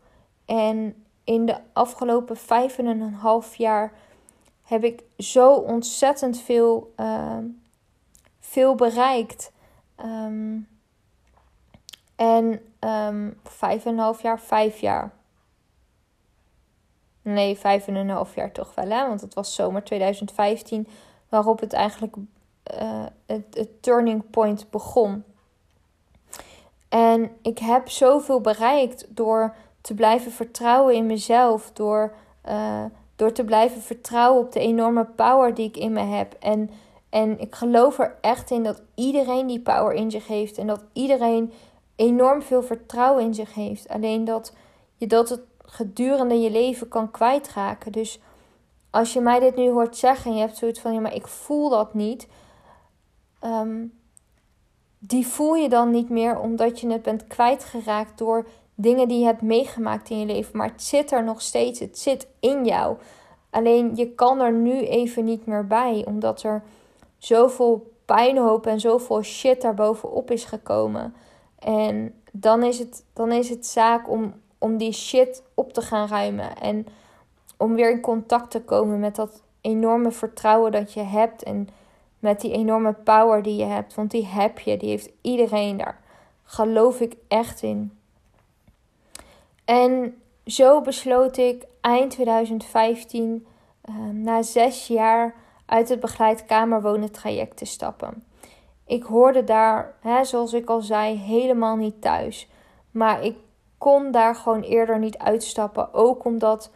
En 0.45 1.05
in 1.23 1.45
de 1.45 1.57
afgelopen 1.73 2.37
vijf 2.37 2.77
en 2.77 2.85
een 2.85 3.13
half 3.13 3.55
jaar 3.55 3.93
heb 4.63 4.83
ik 4.83 5.03
zo 5.17 5.53
ontzettend 5.53 6.41
veel, 6.41 6.93
uh, 6.97 7.37
veel 8.39 8.75
bereikt. 8.75 9.51
Um, 10.05 10.67
en 12.15 12.61
vijf 13.43 13.85
en 13.85 13.91
een 13.91 13.99
half 13.99 14.21
jaar, 14.21 14.39
vijf 14.39 14.79
jaar. 14.79 15.11
Nee, 17.25 17.57
vijf 17.57 17.87
en 17.87 17.95
een 17.95 18.09
half 18.09 18.35
jaar 18.35 18.51
toch 18.51 18.75
wel, 18.75 18.89
hè? 18.89 19.07
Want 19.07 19.21
het 19.21 19.33
was 19.33 19.55
zomer 19.55 19.83
2015 19.83 20.87
waarop 21.29 21.59
het 21.59 21.73
eigenlijk 21.73 22.15
uh, 22.73 23.05
het, 23.25 23.67
turning 23.81 24.29
point 24.29 24.69
begon. 24.69 25.23
En 26.89 27.31
ik 27.41 27.59
heb 27.59 27.89
zoveel 27.89 28.41
bereikt 28.41 29.05
door 29.09 29.55
te 29.81 29.93
blijven 29.93 30.31
vertrouwen 30.31 30.95
in 30.95 31.05
mezelf. 31.05 31.71
Door, 31.73 32.13
uh, 32.49 32.83
door 33.15 33.31
te 33.31 33.43
blijven 33.43 33.81
vertrouwen 33.81 34.43
op 34.43 34.51
de 34.51 34.59
enorme 34.59 35.05
power 35.05 35.53
die 35.53 35.67
ik 35.67 35.77
in 35.77 35.93
me 35.93 36.03
heb. 36.03 36.35
En, 36.39 36.69
en 37.09 37.39
ik 37.39 37.55
geloof 37.55 37.99
er 37.99 38.15
echt 38.21 38.51
in 38.51 38.63
dat 38.63 38.81
iedereen 38.95 39.47
die 39.47 39.61
power 39.61 39.93
in 39.93 40.11
zich 40.11 40.27
heeft. 40.27 40.57
En 40.57 40.67
dat 40.67 40.83
iedereen 40.93 41.53
enorm 41.95 42.41
veel 42.41 42.63
vertrouwen 42.63 43.23
in 43.23 43.33
zich 43.33 43.53
heeft. 43.53 43.87
Alleen 43.87 44.25
dat 44.25 44.53
je 44.97 45.07
dat 45.07 45.29
het 45.29 45.41
gedurende 45.65 46.39
je 46.39 46.51
leven 46.51 46.87
kan 46.87 47.11
kwijtraken. 47.11 47.91
Dus 47.91 48.19
als 48.89 49.13
je 49.13 49.21
mij 49.21 49.39
dit 49.39 49.55
nu 49.55 49.69
hoort 49.69 49.97
zeggen 49.97 50.31
en 50.31 50.37
je 50.37 50.43
hebt 50.43 50.57
zoiets 50.57 50.79
van 50.79 50.93
ja, 50.93 50.99
maar 50.99 51.15
ik 51.15 51.27
voel 51.27 51.69
dat 51.69 51.93
niet. 51.93 52.27
Um, 53.43 53.93
die 54.99 55.27
voel 55.27 55.55
je 55.55 55.69
dan 55.69 55.91
niet 55.91 56.09
meer 56.09 56.39
omdat 56.39 56.79
je 56.79 56.91
het 56.91 57.01
bent 57.01 57.27
kwijtgeraakt 57.27 58.17
door 58.17 58.47
dingen 58.75 59.07
die 59.07 59.19
je 59.19 59.25
hebt 59.25 59.41
meegemaakt 59.41 60.09
in 60.09 60.19
je 60.19 60.25
leven. 60.25 60.57
Maar 60.57 60.71
het 60.71 60.83
zit 60.83 61.11
er 61.11 61.23
nog 61.23 61.41
steeds, 61.41 61.79
het 61.79 61.99
zit 61.99 62.27
in 62.39 62.65
jou. 62.65 62.97
Alleen 63.49 63.95
je 63.95 64.11
kan 64.11 64.39
er 64.39 64.51
nu 64.53 64.79
even 64.79 65.23
niet 65.23 65.45
meer 65.45 65.67
bij, 65.67 66.03
omdat 66.07 66.43
er 66.43 66.63
zoveel 67.17 67.93
pijnhoop 68.05 68.65
en 68.65 68.79
zoveel 68.79 69.23
shit 69.23 69.61
daarbovenop 69.61 70.31
is 70.31 70.45
gekomen. 70.45 71.15
En 71.59 72.21
dan 72.31 72.63
is 72.63 72.79
het, 72.79 73.05
dan 73.13 73.31
is 73.31 73.49
het 73.49 73.65
zaak 73.65 74.09
om, 74.09 74.33
om 74.65 74.77
die 74.77 74.91
shit 74.91 75.43
op 75.53 75.73
te 75.73 75.81
gaan 75.81 76.07
ruimen. 76.07 76.57
En 76.57 76.87
om 77.57 77.75
weer 77.75 77.91
in 77.91 78.01
contact 78.01 78.51
te 78.51 78.61
komen 78.61 78.99
met 78.99 79.15
dat 79.15 79.41
enorme 79.61 80.11
vertrouwen 80.11 80.71
dat 80.71 80.93
je 80.93 81.01
hebt. 81.01 81.43
En 81.43 81.67
met 82.19 82.41
die 82.41 82.51
enorme 82.51 82.93
power 82.93 83.43
die 83.43 83.55
je 83.55 83.65
hebt. 83.65 83.95
Want 83.95 84.11
die 84.11 84.25
heb 84.25 84.59
je, 84.59 84.77
die 84.77 84.89
heeft 84.89 85.09
iedereen 85.21 85.77
daar. 85.77 85.99
Geloof 86.43 86.99
ik 86.99 87.15
echt 87.27 87.61
in. 87.61 87.97
En 89.65 90.21
zo 90.45 90.81
besloot 90.81 91.37
ik 91.37 91.65
eind 91.81 92.11
2015, 92.11 93.45
ehm, 93.81 94.21
na 94.21 94.41
zes 94.41 94.87
jaar, 94.87 95.35
uit 95.65 95.89
het 95.89 95.99
begeleid 95.99 96.45
kamerwonen 96.45 97.11
traject 97.11 97.57
te 97.57 97.65
stappen. 97.65 98.23
Ik 98.85 99.03
hoorde 99.03 99.43
daar, 99.43 99.93
hè, 99.99 100.23
zoals 100.23 100.53
ik 100.53 100.69
al 100.69 100.81
zei, 100.81 101.17
helemaal 101.17 101.75
niet 101.75 102.01
thuis. 102.01 102.49
Maar 102.91 103.23
ik 103.23 103.35
kon 103.85 104.11
daar 104.11 104.35
gewoon 104.35 104.61
eerder 104.61 104.99
niet 104.99 105.17
uitstappen. 105.17 105.93
Ook 105.93 106.25
omdat 106.25 106.71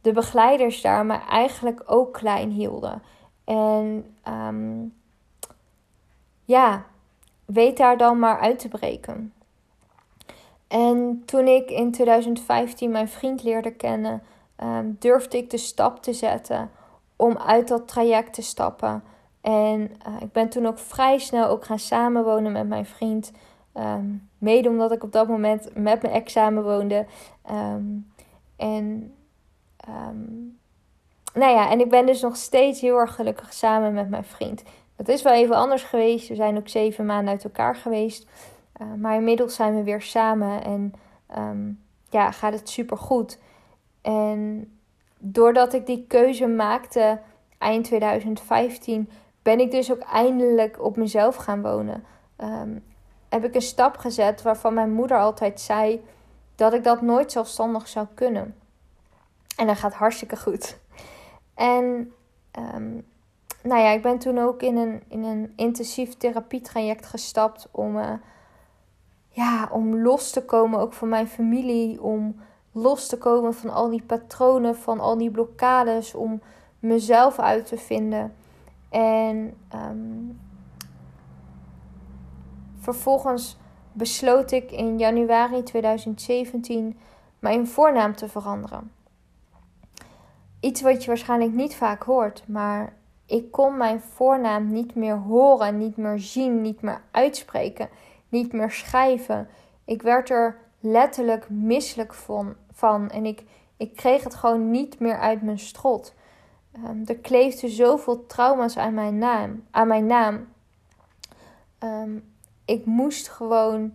de 0.00 0.12
begeleiders 0.12 0.80
daar 0.80 1.06
me 1.06 1.14
eigenlijk 1.14 1.82
ook 1.86 2.12
klein 2.12 2.50
hielden. 2.50 3.02
En 3.44 4.14
um, 4.28 4.94
ja, 6.44 6.84
weet 7.44 7.76
daar 7.76 7.96
dan 7.96 8.18
maar 8.18 8.38
uit 8.38 8.58
te 8.58 8.68
breken. 8.68 9.32
En 10.68 11.22
toen 11.26 11.46
ik 11.46 11.70
in 11.70 11.92
2015 11.92 12.90
mijn 12.90 13.08
vriend 13.08 13.42
leerde 13.42 13.70
kennen, 13.70 14.22
um, 14.62 14.96
durfde 14.98 15.36
ik 15.36 15.50
de 15.50 15.58
stap 15.58 16.02
te 16.02 16.12
zetten 16.12 16.70
om 17.16 17.36
uit 17.36 17.68
dat 17.68 17.88
traject 17.88 18.32
te 18.32 18.42
stappen. 18.42 19.02
En 19.40 19.80
uh, 19.80 20.20
ik 20.20 20.32
ben 20.32 20.48
toen 20.48 20.66
ook 20.66 20.78
vrij 20.78 21.18
snel 21.18 21.48
ook 21.48 21.64
gaan 21.64 21.78
samenwonen 21.78 22.52
met 22.52 22.68
mijn 22.68 22.86
vriend. 22.86 23.32
Um, 23.74 24.28
mede 24.38 24.68
omdat 24.68 24.92
ik 24.92 25.02
op 25.02 25.12
dat 25.12 25.28
moment 25.28 25.68
met 25.74 26.02
mijn 26.02 26.14
ex 26.14 26.32
samenwoonde. 26.32 27.06
Um, 27.50 28.12
en 28.56 29.12
nou 31.34 31.52
ja, 31.52 31.70
en 31.70 31.80
ik 31.80 31.90
ben 31.90 32.06
dus 32.06 32.20
nog 32.20 32.36
steeds 32.36 32.80
heel 32.80 32.98
erg 32.98 33.14
gelukkig 33.14 33.52
samen 33.52 33.92
met 33.92 34.08
mijn 34.08 34.24
vriend. 34.24 34.62
Dat 34.96 35.08
is 35.08 35.22
wel 35.22 35.32
even 35.32 35.56
anders 35.56 35.82
geweest. 35.82 36.28
We 36.28 36.34
zijn 36.34 36.56
ook 36.56 36.68
zeven 36.68 37.06
maanden 37.06 37.32
uit 37.32 37.44
elkaar 37.44 37.76
geweest. 37.76 38.26
Uh, 38.82 38.86
maar 38.94 39.14
inmiddels 39.14 39.54
zijn 39.54 39.74
we 39.74 39.82
weer 39.82 40.02
samen 40.02 40.64
en 40.64 40.94
ja, 42.10 42.30
gaat 42.30 42.52
het 42.52 42.68
super 42.68 42.96
goed. 42.96 43.38
En 44.02 44.70
doordat 45.18 45.72
ik 45.72 45.86
die 45.86 46.04
keuze 46.08 46.46
maakte 46.46 47.20
eind 47.58 47.84
2015, 47.84 49.10
ben 49.42 49.60
ik 49.60 49.70
dus 49.70 49.92
ook 49.92 50.02
eindelijk 50.02 50.82
op 50.84 50.96
mezelf 50.96 51.36
gaan 51.36 51.62
wonen. 51.62 52.04
Heb 53.28 53.44
ik 53.44 53.54
een 53.54 53.62
stap 53.62 53.96
gezet 53.96 54.42
waarvan 54.42 54.74
mijn 54.74 54.92
moeder 54.92 55.18
altijd 55.18 55.60
zei 55.60 56.04
dat 56.54 56.72
ik 56.72 56.84
dat 56.84 57.02
nooit 57.02 57.32
zelfstandig 57.32 57.88
zou 57.88 58.06
kunnen. 58.14 58.54
En 59.56 59.66
dat 59.66 59.78
gaat 59.78 59.94
hartstikke 59.94 60.36
goed. 60.36 60.78
En 61.54 62.12
um, 62.74 63.06
nou 63.62 63.80
ja, 63.80 63.90
ik 63.90 64.02
ben 64.02 64.18
toen 64.18 64.38
ook 64.38 64.62
in 64.62 64.76
een, 64.76 65.02
in 65.08 65.24
een 65.24 65.52
intensief 65.56 66.16
therapietraject 66.16 67.06
gestapt 67.06 67.68
om, 67.70 67.96
uh, 67.96 68.12
ja, 69.28 69.68
om 69.72 69.96
los 70.02 70.30
te 70.30 70.44
komen, 70.44 70.80
ook 70.80 70.92
van 70.92 71.08
mijn 71.08 71.28
familie. 71.28 72.02
Om 72.02 72.40
los 72.72 73.06
te 73.06 73.18
komen 73.18 73.54
van 73.54 73.70
al 73.70 73.88
die 73.88 74.02
patronen, 74.02 74.76
van 74.76 75.00
al 75.00 75.18
die 75.18 75.30
blokkades, 75.30 76.14
om 76.14 76.40
mezelf 76.78 77.38
uit 77.38 77.66
te 77.66 77.78
vinden. 77.78 78.34
En 78.90 79.56
um, 79.74 80.40
vervolgens 82.94 83.56
besloot 83.92 84.50
ik 84.50 84.70
in 84.70 84.98
januari 84.98 85.62
2017 85.62 86.98
mijn 87.38 87.66
voornaam 87.66 88.16
te 88.16 88.28
veranderen. 88.28 88.92
Iets 90.60 90.80
wat 90.80 91.00
je 91.02 91.06
waarschijnlijk 91.06 91.52
niet 91.52 91.76
vaak 91.76 92.02
hoort, 92.02 92.42
maar 92.46 92.96
ik 93.26 93.50
kon 93.50 93.76
mijn 93.76 94.00
voornaam 94.00 94.72
niet 94.72 94.94
meer 94.94 95.16
horen, 95.16 95.78
niet 95.78 95.96
meer 95.96 96.18
zien, 96.18 96.60
niet 96.60 96.82
meer 96.82 97.00
uitspreken, 97.10 97.88
niet 98.28 98.52
meer 98.52 98.70
schrijven. 98.70 99.48
Ik 99.84 100.02
werd 100.02 100.30
er 100.30 100.58
letterlijk 100.80 101.50
misselijk 101.50 102.14
van, 102.72 103.10
en 103.10 103.26
ik, 103.26 103.44
ik 103.76 103.96
kreeg 103.96 104.24
het 104.24 104.34
gewoon 104.34 104.70
niet 104.70 105.00
meer 105.00 105.18
uit 105.18 105.42
mijn 105.42 105.58
strot. 105.58 106.14
Um, 106.84 107.02
er 107.06 107.16
kleefde 107.16 107.68
zoveel 107.68 108.26
trauma's 108.26 108.76
aan 108.76 108.94
mijn 108.94 109.18
naam. 109.18 109.64
Aan 109.70 109.88
mijn 109.88 110.06
naam. 110.06 110.46
Um, 111.84 112.36
ik 112.68 112.84
moest 112.84 113.28
gewoon 113.28 113.92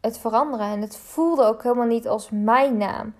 het 0.00 0.18
veranderen. 0.18 0.66
En 0.66 0.80
het 0.80 0.96
voelde 0.96 1.44
ook 1.44 1.62
helemaal 1.62 1.86
niet 1.86 2.08
als 2.08 2.30
mijn 2.30 2.76
naam. 2.76 3.14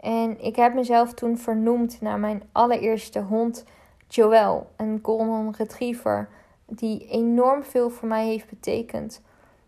En 0.00 0.40
ik 0.44 0.56
heb 0.56 0.74
mezelf 0.74 1.14
toen 1.14 1.38
vernoemd 1.38 2.00
naar 2.00 2.18
mijn 2.18 2.42
allereerste 2.52 3.20
hond, 3.20 3.64
Joel, 4.08 4.66
een 4.76 4.98
golden 5.02 5.54
retriever, 5.56 6.28
die 6.66 7.06
enorm 7.08 7.64
veel 7.64 7.90
voor 7.90 8.08
mij 8.08 8.26
heeft 8.26 8.48
betekend. 8.48 9.22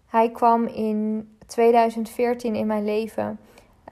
Hij 0.07 0.31
kwam 0.31 0.67
in 0.67 1.29
2014 1.47 2.55
in 2.55 2.67
mijn 2.67 2.85
leven. 2.85 3.39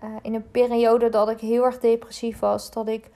Uh, 0.04 0.10
in 0.22 0.34
een 0.34 0.50
periode 0.50 1.08
dat 1.08 1.28
ik 1.28 1.40
heel 1.40 1.64
erg 1.64 1.78
depressief 1.78 2.38
was. 2.38 2.70
Dat 2.70 2.88
ik 2.88 3.10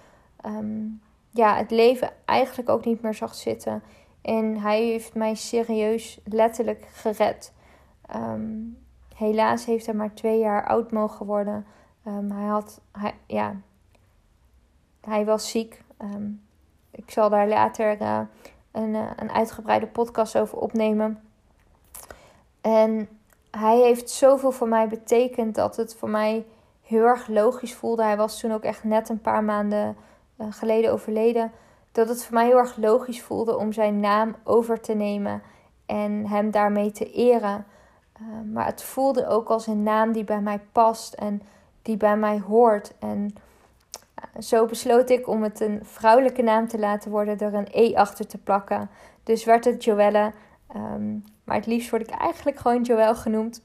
um, 0.47 1.01
ja, 1.31 1.57
het 1.57 1.71
leven 1.71 2.11
eigenlijk 2.25 2.69
ook 2.69 2.85
niet 2.85 3.03
meer 3.03 3.15
zag 3.15 3.35
zitten. 3.35 3.83
En 4.23 4.57
hij 4.57 4.83
heeft 4.85 5.15
mij 5.15 5.35
serieus 5.35 6.21
letterlijk 6.25 6.87
gered. 6.93 7.53
Um, 8.17 8.79
helaas 9.17 9.65
heeft 9.65 9.87
hij 9.87 9.95
maar 9.95 10.15
twee 10.15 10.39
jaar 10.39 10.67
oud 10.67 10.91
mogen 10.91 11.27
worden. 11.27 11.67
Um, 12.07 12.31
hij, 12.31 12.47
had, 12.47 12.81
hij, 12.93 13.15
ja, 13.27 13.57
hij 15.01 15.25
was 15.25 15.51
ziek. 15.51 15.83
Um, 16.03 16.43
ik 16.91 17.11
zal 17.11 17.29
daar 17.29 17.49
later 17.49 18.01
uh, 18.01 18.21
een, 18.73 18.95
uh, 18.95 19.11
een 19.17 19.31
uitgebreide 19.31 19.87
podcast 19.87 20.39
over 20.39 20.59
opnemen. 20.59 21.23
En 22.61 23.09
hij 23.51 23.79
heeft 23.79 24.11
zoveel 24.11 24.51
voor 24.51 24.69
mij 24.69 24.89
betekend 24.89 25.55
dat 25.55 25.77
het 25.77 25.95
voor 25.95 26.11
mij 26.11 26.45
heel 26.83 27.05
erg 27.05 27.29
logisch 27.29 27.75
voelde. 27.75 28.03
Hij 28.03 28.17
was 28.17 28.41
toen 28.41 28.53
ook 28.53 28.63
echt 28.63 28.85
net 28.85 29.09
een 29.09 29.21
paar 29.21 29.45
maanden 29.45 29.97
uh, 30.37 30.47
geleden 30.51 30.93
overleden. 30.93 31.53
Dat 31.93 32.09
het 32.09 32.25
voor 32.25 32.35
mij 32.35 32.47
heel 32.47 32.59
erg 32.59 32.77
logisch 32.77 33.23
voelde 33.23 33.57
om 33.57 33.73
zijn 33.73 34.01
naam 34.01 34.37
over 34.45 34.81
te 34.81 34.95
nemen 34.95 35.43
en 35.87 36.27
hem 36.27 36.51
daarmee 36.51 36.91
te 36.91 37.13
eren. 37.13 37.67
maar 38.53 38.67
het 38.67 38.83
voelde 38.83 39.27
ook 39.27 39.49
als 39.49 39.67
een 39.67 39.83
naam 39.83 40.13
die 40.13 40.25
bij 40.25 40.41
mij 40.41 40.61
past 40.73 41.15
en 41.15 41.43
die 41.83 41.97
bij 41.97 42.17
mij 42.17 42.41
hoort. 42.41 42.95
En 42.99 43.35
eh, 44.15 44.41
zo 44.43 44.67
besloot 44.67 45.11
ik 45.11 45.29
om 45.29 45.43
het 45.43 45.61
een 45.61 45.81
vrouwelijke 45.83 46.43
naam 46.43 46.69
te 46.69 46.79
laten 46.79 47.11
worden 47.11 47.39
door 47.39 47.53
een 47.53 47.69
E 47.71 47.95
achter 47.95 48.27
te 48.27 48.39
plakken. 48.39 48.91
Dus 49.23 49.45
werd 49.45 49.65
het 49.65 49.85
Joelle. 49.85 50.33
Ehm, 50.67 51.13
maar 51.45 51.57
het 51.57 51.67
liefst 51.67 51.91
word 51.91 52.03
ik 52.03 52.11
eigenlijk 52.11 52.59
gewoon 52.59 52.83
Joël 52.83 53.15
genoemd. 53.15 53.63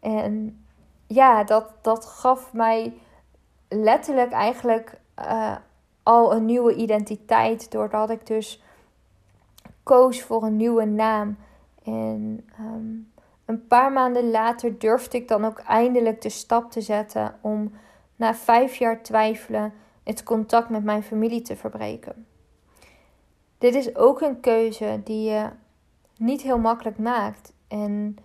En 0.00 0.64
ja, 1.06 1.44
dat, 1.44 1.72
dat 1.80 2.06
gaf 2.06 2.52
mij 2.52 2.92
letterlijk 3.68 4.32
eigenlijk 4.32 4.98
uh, 5.18 5.56
al 6.06 6.34
een 6.34 6.44
nieuwe 6.44 6.74
identiteit. 6.74 7.70
Doordat 7.70 8.10
ik 8.10 8.26
dus 8.26 8.62
koos 9.82 10.22
voor 10.22 10.42
een 10.42 10.56
nieuwe 10.56 10.84
naam. 10.84 11.36
En 11.84 12.48
um, 12.60 13.12
een 13.44 13.66
paar 13.66 13.92
maanden 13.92 14.30
later 14.30 14.78
durfde 14.78 15.16
ik 15.16 15.28
dan 15.28 15.44
ook 15.44 15.58
eindelijk 15.58 16.22
de 16.22 16.28
stap 16.28 16.70
te 16.70 16.80
zetten 16.80 17.38
om 17.40 17.72
na 18.16 18.34
vijf 18.34 18.76
jaar 18.76 19.02
twijfelen 19.02 19.72
het 20.02 20.22
contact 20.22 20.68
met 20.68 20.84
mijn 20.84 21.02
familie 21.02 21.42
te 21.42 21.56
verbreken. 21.56 22.26
Dit 23.58 23.74
is 23.74 23.96
ook 23.96 24.20
een 24.20 24.40
keuze 24.40 25.00
die 25.04 25.30
je 25.30 25.48
niet 26.16 26.42
heel 26.42 26.58
makkelijk 26.58 26.98
maakt. 26.98 27.52
En 27.68 28.18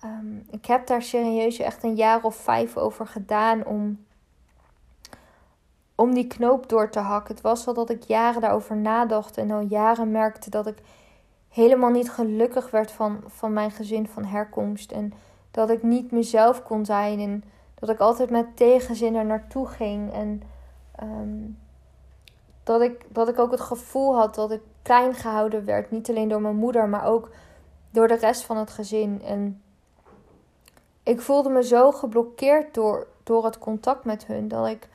ehm, 0.00 0.36
ik 0.50 0.66
heb 0.66 0.86
daar 0.86 1.02
serieus 1.02 1.58
echt 1.58 1.82
een 1.82 1.94
jaar 1.94 2.24
of 2.24 2.36
vijf 2.36 2.76
over 2.76 3.06
gedaan 3.06 3.64
om, 3.64 4.06
om 5.98 6.14
die 6.14 6.26
knoop 6.26 6.68
door 6.68 6.90
te 6.90 6.98
hakken. 6.98 7.34
Het 7.34 7.42
was 7.42 7.64
wel 7.64 7.74
dat 7.74 7.90
ik 7.90 8.02
jaren 8.02 8.40
daarover 8.40 8.76
nadacht 8.76 9.36
en 9.36 9.50
al 9.50 9.60
jaren 9.60 10.10
merkte 10.10 10.50
dat 10.50 10.66
ik 10.66 10.78
helemaal 11.48 11.90
niet 11.90 12.10
gelukkig 12.10 12.70
werd 12.70 12.90
van, 12.90 13.20
van 13.26 13.52
mijn 13.52 13.70
gezin 13.70 14.08
van 14.08 14.24
herkomst. 14.24 14.92
En 14.92 15.12
dat 15.50 15.70
ik 15.70 15.82
niet 15.82 16.10
mezelf 16.10 16.62
kon 16.62 16.84
zijn 16.84 17.20
en 17.20 17.44
dat 17.74 17.88
ik 17.88 17.98
altijd 17.98 18.30
met 18.30 18.56
tegenzin 18.56 19.14
er 19.14 19.24
naartoe 19.24 19.66
ging. 19.66 20.12
En 20.12 20.42
ehm, 20.94 21.50
dat, 22.62 22.80
ik, 22.80 23.06
dat 23.08 23.28
ik 23.28 23.38
ook 23.38 23.50
het 23.50 23.60
gevoel 23.60 24.16
had 24.16 24.34
dat 24.34 24.50
ik 24.50 24.62
klein 24.82 25.14
gehouden 25.14 25.64
werd. 25.64 25.90
Niet 25.90 26.08
alleen 26.08 26.28
door 26.28 26.40
mijn 26.40 26.56
moeder, 26.56 26.88
maar 26.88 27.06
ook 27.06 27.30
door 27.90 28.08
de 28.08 28.16
rest 28.16 28.44
van 28.44 28.56
het 28.56 28.70
gezin. 28.70 29.22
En 29.22 29.62
ik 31.02 31.20
voelde 31.20 31.48
me 31.48 31.62
zo 31.62 31.92
geblokkeerd 31.92 32.74
door, 32.74 33.06
door 33.22 33.44
het 33.44 33.58
contact 33.58 34.04
met 34.04 34.26
hun 34.26 34.48
dat 34.48 34.66
ik 34.66 34.88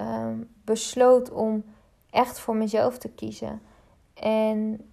ehm, 0.00 0.36
besloot 0.64 1.30
om 1.30 1.64
echt 2.10 2.38
voor 2.38 2.56
mezelf 2.56 2.98
te 2.98 3.08
kiezen. 3.08 3.60
En 4.14 4.90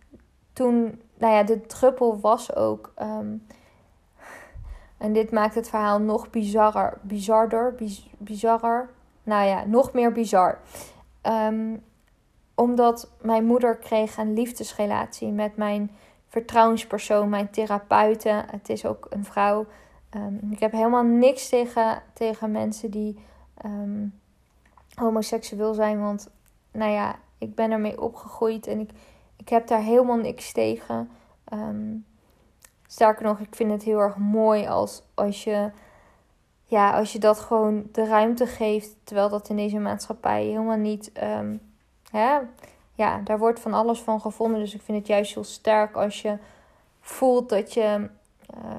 toen, 0.53 1.01
nou 1.17 1.33
ja, 1.33 1.43
de 1.43 1.65
druppel 1.65 2.19
was 2.19 2.55
ook. 2.55 2.91
Ehm, 2.95 3.35
en 4.97 5.13
dit 5.13 5.31
maakt 5.31 5.55
het 5.55 5.69
verhaal 5.69 5.99
nog 5.99 6.29
bizarrer. 6.29 6.97
Bizarder, 7.01 7.75
biz, 7.75 8.09
bizarrer. 8.17 8.89
Nou 9.23 9.45
ja, 9.45 9.65
nog 9.65 9.93
meer 9.93 10.11
bizar. 10.11 10.59
Um, 11.23 11.83
omdat 12.55 13.09
mijn 13.21 13.45
moeder 13.45 13.77
kreeg 13.77 14.17
een 14.17 14.33
liefdesrelatie 14.33 15.31
met 15.31 15.57
mijn 15.57 15.91
vertrouwenspersoon, 16.27 17.29
mijn 17.29 17.49
therapeute. 17.49 18.43
Het 18.51 18.69
is 18.69 18.85
ook 18.85 19.07
een 19.09 19.25
vrouw. 19.25 19.65
Ik 20.49 20.59
heb 20.59 20.71
helemaal 20.71 21.03
niks 21.03 21.49
tegen, 21.49 22.01
tegen 22.13 22.51
mensen 22.51 22.91
die 22.91 23.19
homoseksueel 24.99 25.73
zijn. 25.73 26.01
Want 26.01 26.29
nou 26.71 26.91
ja, 26.91 27.15
ik 27.37 27.55
ben 27.55 27.71
ermee 27.71 28.01
opgegroeid 28.01 28.67
en 28.67 28.79
ik, 28.79 28.89
ik 29.35 29.49
heb 29.49 29.67
daar 29.67 29.81
helemaal 29.81 30.17
niks 30.17 30.51
tegen. 30.51 31.09
Um, 31.53 32.05
sterker 32.87 33.25
nog, 33.25 33.39
ik 33.39 33.55
vind 33.55 33.71
het 33.71 33.83
heel 33.83 33.99
erg 33.99 34.17
mooi 34.17 34.67
als, 34.67 35.03
als, 35.13 35.43
je, 35.43 35.71
ja, 36.65 36.97
als 36.97 37.13
je 37.13 37.19
dat 37.19 37.39
gewoon 37.39 37.89
de 37.91 38.05
ruimte 38.05 38.45
geeft. 38.45 38.95
Terwijl 39.03 39.29
dat 39.29 39.49
in 39.49 39.55
deze 39.55 39.79
maatschappij 39.79 40.43
helemaal 40.43 40.77
niet 40.77 41.11
Hè? 42.11 42.39
Ja, 42.93 43.21
daar 43.23 43.39
wordt 43.39 43.59
van 43.59 43.73
alles 43.73 43.99
van 43.99 44.21
gevonden. 44.21 44.59
Dus 44.59 44.73
ik 44.73 44.81
vind 44.81 44.97
het 44.97 45.07
juist 45.07 45.33
heel 45.33 45.43
sterk 45.43 45.95
als 45.95 46.21
je 46.21 46.37
voelt 47.01 47.49
dat 47.49 47.73
je 47.73 48.09
uh, 48.55 48.71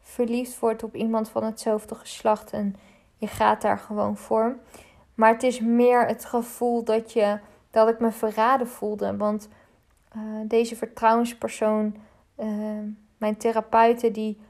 verliefd 0.00 0.58
wordt 0.58 0.82
op 0.82 0.94
iemand 0.94 1.28
van 1.28 1.44
hetzelfde 1.44 1.94
geslacht. 1.94 2.52
En 2.52 2.76
je 3.16 3.26
gaat 3.26 3.62
daar 3.62 3.78
gewoon 3.78 4.16
voor. 4.16 4.56
Maar 5.20 5.32
het 5.32 5.42
is 5.42 5.60
meer 5.60 6.06
het 6.06 6.24
gevoel 6.24 6.84
dat, 6.84 7.12
je, 7.12 7.38
dat 7.70 7.88
ik 7.88 7.98
me 7.98 8.10
verraden 8.10 8.68
voelde. 8.68 9.16
Want 9.16 9.48
uh, 10.16 10.22
deze 10.44 10.76
vertrouwenspersoon, 10.76 11.96
uh, 12.38 12.46
mijn 13.18 13.36
therapeute, 13.36 14.10
die, 14.10 14.40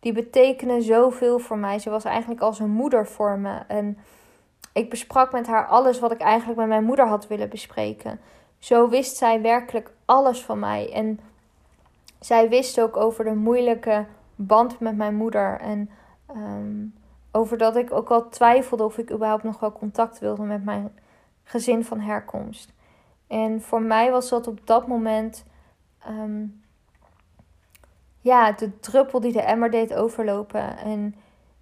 die 0.00 0.12
betekenen 0.12 0.82
zoveel 0.82 1.38
voor 1.38 1.58
mij. 1.58 1.78
Ze 1.78 1.90
was 1.90 2.04
eigenlijk 2.04 2.40
als 2.40 2.58
een 2.58 2.70
moeder 2.70 3.06
voor 3.06 3.38
me. 3.38 3.58
En 3.68 3.98
ik 4.72 4.90
besprak 4.90 5.32
met 5.32 5.46
haar 5.46 5.66
alles 5.66 5.98
wat 5.98 6.12
ik 6.12 6.20
eigenlijk 6.20 6.58
met 6.58 6.68
mijn 6.68 6.84
moeder 6.84 7.06
had 7.06 7.26
willen 7.26 7.48
bespreken. 7.48 8.20
Zo 8.58 8.88
wist 8.88 9.16
zij 9.16 9.40
werkelijk 9.40 9.90
alles 10.04 10.44
van 10.44 10.58
mij. 10.58 10.92
En 10.92 11.20
zij 12.20 12.48
wist 12.48 12.80
ook 12.80 12.96
over 12.96 13.24
de 13.24 13.34
moeilijke 13.34 14.04
band 14.34 14.80
met 14.80 14.96
mijn 14.96 15.14
moeder. 15.14 15.60
En 15.60 15.90
um, 16.36 16.94
over 17.32 17.58
dat 17.58 17.76
ik 17.76 17.92
ook 17.92 18.10
al 18.10 18.28
twijfelde 18.28 18.84
of 18.84 18.98
ik 18.98 19.12
überhaupt 19.12 19.42
nog 19.42 19.60
wel 19.60 19.72
contact 19.72 20.18
wilde 20.18 20.42
met 20.42 20.64
mijn 20.64 20.98
gezin 21.44 21.84
van 21.84 22.00
herkomst. 22.00 22.72
En 23.26 23.62
voor 23.62 23.82
mij 23.82 24.10
was 24.10 24.28
dat 24.28 24.46
op 24.46 24.66
dat 24.66 24.86
moment. 24.86 25.44
Um, 26.08 26.62
ja, 28.20 28.52
de 28.52 28.80
druppel 28.80 29.20
die 29.20 29.32
de 29.32 29.42
emmer 29.42 29.70
deed 29.70 29.94
overlopen. 29.94 30.76
En 30.76 31.14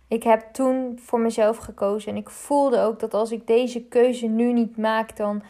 ik 0.08 0.22
heb 0.22 0.52
toen 0.52 0.98
voor 1.02 1.20
mezelf 1.20 1.56
gekozen. 1.56 2.12
En 2.12 2.16
ik 2.16 2.30
voelde 2.30 2.80
ook 2.80 3.00
dat 3.00 3.14
als 3.14 3.32
ik 3.32 3.46
deze 3.46 3.84
keuze 3.84 4.26
nu 4.26 4.52
niet 4.52 4.76
maak, 4.76 5.16
dan 5.16 5.42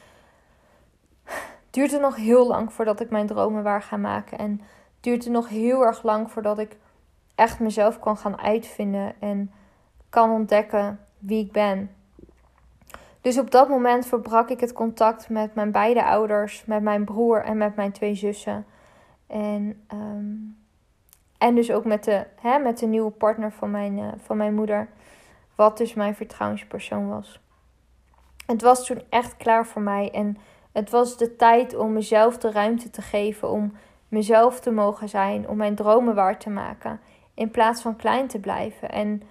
duurt 1.71 1.91
het 1.91 2.01
nog 2.01 2.17
heel 2.17 2.47
lang 2.47 2.73
voordat 2.73 3.01
ik 3.01 3.11
mijn 3.11 3.27
dromen 3.27 3.63
waar 3.63 3.83
ga 3.83 3.97
maken. 3.97 4.39
En 4.39 4.61
duurt 5.01 5.25
het 5.25 5.33
nog 5.33 5.49
heel 5.49 5.83
erg 5.83 6.03
lang 6.03 6.31
voordat 6.31 6.59
ik 6.59 6.77
echt 7.35 7.61
mezelf 7.61 7.99
kan 7.99 8.17
gaan 8.17 8.41
uitvinden 8.41 9.15
en 9.21 9.53
kan 10.09 10.31
ontdekken 10.31 11.01
wie 11.19 11.45
ik 11.45 11.53
ben. 11.53 11.91
Dus 13.21 13.39
op 13.39 13.51
dat 13.51 13.69
moment 13.69 14.07
verbrak 14.07 14.49
ik 14.49 14.61
het 14.61 14.73
contact 14.73 15.29
met 15.29 15.55
mijn 15.55 15.73
beide 15.73 16.05
ouders, 16.05 16.65
met 16.65 16.83
mijn 16.83 17.05
broer 17.05 17.45
en 17.45 17.57
met 17.57 17.77
mijn 17.77 17.93
twee 17.93 18.15
zussen. 18.15 18.67
En 19.27 19.83
um, 19.93 20.59
en 21.39 21.55
dus 21.55 21.71
ook 21.71 21.85
met 21.85 22.05
de, 22.05 22.27
hè, 22.41 22.59
met 22.59 22.79
de 22.79 22.87
nieuwe 22.87 23.11
partner 23.11 23.53
van 23.53 23.71
mijn, 23.71 23.99
uh, 23.99 24.09
van 24.17 24.37
mijn 24.37 24.55
moeder. 24.55 24.89
Wat 25.55 25.79
dus 25.79 25.95
mijn 25.95 26.15
vertrouwenspersoon 26.15 27.09
was. 27.09 27.41
Het 28.47 28.63
was 28.63 28.87
toen 28.87 29.03
echt 29.09 29.37
klaar 29.37 29.67
voor 29.67 29.83
mij. 29.83 30.11
En 30.11 30.37
het 30.73 30.91
was 30.91 31.17
de 31.17 31.37
tijd 31.37 31.77
om 31.77 31.93
mezelf 31.93 32.39
de 32.39 32.51
ruimte 32.51 32.91
te 32.91 33.03
geven. 33.03 33.51
Om 33.51 33.73
mezelf 34.09 34.61
te 34.61 34.71
mogen 34.71 35.09
zijn. 35.09 35.49
Om 35.49 35.57
mijn 35.57 35.75
dromen 35.75 36.15
waar 36.15 36.39
te 36.39 36.51
maken. 36.51 37.01
In 37.35 37.51
plaats 37.51 37.83
van 37.83 37.97
klein 37.97 38.27
te 38.27 38.39
blijven. 38.39 38.91
En 38.91 39.23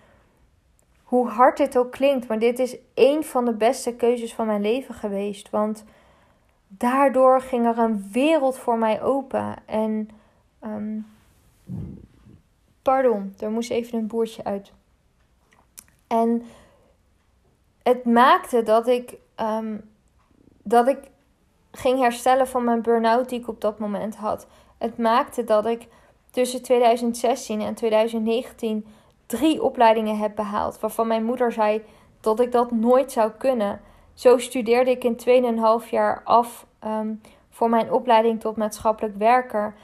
hoe 1.07 1.27
hard 1.27 1.57
dit 1.57 1.77
ook 1.77 1.91
klinkt. 1.91 2.27
Maar 2.27 2.39
dit 2.39 2.59
is 2.59 2.77
één 2.93 3.23
van 3.23 3.45
de 3.45 3.53
beste 3.53 3.95
keuzes 3.95 4.33
van 4.33 4.45
mijn 4.45 4.61
leven 4.61 4.95
geweest. 4.95 5.49
Want 5.49 5.83
daardoor 6.67 7.41
ging 7.41 7.65
er 7.65 7.77
een 7.77 8.09
wereld 8.11 8.57
voor 8.57 8.77
mij 8.77 9.01
open. 9.01 9.55
En... 9.65 10.09
Um, 10.63 11.05
Pardon, 12.87 13.33
er 13.39 13.51
moest 13.51 13.71
even 13.71 13.97
een 13.97 14.07
boertje 14.07 14.43
uit. 14.43 14.71
En 16.07 16.45
het 17.83 18.05
maakte 18.05 18.63
dat 18.63 18.87
ik, 18.87 19.17
um, 19.35 19.89
dat 20.63 20.87
ik 20.87 20.97
ging 21.71 21.99
herstellen 21.99 22.47
van 22.47 22.63
mijn 22.63 22.81
burn-out 22.81 23.29
die 23.29 23.39
ik 23.39 23.47
op 23.47 23.61
dat 23.61 23.79
moment 23.79 24.15
had. 24.15 24.47
Het 24.77 24.97
maakte 24.97 25.43
dat 25.43 25.65
ik 25.65 25.87
tussen 26.31 26.61
2016 26.61 27.61
en 27.61 27.73
2019 27.73 28.85
drie 29.27 29.63
opleidingen 29.63 30.17
heb 30.17 30.35
behaald. 30.35 30.79
Waarvan 30.79 31.07
mijn 31.07 31.23
moeder 31.23 31.51
zei 31.51 31.83
dat 32.21 32.39
ik 32.39 32.51
dat 32.51 32.71
nooit 32.71 33.11
zou 33.11 33.31
kunnen. 33.31 33.81
Zo 34.13 34.37
studeerde 34.37 34.91
ik 34.91 35.03
in 35.03 35.83
2,5 35.83 35.89
jaar 35.89 36.21
af 36.23 36.65
um, 36.85 37.21
voor 37.49 37.69
mijn 37.69 37.91
opleiding 37.91 38.39
tot 38.39 38.57
maatschappelijk 38.57 39.15
werker. 39.17 39.75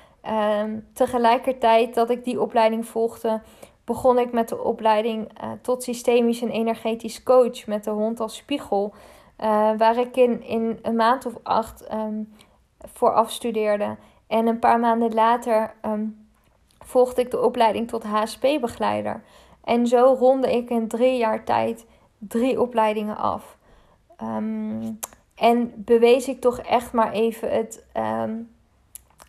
Um, 0.62 0.88
tegelijkertijd 0.93 1.93
dat 1.93 2.10
ik 2.10 2.23
die 2.23 2.41
opleiding 2.41 2.86
volgde, 2.86 3.41
begon 3.84 4.19
ik 4.19 4.32
met 4.32 4.49
de 4.49 4.63
opleiding 4.63 5.43
uh, 5.43 5.51
tot 5.62 5.84
systemisch 5.84 6.41
en 6.41 6.49
energetisch 6.49 7.23
coach 7.23 7.65
met 7.67 7.84
de 7.84 7.89
hond 7.89 8.19
als 8.19 8.36
spiegel. 8.36 8.93
Uh, 9.39 9.71
waar 9.77 9.97
ik 9.97 10.17
in, 10.17 10.43
in 10.43 10.79
een 10.82 10.95
maand 10.95 11.25
of 11.25 11.34
acht 11.43 11.93
um, 11.93 12.34
voor 12.79 13.13
afstudeerde. 13.13 13.95
En 14.27 14.47
een 14.47 14.60
paar 14.60 14.79
maanden 14.79 15.13
later 15.13 15.73
volgde 16.86 17.22
ik 17.22 17.32
de 17.32 17.41
opleiding 17.41 17.88
tot 17.88 18.04
HSP-begeleider. 18.04 19.24
En 19.63 19.88
zo 19.88 20.15
ronde 20.19 20.52
ik 20.52 20.69
in 20.69 20.88
drie 20.88 21.17
jaar 21.17 21.43
tijd 21.43 21.86
drie 22.17 22.62
opleidingen 22.62 23.17
af. 23.17 23.58
en 25.36 25.74
bewees 25.76 26.28
ik 26.28 26.41
toch 26.41 26.60
echt 26.60 26.93
maar 26.93 27.12
even 27.12 27.52
het 27.52 27.86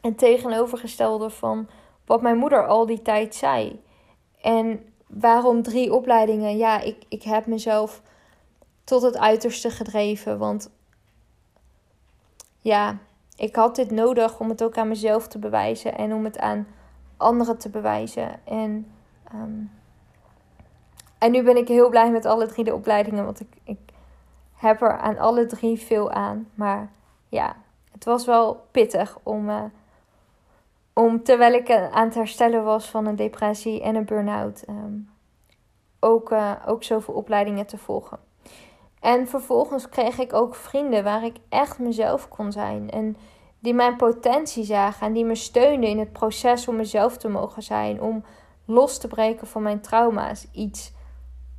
en 0.04 0.14
tegenovergestelde 0.16 1.30
van 1.30 1.68
wat 2.06 2.22
mijn 2.22 2.36
moeder 2.36 2.66
al 2.66 2.86
die 2.86 3.02
tijd 3.02 3.34
zei. 3.34 3.82
En 4.40 4.86
waarom 5.06 5.62
drie 5.62 5.94
opleidingen? 5.94 6.56
Ja, 6.56 6.80
ik, 6.80 6.96
ik 7.08 7.22
heb 7.22 7.46
mezelf 7.46 8.02
tot 8.84 9.02
het 9.02 9.18
uiterste 9.18 9.70
gedreven. 9.70 10.38
Want 10.38 10.70
ja, 12.60 12.98
ik 13.36 13.56
had 13.56 13.76
dit 13.76 13.90
nodig 13.90 14.40
om 14.40 14.48
het 14.48 14.62
ook 14.62 14.76
aan 14.76 14.88
mezelf 14.88 15.28
te 15.28 15.38
bewijzen 15.38 15.96
en 15.96 16.12
om 16.12 16.24
het 16.24 16.38
aan 16.38 16.66
anderen 17.16 17.58
te 17.58 17.68
bewijzen. 17.68 18.46
En, 18.46 18.92
um, 19.34 19.70
en 21.18 21.30
nu 21.30 21.42
ben 21.42 21.56
ik 21.56 21.68
heel 21.68 21.88
blij 21.88 22.10
met 22.10 22.24
alle 22.26 22.46
drie 22.46 22.64
de 22.64 22.74
opleidingen, 22.74 23.24
want 23.24 23.40
ik, 23.40 23.56
ik 23.64 23.78
heb 24.54 24.82
er 24.82 24.98
aan 24.98 25.18
alle 25.18 25.46
drie 25.46 25.78
veel 25.78 26.10
aan. 26.10 26.48
Maar 26.54 26.90
ja, 27.28 27.56
het 27.92 28.04
was 28.04 28.26
wel 28.26 28.66
pittig 28.70 29.18
om. 29.22 29.48
Uh, 29.48 29.64
om 30.94 31.22
terwijl 31.22 31.52
ik 31.52 31.70
aan 31.70 32.04
het 32.04 32.14
herstellen 32.14 32.64
was 32.64 32.90
van 32.90 33.06
een 33.06 33.16
depressie 33.16 33.82
en 33.82 33.94
een 33.94 34.04
burn-out, 34.04 34.64
um, 34.68 35.10
ook, 36.00 36.30
uh, 36.30 36.52
ook 36.66 36.82
zoveel 36.82 37.14
opleidingen 37.14 37.66
te 37.66 37.78
volgen. 37.78 38.18
En 39.00 39.28
vervolgens 39.28 39.88
kreeg 39.88 40.18
ik 40.18 40.32
ook 40.32 40.54
vrienden 40.54 41.04
waar 41.04 41.24
ik 41.24 41.36
echt 41.48 41.78
mezelf 41.78 42.28
kon 42.28 42.52
zijn. 42.52 42.90
En 42.90 43.16
die 43.64 43.74
mijn 43.74 43.96
potentie 43.96 44.64
zagen 44.64 45.06
en 45.06 45.12
die 45.12 45.24
me 45.24 45.34
steunden 45.34 45.90
in 45.90 45.98
het 45.98 46.12
proces 46.12 46.68
om 46.68 46.76
mezelf 46.76 47.16
te 47.16 47.28
mogen 47.28 47.62
zijn. 47.62 48.00
Om 48.00 48.24
los 48.64 48.98
te 48.98 49.08
breken 49.08 49.46
van 49.46 49.62
mijn 49.62 49.80
trauma's. 49.80 50.46
Iets 50.52 50.92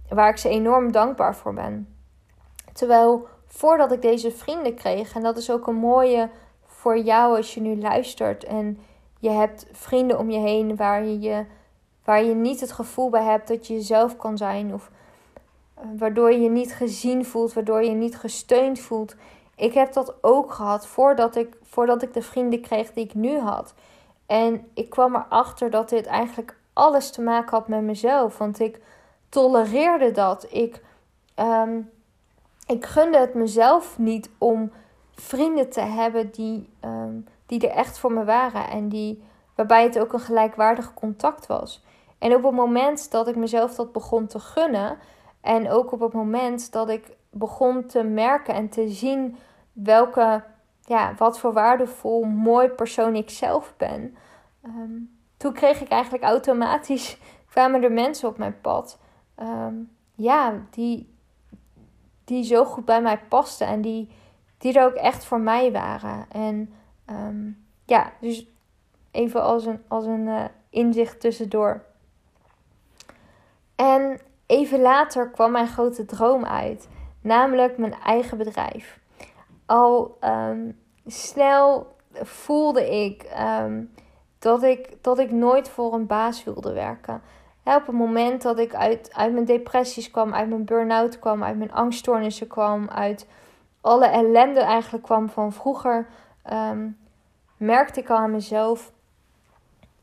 waar 0.10 0.30
ik 0.30 0.38
ze 0.38 0.50
enorm 0.50 0.92
dankbaar 0.92 1.36
voor 1.36 1.54
ben. 1.54 1.96
Terwijl 2.74 3.28
voordat 3.46 3.92
ik 3.92 4.02
deze 4.02 4.32
vrienden 4.32 4.76
kreeg, 4.76 5.16
en 5.16 5.22
dat 5.22 5.38
is 5.38 5.52
ook 5.52 5.68
een 5.68 5.76
mooie 5.76 6.30
voor 6.66 6.98
jou 6.98 7.36
als 7.36 7.54
je 7.54 7.62
nu 7.62 7.78
luistert 7.78 8.44
en 8.44 8.80
je 9.20 9.30
hebt 9.30 9.68
vrienden 9.72 10.20
om 10.20 10.30
je 10.30 10.40
heen 10.40 10.76
waar 10.76 11.06
je, 11.06 11.20
je, 11.20 11.46
waar 12.04 12.24
je 12.24 12.36
niet 12.36 12.60
het 12.60 12.72
gevoel 12.72 13.10
bij 13.10 13.24
hebt 13.24 13.48
dat 13.48 13.68
je 13.68 13.74
jezelf 13.74 14.18
kan 14.18 14.38
zijn. 14.38 14.74
Of 14.74 14.92
eh, 15.74 15.84
waardoor 15.98 16.32
je 16.32 16.40
je 16.40 16.50
niet 16.50 16.74
gezien 16.74 17.26
voelt, 17.26 17.54
waardoor 17.54 17.84
je 17.84 17.90
je 17.90 17.96
niet 17.96 18.18
gesteund 18.18 18.80
voelt. 18.80 19.16
Ik 19.56 19.74
heb 19.74 19.94
dat 19.94 20.14
ook 20.22 20.54
gehad 20.54 20.88
voordat 20.88 21.36
ik, 21.36 21.58
voordat 21.64 22.02
ik 22.02 22.14
de 22.14 22.22
vrienden 22.22 22.62
kreeg 22.62 22.94
die 22.94 23.06
ik 23.06 23.14
nu 23.14 23.40
had. 23.40 23.74
En 24.26 24.68
ik 24.74 24.90
kwam 24.90 25.16
erachter 25.16 25.70
dat 25.70 25.90
dit 25.90 26.06
eigenlijk 26.06 26.58
alles 26.74 27.12
te 27.12 27.22
maken 27.22 27.58
had 27.58 27.68
met 27.68 27.82
mezelf. 27.82 28.38
Want 28.38 28.60
ik 28.60 28.82
tolereerde 29.30 30.12
dat. 30.12 30.48
Ik, 30.50 30.82
um, 31.36 31.90
ik 32.68 32.86
gunde 32.86 33.18
het 33.18 33.34
mezelf 33.34 33.98
niet 33.98 34.30
om 34.38 34.72
vrienden 35.16 35.70
te 35.70 35.82
hebben 35.82 36.32
die, 36.32 36.70
um, 36.86 37.28
die 37.46 37.68
er 37.68 37.76
echt 37.76 37.98
voor 37.98 38.12
me 38.12 38.24
waren. 38.24 38.70
En 38.70 38.90
die, 38.90 39.24
waarbij 39.56 39.84
het 39.84 40.00
ook 40.00 40.14
een 40.14 40.20
gelijkwaardig 40.20 40.94
contact 40.94 41.48
was. 41.48 41.84
En 42.18 42.36
op 42.36 42.44
het 42.44 42.54
moment 42.54 43.12
dat 43.12 43.28
ik 43.28 43.36
mezelf 43.36 43.76
dat 43.76 43.92
begon 43.92 44.28
te 44.28 44.40
gunnen. 44.40 44.98
En 45.42 45.70
ook 45.70 45.92
op 45.92 46.00
het 46.00 46.14
moment 46.14 46.72
dat 46.72 46.90
ik 46.90 47.15
begon 47.38 47.86
te 47.86 48.04
merken 48.04 48.54
en 48.54 48.70
te 48.70 48.90
zien 48.90 49.38
welke, 49.72 50.44
ja, 50.82 51.14
wat 51.18 51.40
voor 51.40 51.54
waardevol, 51.54 52.24
mooi 52.24 52.68
persoon 52.68 53.16
ik 53.16 53.30
zelf 53.30 53.74
ben. 53.78 54.16
Um, 54.66 55.18
toen 55.38 55.54
kreeg 55.54 55.82
ik 55.82 55.90
eigenlijk 55.90 56.24
automatisch, 56.24 57.18
kwamen 57.52 57.84
er 57.84 57.92
mensen 57.92 58.28
op 58.28 58.38
mijn 58.38 58.62
pad. 58.62 59.00
Um, 59.40 59.92
ja, 60.16 60.54
die, 60.70 61.14
die 62.24 62.44
zo 62.44 62.66
goed 62.66 62.86
bij 62.86 63.02
mij 63.02 63.20
pasten 63.20 63.68
en 63.68 63.82
die, 63.82 64.10
die 64.58 64.74
er 64.74 64.86
ook 64.86 64.94
echt 64.94 65.26
voor 65.26 65.40
mij 65.40 65.72
waren. 65.72 66.26
En 66.32 66.74
um, 67.10 67.66
ja, 67.86 68.12
dus 68.20 68.48
even 69.12 69.44
als 69.44 69.66
een, 69.66 69.82
als 69.88 70.06
een 70.06 70.28
uh, 70.28 70.46
inzicht 70.70 71.20
tussendoor. 71.20 71.84
En 73.76 74.20
even 74.46 74.82
later 74.82 75.30
kwam 75.30 75.52
mijn 75.52 75.68
grote 75.68 76.06
droom 76.06 76.46
uit, 76.46 76.88
namelijk 77.26 77.78
mijn 77.78 77.94
eigen 77.94 78.38
bedrijf. 78.38 79.00
Al 79.66 80.18
um, 80.24 80.80
snel 81.06 81.96
voelde 82.12 83.04
ik 83.04 83.26
um, 83.62 83.94
dat, 84.40 84.64
ik 84.64 84.98
dat 85.02 85.20
ik 85.20 85.32
nooit 85.32 85.70
voor 85.70 85.94
een 85.94 86.06
baas 86.06 86.44
wilde 86.44 86.74
werken. 86.74 87.22
op 87.64 87.86
het 87.86 87.96
moment 87.96 88.42
dat 88.42 88.60
ik 88.60 88.76
uit, 88.76 89.10
uit 89.14 89.34
mijn 89.34 89.46
depressies 89.46 90.12
kwam, 90.12 90.34
uit 90.34 90.50
mijn 90.50 90.66
burn-out 90.66 91.20
kwam, 91.20 91.44
uit 91.44 91.58
mijn 91.58 91.74
angststoornissen 91.74 92.48
kwam, 92.48 92.90
uit 92.90 93.28
alle 93.82 94.06
ellende 94.06 94.60
eigenlijk 94.60 95.04
kwam 95.04 95.30
van 95.30 95.54
vroeger, 95.54 96.08
um, 96.52 96.98
merkte 97.58 98.00
ik 98.00 98.10
al 98.10 98.18
aan 98.18 98.32
mezelf 98.32 98.92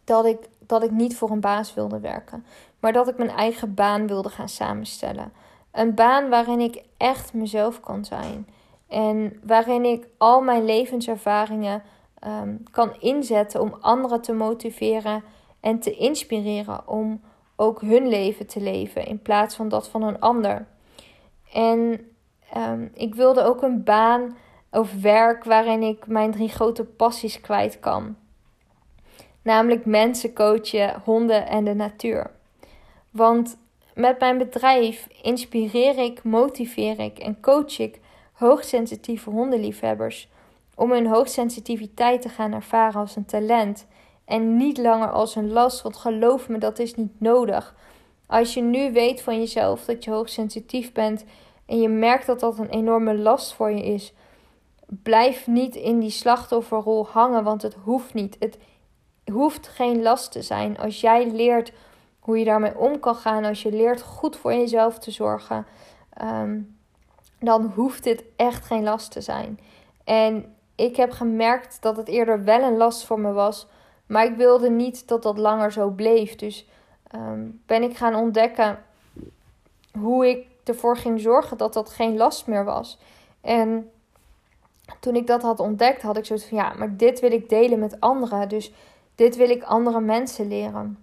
dat 0.04 0.24
ik, 0.24 0.48
dat 0.58 0.82
ik 0.82 0.90
niet 0.90 1.16
voor 1.16 1.30
een 1.30 1.40
baas 1.40 1.74
wilde 1.74 2.00
werken. 2.00 2.44
Maar 2.80 2.92
dat 2.92 3.08
ik 3.08 3.16
mijn 3.16 3.30
eigen 3.30 3.74
baan 3.74 4.06
wilde 4.06 4.28
gaan 4.28 4.48
samenstellen. 4.48 5.32
Een 5.72 5.94
baan 5.94 6.28
waarin 6.28 6.60
ik 6.60 6.82
echt 6.96 7.32
mezelf 7.32 7.80
kan 7.80 8.04
zijn. 8.04 8.48
En 8.88 9.40
waarin 9.44 9.84
ik 9.84 10.06
al 10.18 10.40
mijn 10.40 10.64
levenservaringen 10.64 11.82
um, 12.26 12.62
kan 12.70 12.96
inzetten 13.00 13.60
om 13.60 13.76
anderen 13.80 14.20
te 14.20 14.32
motiveren 14.32 15.22
en 15.60 15.78
te 15.78 15.94
inspireren 15.96 16.88
om 16.88 17.20
ook 17.56 17.80
hun 17.80 18.08
leven 18.08 18.46
te 18.46 18.60
leven 18.60 19.06
in 19.06 19.22
plaats 19.22 19.54
van 19.54 19.68
dat 19.68 19.88
van 19.88 20.02
een 20.02 20.20
ander. 20.20 20.66
En 21.52 22.00
um, 22.56 22.90
ik 22.94 23.14
wilde 23.14 23.42
ook 23.42 23.62
een 23.62 23.84
baan 23.84 24.36
of 24.70 25.00
werk 25.00 25.44
waarin 25.44 25.82
ik 25.82 26.06
mijn 26.06 26.30
drie 26.30 26.48
grote 26.48 26.84
passies 26.84 27.40
kwijt 27.40 27.80
kan. 27.80 28.16
Namelijk 29.42 29.84
mensen 29.84 30.32
coachen, 30.32 31.00
honden 31.04 31.46
en 31.46 31.64
de 31.64 31.74
natuur. 31.74 32.30
Want 33.10 33.56
met 33.94 34.20
mijn 34.20 34.38
bedrijf 34.38 35.08
inspireer 35.22 35.98
ik, 35.98 36.22
motiveer 36.22 37.00
ik 37.00 37.18
en 37.18 37.40
coach 37.40 37.78
ik 37.78 38.00
hoogsensitieve 38.32 39.30
hondenliefhebbers 39.30 40.28
om 40.74 40.90
hun 40.90 41.06
hoogsensitiviteit 41.06 42.22
te 42.22 42.28
gaan 42.28 42.52
ervaren 42.52 43.00
als 43.00 43.16
een 43.16 43.24
talent 43.24 43.86
en 44.24 44.56
niet 44.56 44.78
langer 44.78 45.10
als 45.10 45.34
een 45.34 45.52
last. 45.52 45.82
Want 45.82 45.96
geloof 45.96 46.48
me, 46.48 46.58
dat 46.58 46.78
is 46.78 46.94
niet 46.94 47.20
nodig. 47.20 47.74
Als 48.26 48.54
je 48.54 48.60
nu 48.60 48.92
weet 48.92 49.22
van 49.22 49.38
jezelf 49.38 49.84
dat 49.84 50.04
je 50.04 50.10
hoogsensitief 50.10 50.92
bent 50.92 51.24
en 51.66 51.80
je 51.80 51.88
merkt 51.88 52.26
dat 52.26 52.40
dat 52.40 52.58
een 52.58 52.68
enorme 52.68 53.14
last 53.14 53.52
voor 53.52 53.70
je 53.70 53.82
is, 53.82 54.12
blijf 54.86 55.46
niet 55.46 55.74
in 55.74 55.98
die 55.98 56.10
slachtofferrol 56.10 57.06
hangen, 57.06 57.44
want 57.44 57.62
het 57.62 57.76
hoeft 57.84 58.14
niet. 58.14 58.36
Het 58.38 58.58
hoeft 59.32 59.68
geen 59.68 60.02
last 60.02 60.32
te 60.32 60.42
zijn. 60.42 60.78
Als 60.78 61.00
jij 61.00 61.30
leert 61.30 61.72
hoe 62.22 62.38
je 62.38 62.44
daarmee 62.44 62.78
om 62.78 63.00
kan 63.00 63.14
gaan, 63.14 63.44
als 63.44 63.62
je 63.62 63.72
leert 63.72 64.02
goed 64.02 64.36
voor 64.36 64.52
jezelf 64.52 64.98
te 64.98 65.10
zorgen, 65.10 65.66
ehm, 66.12 66.60
dan 67.38 67.72
hoeft 67.74 68.04
dit 68.04 68.24
echt 68.36 68.64
geen 68.64 68.82
last 68.82 69.10
te 69.10 69.20
zijn. 69.20 69.58
En 70.04 70.54
ik 70.74 70.96
heb 70.96 71.10
gemerkt 71.10 71.82
dat 71.82 71.96
het 71.96 72.08
eerder 72.08 72.44
wel 72.44 72.62
een 72.62 72.76
last 72.76 73.04
voor 73.04 73.20
me 73.20 73.32
was. 73.32 73.66
Maar 74.06 74.24
ik 74.24 74.36
wilde 74.36 74.70
niet 74.70 75.08
dat 75.08 75.22
dat 75.22 75.38
langer 75.38 75.72
zo 75.72 75.90
bleef. 75.90 76.36
Dus 76.36 76.66
ehm, 77.10 77.40
ben 77.66 77.82
ik 77.82 77.96
gaan 77.96 78.14
ontdekken 78.14 78.84
hoe 79.98 80.28
ik 80.28 80.46
ervoor 80.64 80.96
ging 80.96 81.20
zorgen 81.20 81.56
dat 81.56 81.72
dat 81.72 81.90
geen 81.90 82.16
last 82.16 82.46
meer 82.46 82.64
was. 82.64 82.98
En 83.40 83.90
toen 85.00 85.16
ik 85.16 85.26
dat 85.26 85.42
had 85.42 85.60
ontdekt, 85.60 86.02
had 86.02 86.16
ik 86.16 86.24
zoiets 86.24 86.44
van 86.44 86.58
ja, 86.58 86.72
maar 86.78 86.96
dit 86.96 87.20
wil 87.20 87.32
ik 87.32 87.48
delen 87.48 87.78
met 87.78 88.00
anderen. 88.00 88.48
Dus 88.48 88.72
dit 89.14 89.36
wil 89.36 89.50
ik 89.50 89.62
andere 89.62 90.00
mensen 90.00 90.48
leren. 90.48 91.01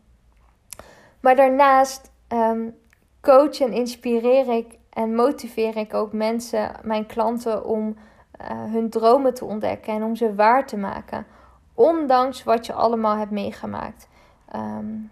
Maar 1.20 1.36
daarnaast 1.36 2.12
um, 2.34 2.76
coach 3.22 3.60
en 3.60 3.74
inspireer 3.74 4.50
ik 4.50 4.78
en 4.90 5.16
motiveer 5.16 5.78
ik 5.78 5.94
ook 5.94 6.14
mensen, 6.14 6.72
mijn 6.84 7.06
klanten, 7.06 7.66
om 7.66 7.96
uh, 8.42 8.48
hun 8.48 8.90
dromen 8.90 9.34
te 9.34 9.46
ontdekken 9.46 9.94
en 9.94 10.04
om 10.04 10.16
ze 10.16 10.36
waar 10.36 10.68
te 10.68 10.78
maken. 10.78 11.26
Ondanks 11.74 12.44
wat 12.44 12.66
je 12.66 12.74
allemaal 12.74 13.16
hebt 13.16 13.32
meegemaakt. 13.32 14.08
Um, 14.56 15.12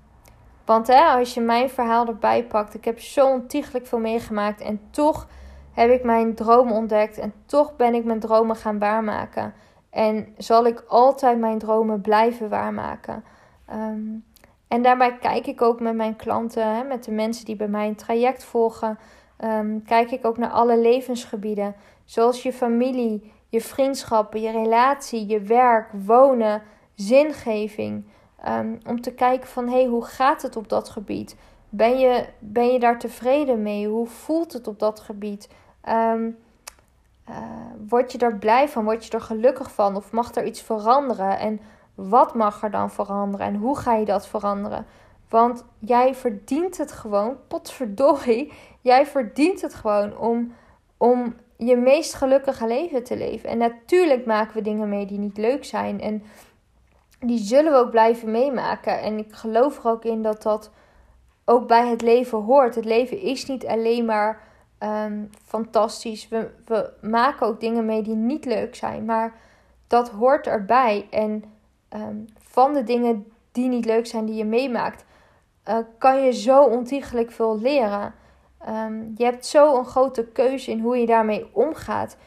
want 0.66 0.88
hè, 0.88 1.02
als 1.02 1.34
je 1.34 1.42
mijn 1.42 1.70
verhaal 1.70 2.08
erbij 2.08 2.46
pakt, 2.46 2.74
ik 2.74 2.86
heb 2.86 3.00
zo 3.00 3.28
ontiegelijk 3.28 3.88
veel 3.88 4.00
meegemaakt 4.00 4.62
en 4.62 4.82
toch 4.90 5.28
heb 5.74 5.90
ik 5.90 6.04
mijn 6.04 6.36
dromen 6.36 6.74
ontdekt 6.74 7.18
en 7.18 7.34
toch 7.46 7.76
ben 7.76 7.94
ik 7.94 8.04
mijn 8.04 8.20
dromen 8.20 8.56
gaan 8.56 8.80
waarmaken. 8.80 9.54
En 9.90 10.34
zal 10.38 10.66
ik 10.66 10.84
altijd 10.88 11.40
mijn 11.40 11.58
dromen 11.58 12.02
blijven 12.02 12.50
waarmaken. 12.50 13.24
Um, 13.74 14.26
en 14.68 14.82
daarbij 14.82 15.18
kijk 15.18 15.48
ik 15.48 15.62
ook 15.62 15.80
met 15.80 15.96
mijn 15.96 16.16
klanten, 16.16 16.76
hè, 16.76 16.84
met 16.84 17.04
de 17.04 17.12
mensen 17.12 17.46
die 17.46 17.56
bij 17.56 17.68
mij 17.68 17.88
een 17.88 17.96
traject 17.96 18.44
volgen, 18.44 19.00
um, 19.44 19.84
kijk 19.84 20.12
ik 20.12 20.26
ook 20.26 20.38
naar 20.38 20.50
alle 20.50 20.80
levensgebieden. 20.80 21.76
Zoals 22.06 22.44
je 22.44 22.54
familie, 22.54 23.32
je 23.50 23.62
vriendschappen, 23.62 24.42
je 24.42 24.52
relatie, 24.52 25.28
je 25.28 25.40
werk, 25.40 25.90
wonen, 26.06 26.62
zingeving. 26.96 28.06
Um, 28.48 28.80
om 28.88 29.02
te 29.02 29.14
kijken 29.14 29.48
van 29.48 29.68
hé, 29.68 29.80
hey, 29.80 29.86
hoe 29.86 30.06
gaat 30.06 30.42
het 30.42 30.56
op 30.56 30.70
dat 30.70 30.90
gebied? 30.90 31.36
Ben 31.70 32.00
je, 32.00 32.26
ben 32.40 32.68
je 32.68 32.80
daar 32.80 33.00
tevreden 33.00 33.62
mee? 33.62 33.88
Hoe 33.88 34.08
voelt 34.08 34.54
het 34.54 34.68
op 34.68 34.80
dat 34.80 35.00
gebied? 35.00 35.50
Um, 35.90 36.38
uh, 37.30 37.36
word 37.88 38.12
je 38.12 38.18
er 38.18 38.38
blij 38.38 38.70
van? 38.70 38.84
Word 38.84 39.06
je 39.06 39.12
er 39.12 39.22
gelukkig 39.22 39.72
van? 39.72 39.96
Of 39.96 40.12
mag 40.12 40.36
er 40.36 40.46
iets 40.46 40.62
veranderen? 40.62 41.40
En 41.40 41.60
wat 41.98 42.36
mag 42.36 42.64
er 42.64 42.72
dan 42.72 42.92
veranderen? 42.92 43.46
En 43.48 43.56
hoe 43.56 43.78
ga 43.78 43.94
je 43.94 44.06
dat 44.06 44.28
veranderen? 44.28 44.86
Want 45.30 45.66
jij 45.80 46.16
verdient 46.16 46.78
het 46.78 46.92
gewoon, 46.92 47.38
potverdorie, 47.48 48.54
jij 48.82 49.06
verdient 49.06 49.62
het 49.62 49.74
gewoon 49.74 50.18
om, 50.18 50.54
om 50.98 51.36
je 51.56 51.76
meest 51.76 52.14
gelukkige 52.14 52.68
leven 52.68 53.04
te 53.04 53.18
leven. 53.18 53.50
En 53.50 53.58
natuurlijk 53.58 54.26
maken 54.26 54.54
we 54.54 54.62
dingen 54.62 54.90
mee 54.90 55.06
die 55.06 55.20
niet 55.20 55.38
leuk 55.38 55.66
zijn. 55.66 56.02
En 56.02 56.24
die 57.20 57.40
zullen 57.40 57.72
we 57.72 57.78
ook 57.78 57.92
blijven 57.92 58.32
meemaken. 58.32 59.02
En 59.02 59.18
ik 59.18 59.34
geloof 59.34 59.78
er 59.78 59.90
ook 59.90 60.04
in 60.04 60.22
dat 60.22 60.42
dat 60.42 60.72
ook 61.46 61.68
bij 61.68 61.88
het 61.88 62.02
leven 62.02 62.38
hoort. 62.38 62.76
Het 62.76 62.86
leven 62.86 63.22
is 63.22 63.46
niet 63.46 63.66
alleen 63.66 64.06
maar 64.06 64.42
um, 64.80 65.30
fantastisch. 65.46 66.28
We, 66.28 66.50
we 66.66 66.90
maken 67.02 67.48
ook 67.48 67.60
dingen 67.60 67.86
mee 67.86 68.02
die 68.02 68.16
niet 68.16 68.46
leuk 68.46 68.76
zijn. 68.76 69.06
Maar 69.06 69.34
dat 69.88 70.10
hoort 70.10 70.48
erbij. 70.48 71.08
En 71.10 71.44
um, 71.94 72.26
van 72.40 72.74
de 72.74 72.84
dingen 72.84 73.32
die 73.52 73.68
niet 73.68 73.86
leuk 73.86 74.08
zijn 74.08 74.26
die 74.26 74.36
je 74.36 74.46
meemaakt, 74.46 75.06
uh, 75.70 75.78
kan 75.98 76.24
je 76.24 76.34
zo 76.34 76.64
ontiegelijk 76.64 77.32
veel 77.32 77.60
leren. 77.60 78.14
Um, 78.70 79.14
je 79.18 79.24
hebt 79.24 79.46
zo 79.46 79.78
een 79.78 79.86
grote 79.86 80.26
keuze 80.26 80.72
in 80.72 80.80
hoe 80.80 80.98
je 80.98 81.06
daarmee 81.06 81.50
omgaat. 81.52 82.18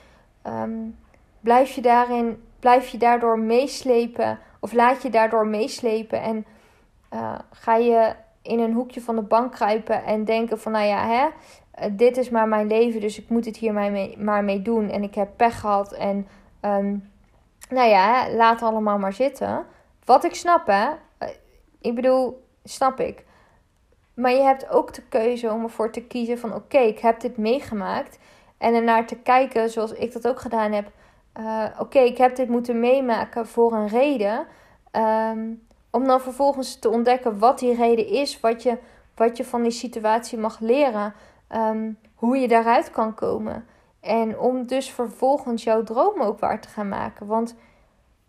Um, 0.47 0.97
blijf, 1.41 1.73
je 1.73 1.81
daarin, 1.81 2.43
blijf 2.59 2.89
je 2.89 2.99
daardoor 2.99 3.39
meeslepen 3.39 4.39
of 4.61 4.73
laat 4.73 5.03
je 5.03 5.11
daardoor 5.11 5.47
meeslepen 5.47 6.23
en 6.23 6.47
uh, 7.15 7.39
ga 7.51 7.77
je 7.77 8.15
in 8.43 8.59
een 8.59 8.73
hoekje 8.73 9.01
van 9.01 9.17
de 9.17 9.23
bank 9.23 9.53
kruipen 9.53 10.05
en 10.05 10.25
denken 10.25 10.61
van 10.61 10.73
nou 10.73 10.87
ja, 10.87 11.07
hè, 11.07 11.29
eh, 11.71 11.91
dit 11.93 12.17
is 12.17 12.31
maar 12.31 12.49
mijn 12.49 12.67
leven, 12.67 13.01
dus 13.01 13.19
ik 13.19 13.29
moet 13.29 13.45
het 13.45 13.57
hier 13.57 13.73
maar 13.73 13.91
mee, 13.91 14.19
maar 14.19 14.45
mee 14.45 14.63
doen. 14.63 14.91
En 14.91 15.03
ik 15.03 15.15
heb 15.15 15.29
pech 15.37 15.61
gehad 15.61 15.93
en 15.93 16.27
ehm, 16.61 16.97
nou 17.71 17.89
ja, 17.89 18.31
laat 18.31 18.62
allemaal 18.62 18.99
maar 18.99 19.12
zitten. 19.12 19.66
Wat 20.05 20.25
ik 20.25 20.35
snap 20.35 20.66
hè, 20.66 20.89
eh, 21.18 21.29
ik 21.81 21.95
bedoel, 21.95 22.45
snap 22.64 23.01
ik. 23.01 23.25
Maar 24.14 24.33
je 24.33 24.43
hebt 24.43 24.68
ook 24.71 24.95
de 24.95 25.03
keuze 25.03 25.51
om 25.51 25.62
ervoor 25.62 25.93
te 25.93 26.03
kiezen 26.03 26.39
van 26.39 26.55
oké, 26.55 26.79
ik 26.79 26.99
heb 26.99 27.21
dit 27.21 27.37
meegemaakt. 27.37 28.18
En 28.59 28.75
ernaar 28.75 29.07
te 29.07 29.16
kijken 29.16 29.71
zoals 29.71 29.93
ik 29.93 30.12
dat 30.12 30.29
ook 30.29 30.41
gedaan 30.41 30.73
heb. 30.73 30.91
Uh, 31.41 31.64
oké, 31.79 31.99
ik 31.99 32.18
heb 32.18 32.37
dit 32.37 32.49
moeten 32.49 32.81
meemaken 32.81 33.47
voor 33.47 33.73
een 33.73 33.89
reden. 33.89 34.47
Um, 34.93 35.62
om 35.91 36.07
dan 36.07 36.21
vervolgens 36.21 36.79
te 36.79 36.89
ontdekken 36.89 37.39
wat 37.39 37.59
die 37.59 37.75
reden 37.75 38.07
is, 38.07 38.41
wat 38.41 38.62
je, 38.62 38.79
wat 39.14 39.37
je 39.37 39.45
van 39.45 39.62
die 39.62 39.71
situatie 39.71 40.39
mag 40.39 40.61
leren, 40.61 41.14
um, 41.55 41.99
hoe 42.14 42.37
je 42.37 42.49
daaruit 42.49 42.91
kan 42.91 43.14
komen. 43.14 43.66
En 44.01 44.38
om 44.38 44.66
dus 44.66 44.90
vervolgens 44.90 45.64
jouw 45.64 45.82
droom 45.82 46.22
ook 46.22 46.38
waar 46.38 46.61
te 46.61 46.68
gaan 46.68 46.88
maken. 46.88 47.26
Want 47.26 47.55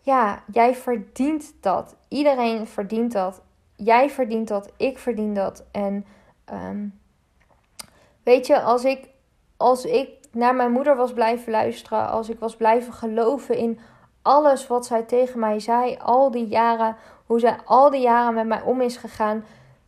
ja, 0.01 0.43
jij 0.51 0.75
verdient 0.75 1.53
dat. 1.61 1.95
Iedereen 2.07 2.67
verdient 2.67 3.11
dat. 3.11 3.41
Jij 3.75 4.09
verdient 4.09 4.47
dat. 4.47 4.71
Ik 4.77 4.97
verdien 4.97 5.33
dat. 5.33 5.63
En 5.71 6.05
um, 6.53 6.99
weet 8.23 8.47
je, 8.47 8.61
als 8.61 8.83
ik, 8.83 9.07
als 9.57 9.85
ik 9.85 10.09
naar 10.31 10.55
mijn 10.55 10.71
moeder 10.71 10.95
was 10.95 11.13
blijven 11.13 11.51
luisteren, 11.51 12.09
als 12.09 12.29
ik 12.29 12.39
was 12.39 12.55
blijven 12.55 12.93
geloven 12.93 13.57
in 13.57 13.79
alles 14.21 14.67
wat 14.67 14.85
zij 14.85 15.03
tegen 15.03 15.39
mij 15.39 15.59
zei, 15.59 15.97
al 16.01 16.31
die 16.31 16.47
jaren, 16.47 16.95
hoe 17.25 17.39
zij 17.39 17.57
al 17.65 17.89
die 17.89 18.01
jaren 18.01 18.33
met 18.33 18.47
mij 18.47 18.61
om 18.61 18.81
is 18.81 18.97
gegaan, 18.97 19.45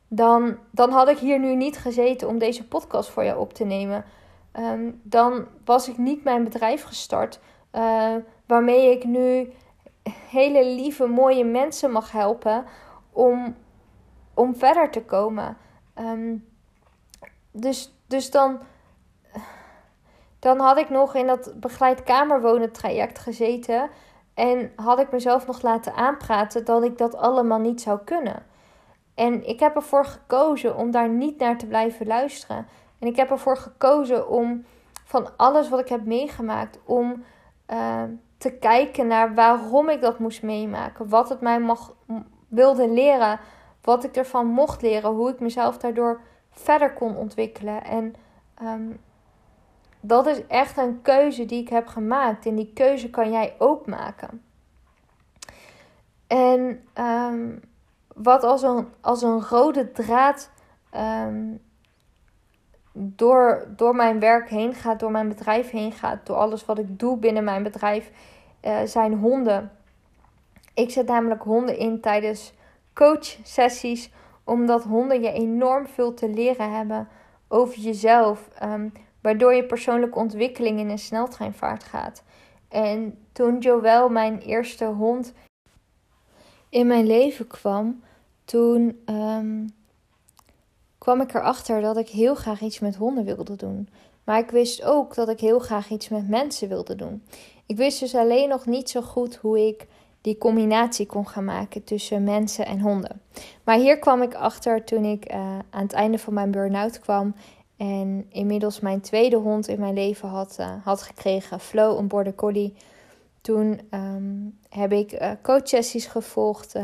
dan, 0.08 0.58
dan 0.72 0.92
had 0.92 1.08
ik 1.10 1.18
hier 1.18 1.40
nu 1.40 1.56
niet 1.56 1.78
gezeten 1.78 2.28
om 2.28 2.38
deze 2.38 2.68
podcast 2.68 3.10
voor 3.10 3.24
jou 3.24 3.40
op 3.40 3.54
te 3.54 3.64
nemen. 3.64 4.06
Ehm, 4.54 4.92
dan 5.04 5.48
was 5.66 5.90
ik 5.90 5.98
niet 5.98 6.24
mijn 6.24 6.44
bedrijf 6.44 6.84
gestart, 6.84 7.40
uh, 7.72 8.16
waarmee 8.46 8.92
ik 8.92 9.04
nu 9.04 9.54
hele 10.30 10.66
lieve, 10.66 11.08
mooie 11.08 11.46
mensen 11.46 11.92
mag 11.92 12.12
helpen 12.12 12.66
om, 13.12 13.56
om 14.34 14.56
verder 14.56 14.90
te 14.90 15.04
komen. 15.04 15.58
Um, 16.00 16.48
dus, 17.52 17.94
dus 18.08 18.32
dan, 18.32 18.60
dan 20.40 20.60
had 20.60 20.78
ik 20.78 20.90
nog 20.90 21.16
in 21.16 21.28
dat 21.28 21.54
begeleid 21.56 22.04
kamerwonen 22.04 22.72
traject 22.72 23.20
gezeten. 23.20 23.90
En 24.34 24.72
had 24.76 25.00
ik 25.00 25.12
mezelf 25.12 25.48
nog 25.48 25.62
laten 25.62 25.94
aanpraten 25.94 26.66
dat 26.66 26.84
ik 26.84 26.98
dat 26.98 27.16
allemaal 27.16 27.60
niet 27.60 27.82
zou 27.82 28.00
kunnen. 28.06 28.46
En 29.16 29.48
ik 29.48 29.60
heb 29.60 29.76
ervoor 29.76 30.06
gekozen 30.06 30.76
om 30.78 30.92
daar 30.92 31.10
niet 31.10 31.40
naar 31.40 31.58
te 31.58 31.68
blijven 31.68 32.08
luisteren. 32.08 32.68
En 33.04 33.10
ik 33.10 33.16
heb 33.16 33.30
ervoor 33.30 33.58
gekozen 33.58 34.30
om 34.30 34.66
van 35.06 35.38
alles 35.38 35.70
wat 35.70 35.80
ik 35.80 35.90
heb 35.90 36.06
meegemaakt, 36.06 36.80
om 36.84 37.24
uh, 37.70 38.04
te 38.38 38.52
kijken 38.52 39.08
naar 39.08 39.34
waarom 39.34 39.90
ik 39.90 40.02
dat 40.02 40.20
moest 40.20 40.44
meemaken. 40.44 41.10
Wat 41.10 41.30
het 41.30 41.42
mij 41.42 41.60
mag, 41.60 41.96
wilde 42.48 42.90
leren, 42.90 43.40
wat 43.82 44.04
ik 44.04 44.16
ervan 44.16 44.48
mocht 44.48 44.82
leren, 44.82 45.10
hoe 45.12 45.30
ik 45.30 45.40
mezelf 45.40 45.78
daardoor 45.78 46.22
verder 46.52 46.94
kon 46.94 47.16
ontwikkelen. 47.16 47.84
En 47.84 48.16
um, 48.62 49.00
dat 50.00 50.28
is 50.28 50.48
echt 50.48 50.78
een 50.78 51.02
keuze 51.02 51.46
die 51.46 51.62
ik 51.62 51.70
heb 51.70 51.88
gemaakt. 51.88 52.46
En 52.46 52.56
die 52.56 52.72
keuze 52.74 53.10
kan 53.10 53.32
jij 53.32 53.56
ook 53.58 53.86
maken. 53.86 54.44
En 56.28 56.88
um, 56.98 57.62
wat 58.16 58.44
als 58.44 58.62
een, 58.62 58.88
als 59.02 59.22
een 59.22 59.42
rode 59.42 59.92
draad 59.92 60.50
um, 60.96 61.62
door, 62.94 63.68
door 63.76 63.96
mijn 63.96 64.20
werk 64.20 64.50
heen 64.50 64.74
gaat, 64.74 65.00
door 65.00 65.12
mijn 65.12 65.28
bedrijf 65.28 65.70
heen 65.70 65.92
gaat, 65.92 66.26
door 66.26 66.36
alles 66.36 66.66
wat 66.66 66.78
ik 66.78 67.00
doe 67.00 67.18
binnen 67.18 67.44
mijn 67.44 67.64
bedrijf, 67.64 68.12
uh, 68.62 68.82
zijn 68.86 69.14
honden. 69.14 69.72
Ik 70.74 70.92
zet 70.92 71.08
namelijk 71.08 71.44
honden 71.44 71.78
in 71.78 72.02
tijdens 72.02 72.54
coachsessies, 72.94 74.12
omdat 74.44 74.84
honden 74.84 75.22
je 75.22 75.32
enorm 75.32 75.88
veel 75.88 76.14
te 76.14 76.30
leren 76.30 76.76
hebben 76.76 77.08
over 77.48 77.80
jezelf. 77.80 78.50
Um, 78.64 78.92
waardoor 79.24 79.54
je 79.54 79.66
persoonlijke 79.66 80.20
ontwikkeling 80.20 80.80
in 80.80 80.90
een 80.90 81.00
sneltreinvaart 81.00 81.84
gaat. 81.84 82.24
En 82.70 83.18
toen 83.32 83.58
Joël, 83.60 84.10
mijn 84.10 84.40
eerste 84.40 84.86
hond, 84.86 85.34
in 86.70 86.88
mijn 86.88 87.06
leven 87.06 87.48
kwam, 87.48 88.04
toen 88.46 89.02
um, 89.06 89.66
kwam 91.04 91.22
ik 91.22 91.34
erachter 91.34 91.82
dat 91.82 91.98
ik 91.98 92.10
heel 92.10 92.36
graag 92.36 92.62
iets 92.62 92.80
met 92.80 92.96
honden 92.96 93.26
wilde 93.26 93.56
doen. 93.56 93.90
Maar 94.24 94.40
ik 94.40 94.52
wist 94.52 94.84
ook 94.84 95.16
dat 95.16 95.30
ik 95.30 95.40
heel 95.40 95.60
graag 95.60 95.90
iets 95.90 96.10
met 96.10 96.30
mensen 96.30 96.68
wilde 96.68 96.96
doen. 96.96 97.24
Ik 97.66 97.78
wist 97.78 98.00
dus 98.00 98.16
alleen 98.16 98.50
nog 98.50 98.66
niet 98.66 98.90
zo 98.90 99.02
goed 99.02 99.36
hoe 99.36 99.68
ik 99.68 99.88
die 100.22 100.38
combinatie 100.38 101.06
kon 101.06 101.28
gaan 101.28 101.46
maken 101.46 101.84
tussen 101.84 102.24
mensen 102.24 102.66
en 102.66 102.80
honden. 102.80 103.22
Maar 103.64 103.78
hier 103.78 104.00
kwam 104.00 104.22
ik 104.22 104.34
achter 104.34 104.84
toen 104.84 105.04
ik 105.04 105.32
uh, 105.32 105.38
aan 105.70 105.84
het 105.84 105.94
einde 105.94 106.20
van 106.20 106.34
mijn 106.34 106.52
burn-out 106.52 107.00
kwam 107.00 107.36
en 107.78 108.26
inmiddels 108.30 108.80
mijn 108.80 109.02
tweede 109.02 109.38
hond 109.38 109.68
in 109.68 109.80
mijn 109.80 109.94
leven 109.94 110.30
had, 110.30 110.58
uh, 110.60 110.72
had 110.84 111.02
gekregen, 111.02 111.60
Flo, 111.60 111.98
een 111.98 112.08
border 112.08 112.36
collie. 112.36 112.74
Toen 113.42 113.82
um, 113.92 114.58
heb 114.70 114.92
ik 114.92 115.22
uh, 115.22 115.32
coachsessies 115.42 116.06
gevolgd 116.06 116.76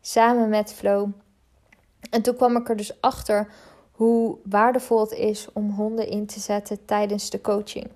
samen 0.00 0.48
met 0.48 0.72
Flo. 0.72 1.08
En 2.10 2.22
toen 2.22 2.36
kwam 2.36 2.56
ik 2.56 2.68
er 2.68 2.76
dus 2.76 3.00
achter 3.00 3.48
hoe 3.92 4.36
waardevol 4.44 5.00
het 5.00 5.12
is 5.12 5.48
om 5.52 5.70
honden 5.70 6.08
in 6.08 6.26
te 6.26 6.40
zetten 6.40 6.84
tijdens 6.84 7.30
de 7.30 7.40
coaching. 7.40 7.88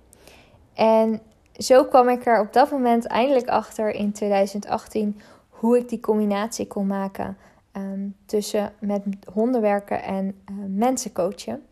En 0.73 1.21
zo 1.57 1.85
kwam 1.85 2.09
ik 2.09 2.25
er 2.25 2.39
op 2.39 2.53
dat 2.53 2.71
moment 2.71 3.05
eindelijk 3.05 3.47
achter 3.47 3.89
in 3.89 4.11
2018 4.11 5.19
hoe 5.49 5.77
ik 5.77 5.89
die 5.89 5.99
combinatie 5.99 6.67
kon 6.67 6.87
maken 6.87 7.37
um, 7.77 8.15
tussen 8.25 8.73
met 8.79 9.03
honden 9.33 9.61
werken 9.61 10.03
en 10.03 10.41
mensen 10.67 11.11
coachen. 11.11 11.65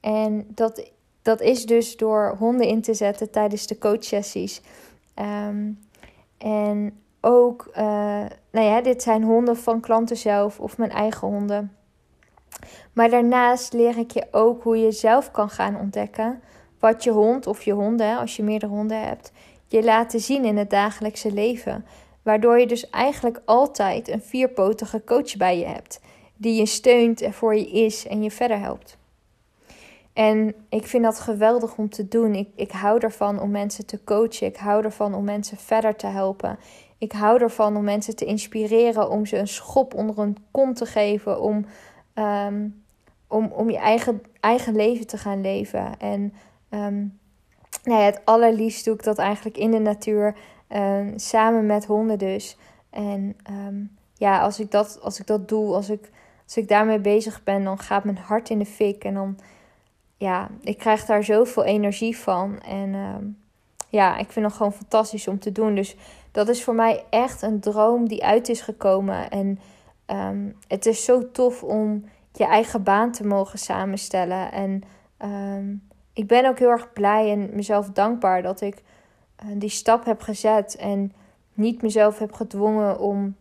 En 0.00 0.46
dat, 0.54 0.90
dat 1.22 1.40
is 1.40 1.66
dus 1.66 1.96
door 1.96 2.36
honden 2.38 2.66
in 2.66 2.82
te 2.82 2.94
zetten 2.94 3.30
tijdens 3.30 3.66
de 3.66 3.78
coachsessies. 3.78 4.60
Um, 5.48 5.78
en 6.38 7.00
ook, 7.26 7.68
uh, 7.70 7.84
nou 8.50 8.66
ja, 8.66 8.80
dit 8.80 9.02
zijn 9.02 9.22
honden 9.22 9.56
van 9.56 9.80
klanten 9.80 10.16
zelf 10.16 10.60
of 10.60 10.78
mijn 10.78 10.90
eigen 10.90 11.28
honden. 11.28 11.76
Maar 12.92 13.10
daarnaast 13.10 13.72
leer 13.72 13.98
ik 13.98 14.10
je 14.10 14.26
ook 14.30 14.62
hoe 14.62 14.78
je 14.78 14.92
zelf 14.92 15.30
kan 15.30 15.50
gaan 15.50 15.78
ontdekken 15.80 16.40
wat 16.78 17.04
je 17.04 17.10
hond 17.10 17.46
of 17.46 17.62
je 17.62 17.72
honden, 17.72 18.18
als 18.18 18.36
je 18.36 18.42
meerdere 18.42 18.72
honden 18.72 19.00
hebt, 19.00 19.32
je 19.66 19.84
laten 19.84 20.20
zien 20.20 20.44
in 20.44 20.56
het 20.56 20.70
dagelijkse 20.70 21.32
leven. 21.32 21.84
Waardoor 22.22 22.58
je 22.58 22.66
dus 22.66 22.90
eigenlijk 22.90 23.40
altijd 23.44 24.08
een 24.08 24.22
vierpotige 24.22 25.02
coach 25.04 25.36
bij 25.36 25.58
je 25.58 25.66
hebt, 25.66 26.00
die 26.36 26.54
je 26.54 26.66
steunt 26.66 27.20
en 27.20 27.32
voor 27.32 27.54
je 27.54 27.70
is 27.70 28.06
en 28.06 28.22
je 28.22 28.30
verder 28.30 28.58
helpt. 28.58 28.96
En 30.12 30.54
ik 30.68 30.86
vind 30.86 31.04
dat 31.04 31.20
geweldig 31.20 31.76
om 31.76 31.90
te 31.90 32.08
doen. 32.08 32.34
Ik, 32.34 32.48
ik 32.54 32.70
hou 32.70 33.00
ervan 33.00 33.40
om 33.40 33.50
mensen 33.50 33.86
te 33.86 34.04
coachen. 34.04 34.46
Ik 34.46 34.56
hou 34.56 34.84
ervan 34.84 35.14
om 35.14 35.24
mensen 35.24 35.56
verder 35.56 35.96
te 35.96 36.06
helpen. 36.06 36.58
Ik 36.98 37.12
hou 37.12 37.42
ervan 37.42 37.76
om 37.76 37.84
mensen 37.84 38.16
te 38.16 38.24
inspireren, 38.24 39.10
om 39.10 39.26
ze 39.26 39.38
een 39.38 39.48
schop 39.48 39.94
onder 39.94 40.16
hun 40.16 40.36
kont 40.50 40.76
te 40.76 40.86
geven, 40.86 41.40
om, 41.40 41.66
um, 42.14 42.82
om, 43.26 43.46
om 43.46 43.70
je 43.70 43.78
eigen, 43.78 44.22
eigen 44.40 44.76
leven 44.76 45.06
te 45.06 45.18
gaan 45.18 45.40
leven. 45.40 45.98
En 45.98 46.32
um, 46.70 47.18
nou 47.84 48.00
ja, 48.00 48.04
het 48.04 48.20
allerliefst 48.24 48.84
doe 48.84 48.94
ik 48.94 49.02
dat 49.02 49.18
eigenlijk 49.18 49.56
in 49.56 49.70
de 49.70 49.78
natuur, 49.78 50.36
um, 50.68 51.18
samen 51.18 51.66
met 51.66 51.84
honden 51.84 52.18
dus. 52.18 52.56
En 52.90 53.36
ja, 54.14 54.40
als 54.40 54.60
ik, 54.60 54.70
dat, 54.70 54.98
als 55.02 55.20
ik 55.20 55.26
dat 55.26 55.48
doe, 55.48 55.74
als 55.74 55.90
ik, 55.90 56.10
als 56.44 56.56
ik 56.56 56.68
daarmee 56.68 56.98
bezig 56.98 57.42
ben, 57.42 57.64
dan 57.64 57.78
gaat 57.78 58.04
mijn 58.04 58.18
hart 58.18 58.50
in 58.50 58.58
de 58.58 58.66
fik 58.66 59.04
en 59.04 59.14
dan 59.14 59.38
ja, 60.16 60.48
ik 60.60 60.78
krijg 60.78 61.04
daar 61.04 61.24
zoveel 61.24 61.64
energie 61.64 62.16
van. 62.16 62.60
En 62.60 62.94
ja, 63.96 64.16
ik 64.16 64.30
vind 64.30 64.46
het 64.46 64.54
gewoon 64.54 64.72
fantastisch 64.72 65.28
om 65.28 65.38
te 65.38 65.52
doen. 65.52 65.74
Dus 65.74 65.96
dat 66.32 66.48
is 66.48 66.64
voor 66.64 66.74
mij 66.74 67.04
echt 67.10 67.42
een 67.42 67.60
droom 67.60 68.08
die 68.08 68.24
uit 68.24 68.48
is 68.48 68.60
gekomen. 68.60 69.30
En 69.30 69.58
um, 70.06 70.56
het 70.68 70.86
is 70.86 71.04
zo 71.04 71.30
tof 71.30 71.62
om 71.62 72.04
je 72.32 72.44
eigen 72.44 72.82
baan 72.82 73.12
te 73.12 73.26
mogen 73.26 73.58
samenstellen. 73.58 74.52
En 74.52 74.82
um, 75.22 75.88
ik 76.12 76.26
ben 76.26 76.46
ook 76.46 76.58
heel 76.58 76.70
erg 76.70 76.92
blij 76.92 77.32
en 77.32 77.50
mezelf 77.52 77.90
dankbaar 77.90 78.42
dat 78.42 78.60
ik 78.60 78.82
uh, 79.44 79.50
die 79.54 79.68
stap 79.68 80.04
heb 80.04 80.20
gezet. 80.20 80.76
En 80.76 81.12
niet 81.54 81.82
mezelf 81.82 82.18
heb 82.18 82.32
gedwongen 82.32 82.98
om 82.98 83.36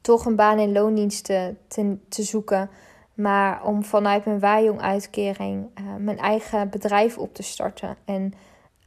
toch 0.00 0.24
een 0.24 0.36
baan 0.36 0.58
in 0.58 0.72
loondiensten 0.72 1.58
te, 1.68 1.96
te 2.08 2.22
zoeken. 2.22 2.70
Maar 3.14 3.64
om 3.64 3.84
vanuit 3.84 4.24
mijn 4.24 4.40
Wajong-uitkering 4.40 5.66
uh, 5.80 5.84
mijn 5.98 6.18
eigen 6.18 6.70
bedrijf 6.70 7.18
op 7.18 7.34
te 7.34 7.42
starten. 7.42 7.96
En 8.04 8.34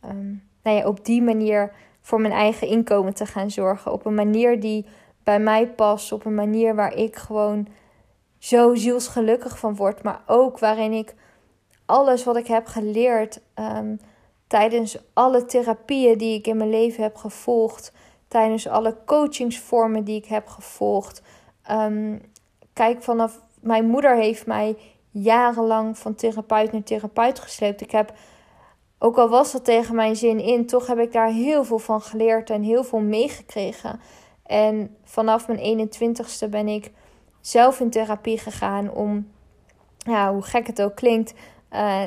um, 0.06 0.44
nou 0.66 0.78
ja, 0.78 0.88
op 0.88 1.06
die 1.06 1.22
manier 1.22 1.72
voor 2.02 2.22
mijn 2.22 2.34
eigen 2.34 2.68
inkomen 2.68 3.14
te 3.14 3.26
gaan 3.26 3.52
zorgen. 3.52 3.92
Op 3.92 4.06
een 4.06 4.14
manier 4.14 4.60
die 4.60 4.86
bij 5.24 5.40
mij 5.40 5.68
past. 5.68 6.12
Op 6.12 6.26
een 6.26 6.36
manier 6.36 6.76
waar 6.76 6.94
ik 6.94 7.16
gewoon 7.16 7.68
zo 8.38 8.76
zielsgelukkig 8.76 9.60
van 9.60 9.76
word. 9.76 10.04
Maar 10.04 10.22
ook 10.26 10.60
waarin 10.60 10.92
ik 10.92 11.16
alles 11.86 12.24
wat 12.24 12.36
ik 12.36 12.48
heb 12.48 12.66
geleerd 12.66 13.42
ehm, 13.54 13.96
tijdens 14.48 14.98
alle 15.14 15.46
therapieën 15.46 16.18
die 16.18 16.38
ik 16.38 16.48
in 16.48 16.58
mijn 16.58 16.70
leven 16.70 17.04
heb 17.04 17.16
gevolgd, 17.16 17.94
tijdens 18.28 18.68
alle 18.68 18.98
coachingsvormen 19.06 20.04
die 20.04 20.18
ik 20.18 20.26
heb 20.26 20.48
gevolgd. 20.48 21.22
Um, 21.72 22.22
kijk, 22.74 23.04
vanaf 23.04 23.40
mijn 23.60 23.86
moeder 23.86 24.16
heeft 24.16 24.46
mij 24.46 24.78
jarenlang 25.12 25.98
van 25.98 26.16
therapeut 26.16 26.72
naar 26.72 26.84
therapeut 26.84 27.40
gesleept. 27.40 27.82
Ik 27.82 27.92
heb, 27.92 28.14
ook 29.06 29.18
al 29.18 29.30
was 29.30 29.52
dat 29.52 29.66
tegen 29.66 29.96
mijn 29.96 30.16
zin 30.16 30.40
in, 30.40 30.66
toch 30.66 30.88
heb 30.88 31.00
ik 31.00 31.12
daar 31.12 31.28
heel 31.28 31.64
veel 31.64 31.80
van 31.80 32.02
geleerd 32.02 32.50
en 32.50 32.64
heel 32.64 32.84
veel 32.84 33.00
meegekregen. 33.00 34.00
En 34.46 34.96
vanaf 35.04 35.48
mijn 35.48 35.90
21ste 35.90 36.50
ben 36.50 36.68
ik 36.68 36.92
zelf 37.42 37.80
in 37.80 37.90
therapie 37.90 38.38
gegaan 38.38 38.92
om, 38.92 39.32
ja, 39.98 40.34
hoe 40.34 40.42
gek 40.42 40.68
het 40.68 40.82
ook 40.82 40.96
klinkt, 40.96 41.34
uh, 41.72 42.02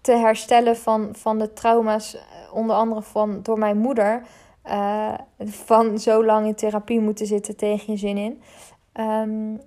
te 0.00 0.12
herstellen 0.12 0.76
van, 0.76 1.08
van 1.12 1.38
de 1.38 1.52
trauma's, 1.52 2.14
eh, 2.14 2.22
onder 2.52 2.76
andere 2.76 3.02
van, 3.02 3.42
door 3.42 3.58
mijn 3.58 3.78
moeder. 3.78 4.22
Uh, 4.66 5.14
van 5.44 5.98
zo 5.98 6.24
lang 6.24 6.46
in 6.46 6.54
therapie 6.54 7.00
moeten 7.00 7.26
zitten 7.26 7.56
tegen 7.56 7.92
je 7.92 7.98
zin 7.98 8.16
in. 8.16 8.42
Um, 9.00 9.60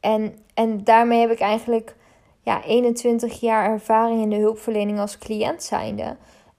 en, 0.00 0.38
en 0.54 0.84
daarmee 0.84 1.20
heb 1.20 1.30
ik 1.30 1.40
eigenlijk 1.40 1.96
ja, 2.44 2.62
21 2.64 3.40
jaar 3.40 3.70
ervaring 3.70 4.22
in 4.22 4.30
de 4.30 4.36
hulpverlening 4.36 4.98
als 4.98 5.18
cliënt 5.18 5.62
zijnde. 5.62 6.16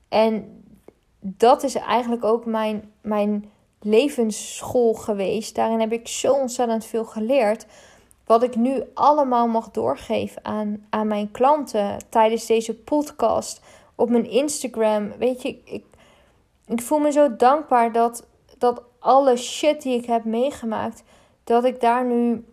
En 0.09 0.63
dat 1.19 1.63
is 1.63 1.75
eigenlijk 1.75 2.23
ook 2.23 2.45
mijn, 2.45 2.91
mijn 3.01 3.51
levensschool 3.79 4.93
geweest. 4.93 5.55
Daarin 5.55 5.79
heb 5.79 5.91
ik 5.91 6.07
zo 6.07 6.33
ontzettend 6.33 6.86
veel 6.86 7.05
geleerd. 7.05 7.65
Wat 8.25 8.43
ik 8.43 8.55
nu 8.55 8.83
allemaal 8.93 9.47
mag 9.47 9.71
doorgeven 9.71 10.45
aan, 10.45 10.86
aan 10.89 11.07
mijn 11.07 11.31
klanten 11.31 11.97
tijdens 12.09 12.45
deze 12.45 12.75
podcast. 12.75 13.61
Op 13.95 14.09
mijn 14.09 14.29
Instagram. 14.29 15.11
Weet 15.17 15.41
je, 15.41 15.47
ik, 15.63 15.83
ik, 16.65 16.81
voel 16.81 16.99
me 16.99 17.11
zo 17.11 17.36
dankbaar 17.36 17.91
dat, 17.91 18.27
dat 18.57 18.81
alle 18.99 19.38
shit 19.38 19.81
die 19.81 19.97
ik 19.97 20.05
heb 20.05 20.23
meegemaakt. 20.23 21.03
Dat 21.43 21.63
ik 21.63 21.81
daar 21.81 22.05
nu. 22.05 22.45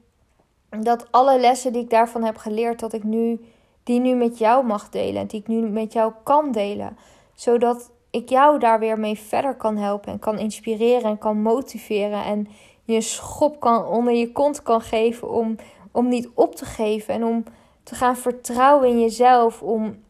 Dat 0.80 1.06
alle 1.10 1.40
lessen 1.40 1.72
die 1.72 1.82
ik 1.82 1.90
daarvan 1.90 2.22
heb 2.22 2.36
geleerd. 2.36 2.80
Dat 2.80 2.92
ik 2.92 3.04
nu. 3.04 3.40
Die 3.82 4.00
nu 4.00 4.14
met 4.14 4.38
jou 4.38 4.66
mag 4.66 4.88
delen. 4.88 5.26
Die 5.26 5.40
ik 5.40 5.48
nu 5.48 5.68
met 5.68 5.92
jou 5.92 6.12
kan 6.22 6.52
delen. 6.52 6.96
Zodat 7.34 7.90
ik 8.10 8.28
jou 8.28 8.58
daar 8.58 8.78
weer 8.78 8.98
mee 8.98 9.18
verder 9.18 9.54
kan 9.54 9.76
helpen. 9.76 10.12
En 10.12 10.18
kan 10.18 10.38
inspireren 10.38 11.10
en 11.10 11.18
kan 11.18 11.42
motiveren. 11.42 12.24
En 12.24 12.48
je 12.84 13.00
schop 13.00 13.60
kan 13.60 13.86
onder 13.86 14.14
je 14.14 14.32
kont 14.32 14.62
kan 14.62 14.80
geven 14.80 15.30
om, 15.30 15.56
om 15.90 16.08
niet 16.08 16.28
op 16.34 16.54
te 16.54 16.64
geven 16.64 17.14
en 17.14 17.24
om 17.24 17.44
te 17.82 17.94
gaan 17.94 18.16
vertrouwen 18.16 18.88
in 18.88 19.00
jezelf, 19.00 19.62
om 19.62 20.02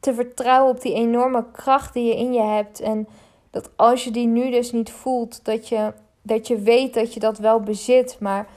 te 0.00 0.14
vertrouwen 0.14 0.74
op 0.74 0.80
die 0.80 0.94
enorme 0.94 1.44
kracht 1.52 1.92
die 1.92 2.04
je 2.04 2.16
in 2.16 2.32
je 2.32 2.42
hebt 2.42 2.80
en 2.80 3.08
dat 3.50 3.70
als 3.76 4.04
je 4.04 4.10
die 4.10 4.26
nu 4.26 4.50
dus 4.50 4.72
niet 4.72 4.90
voelt, 4.90 5.44
dat 5.44 5.68
je, 5.68 5.92
dat 6.22 6.46
je 6.46 6.58
weet 6.58 6.94
dat 6.94 7.14
je 7.14 7.20
dat 7.20 7.38
wel 7.38 7.60
bezit, 7.60 8.16
maar 8.20 8.48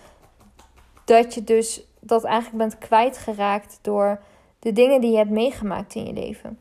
dat 1.05 1.33
je 1.33 1.43
dus 1.43 1.87
dat 1.99 2.23
eigenlijk 2.23 2.57
bent 2.57 2.77
kwijtgeraakt 2.77 3.79
door 3.81 4.19
de 4.59 4.71
dingen 4.71 5.01
die 5.01 5.11
je 5.11 5.17
hebt 5.17 5.29
meegemaakt 5.29 5.95
in 5.95 6.05
je 6.05 6.13
leven. 6.13 6.59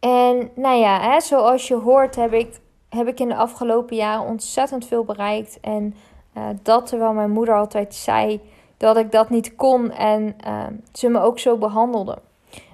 En 0.00 0.50
nou 0.54 0.78
ja, 0.78 1.00
hè, 1.00 1.20
zoals 1.20 1.68
je 1.68 1.74
hoort 1.74 2.16
heb 2.16 2.32
ik 2.32 2.60
heb 2.88 3.06
ik 3.06 3.20
in 3.20 3.28
de 3.28 3.36
afgelopen 3.36 3.96
jaren 3.96 4.26
ontzettend 4.26 4.86
veel 4.86 5.04
bereikt. 5.04 5.60
En 5.60 5.94
uh, 6.36 6.44
dat 6.62 6.86
terwijl 6.86 7.12
mijn 7.12 7.30
moeder 7.30 7.54
altijd 7.54 7.94
zei 7.94 8.40
dat 8.76 8.96
ik 8.96 9.12
dat 9.12 9.30
niet 9.30 9.54
kon 9.54 9.90
en 9.90 10.36
uh, 10.46 10.66
ze 10.92 11.08
me 11.08 11.20
ook 11.20 11.38
zo 11.38 11.56
behandelde. 11.56 12.18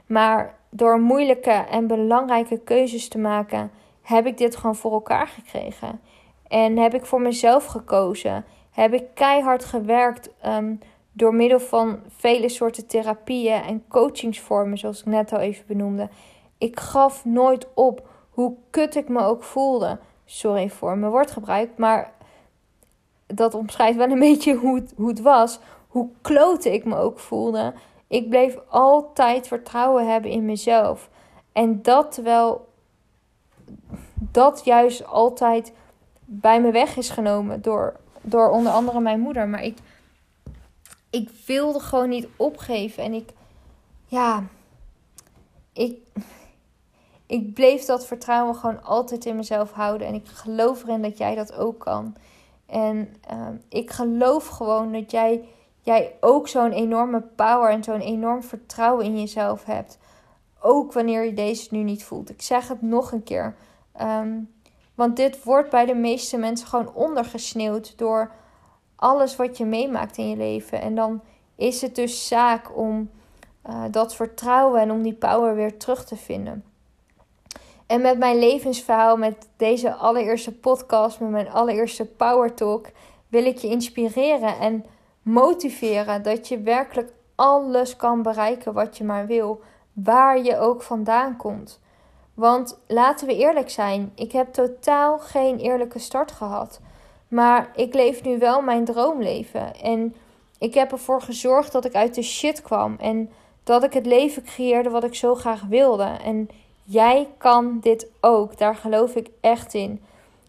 Maar 0.07 0.55
door 0.71 1.01
moeilijke 1.01 1.51
en 1.51 1.87
belangrijke 1.87 2.59
keuzes 2.59 3.09
te 3.09 3.19
maken, 3.19 3.71
heb 4.03 4.27
ik 4.27 4.39
dit 4.39 4.57
gewoon 4.57 4.77
voor 4.77 4.93
elkaar 4.93 5.29
gekregen. 5.29 6.01
En 6.49 6.77
heb 6.77 6.95
ik 6.95 7.07
voor 7.07 7.21
mezelf 7.21 7.65
gekozen. 7.65 8.45
Heb 8.77 8.93
ik 8.93 9.05
keihard 9.15 9.65
gewerkt 9.65 10.31
um, 10.47 10.79
door 11.13 11.35
middel 11.35 11.61
van 11.61 12.01
vele 12.09 12.49
soorten 12.49 12.87
therapieën 12.87 13.63
en 13.63 13.85
coachingsvormen, 13.89 14.79
zoals 14.79 15.01
ik 15.01 15.07
net 15.07 15.33
al 15.33 15.39
even 15.39 15.67
benoemde. 15.67 16.09
Ik 16.59 16.81
gaf 16.81 17.25
nooit 17.25 17.67
op 17.75 18.09
hoe 18.31 18.55
kut 18.71 18.95
ik 18.95 19.09
me 19.09 19.21
ook 19.21 19.43
voelde. 19.43 19.99
Sorry 20.25 20.69
voor 20.71 20.99
mijn 20.99 21.13
woordgebruik, 21.13 21.71
maar 21.77 22.13
dat 23.27 23.55
omschrijft 23.55 23.97
wel 23.97 24.11
een 24.11 24.19
beetje 24.31 24.55
hoe 24.55 24.75
het, 24.75 24.93
hoe 24.97 25.09
het 25.09 25.21
was. 25.21 25.59
Hoe 25.89 26.09
klote 26.21 26.73
ik 26.73 26.85
me 26.85 26.97
ook 26.97 27.19
voelde. 27.19 27.75
Ik 28.07 28.29
bleef 28.29 28.59
altijd 28.69 29.49
vertrouwen 29.49 30.13
hebben 30.13 30.31
in 30.31 30.45
mezelf. 30.45 31.11
En 31.53 31.83
dat 31.83 32.13
terwijl 32.13 32.69
dat 34.15 34.65
juist 34.65 35.07
altijd 35.07 35.73
bij 36.25 36.61
me 36.61 36.71
weg 36.71 36.97
is 36.97 37.11
genomen 37.11 37.63
door, 37.63 37.97
door 38.27 38.51
onder 38.51 38.73
andere 38.73 39.01
mijn 39.01 39.21
moeder. 39.21 39.49
Maar 39.49 39.63
ik, 39.63 39.79
ik 41.11 41.31
wilde 41.47 41.81
gewoon 41.81 42.09
niet 42.09 42.29
opgeven. 42.37 43.03
En 43.03 43.13
ik, 43.13 43.31
ja, 44.05 44.45
ik, 45.73 45.99
ik 47.27 47.55
bleef 47.55 47.85
dat 47.85 48.07
vertrouwen 48.07 48.55
gewoon 48.55 48.83
altijd 48.83 49.25
in 49.25 49.37
mezelf 49.37 49.73
houden. 49.73 50.07
En 50.07 50.15
ik 50.15 50.27
geloof 50.27 50.83
erin 50.83 51.03
dat 51.03 51.19
jij 51.19 51.35
dat 51.35 51.55
ook 51.55 51.79
kan. 51.79 52.17
En 52.67 53.15
uh, 53.33 53.47
ik 53.69 53.91
geloof 53.91 54.47
gewoon 54.47 54.93
dat 54.93 55.11
jij, 55.11 55.45
jij 55.83 56.15
ook 56.21 56.49
zo'n 56.49 56.73
enorme 56.73 57.21
power 57.21 57.71
en 57.71 57.85
zo'n 57.85 58.01
enorm 58.01 58.43
vertrouwen 58.43 59.05
in 59.05 59.21
jezelf 59.21 59.65
hebt. 59.65 59.99
Ook 60.61 60.93
wanneer 60.93 61.25
je 61.25 61.35
deze 61.35 61.69
nu 61.71 61.83
niet 61.83 62.05
voelt. 62.05 62.31
Ik 62.31 62.43
zeg 62.43 62.69
het 62.69 62.83
nog 62.83 63.13
een 63.13 63.23
keer. 63.23 63.55
Um, 64.01 64.55
want 64.97 65.17
dit 65.17 65.45
wordt 65.45 65.71
bij 65.71 65.87
de 65.87 65.95
meeste 65.95 66.37
mensen 66.37 66.67
gewoon 66.67 66.95
ondergesneeuwd 66.95 67.99
door 67.99 68.31
alles 68.97 69.37
wat 69.37 69.57
je 69.59 69.65
meemaakt 69.65 70.17
in 70.17 70.29
je 70.29 70.37
leven. 70.37 70.81
En 70.81 70.95
dan 70.95 71.21
is 71.57 71.81
het 71.81 71.95
dus 71.95 72.29
zaak 72.29 72.77
om 72.77 73.11
uh, 73.69 73.85
dat 73.91 74.15
vertrouwen 74.15 74.81
en 74.81 74.91
om 74.91 75.03
die 75.03 75.15
power 75.15 75.55
weer 75.55 75.77
terug 75.79 76.05
te 76.05 76.17
vinden. 76.17 76.65
En 77.87 78.01
met 78.01 78.19
mijn 78.19 78.39
levensverhaal, 78.39 79.17
met 79.17 79.49
deze 79.57 79.95
allereerste 79.95 80.53
podcast, 80.53 81.21
met 81.21 81.31
mijn 81.31 81.51
allereerste 81.51 82.05
Power 82.05 82.55
Talk, 82.55 82.87
wil 83.29 83.45
ik 83.45 83.59
je 83.59 83.69
inspireren 83.69 84.59
en 84.59 84.85
motiveren 85.23 86.23
dat 86.23 86.49
je 86.49 86.61
werkelijk 86.61 87.13
alles 87.35 87.97
kan 87.97 88.23
bereiken 88.23 88.73
wat 88.73 88.97
je 88.97 89.05
maar 89.05 89.27
wil, 89.27 89.61
waar 89.93 90.43
je 90.43 90.59
ook 90.59 90.83
vandaan 90.83 91.37
komt. 91.37 91.81
Want 92.37 92.79
laten 92.87 93.27
we 93.27 93.37
eerlijk 93.37 93.71
zijn, 93.71 94.13
ik 94.15 94.33
heb 94.33 94.53
totaal 94.53 95.19
geen 95.19 95.59
eerlijke 95.59 95.99
start 95.99 96.33
gehad. 96.33 96.81
Maar 97.29 97.71
ik 97.75 97.95
leef 97.95 98.23
nu 98.23 98.39
wel 98.39 98.63
mijn 98.63 98.85
droomleven. 98.85 99.75
En 99.75 100.15
ik 100.59 100.75
heb 100.75 100.93
ervoor 100.93 101.23
gezorgd 101.23 101.73
dat 101.73 101.85
ik 101.85 101.95
uit 101.95 102.15
de 102.15 102.23
shit 102.23 102.63
kwam. 102.63 102.97
En 102.99 103.31
dat 103.65 103.83
ik 103.83 103.93
het 103.93 104.07
leven 104.07 104.45
creëerde 104.45 104.91
wat 104.91 105.05
ik 105.05 105.15
zo 105.15 105.35
graag 105.35 105.63
wilde. 105.69 106.17
En 106.25 106.51
Jij 106.89 107.29
kan 107.39 107.79
dit 107.81 108.09
ook. 108.21 108.59
Daar 108.59 108.75
geloof 108.75 109.15
ik 109.15 109.29
echt 109.41 109.75
in. 109.75 110.03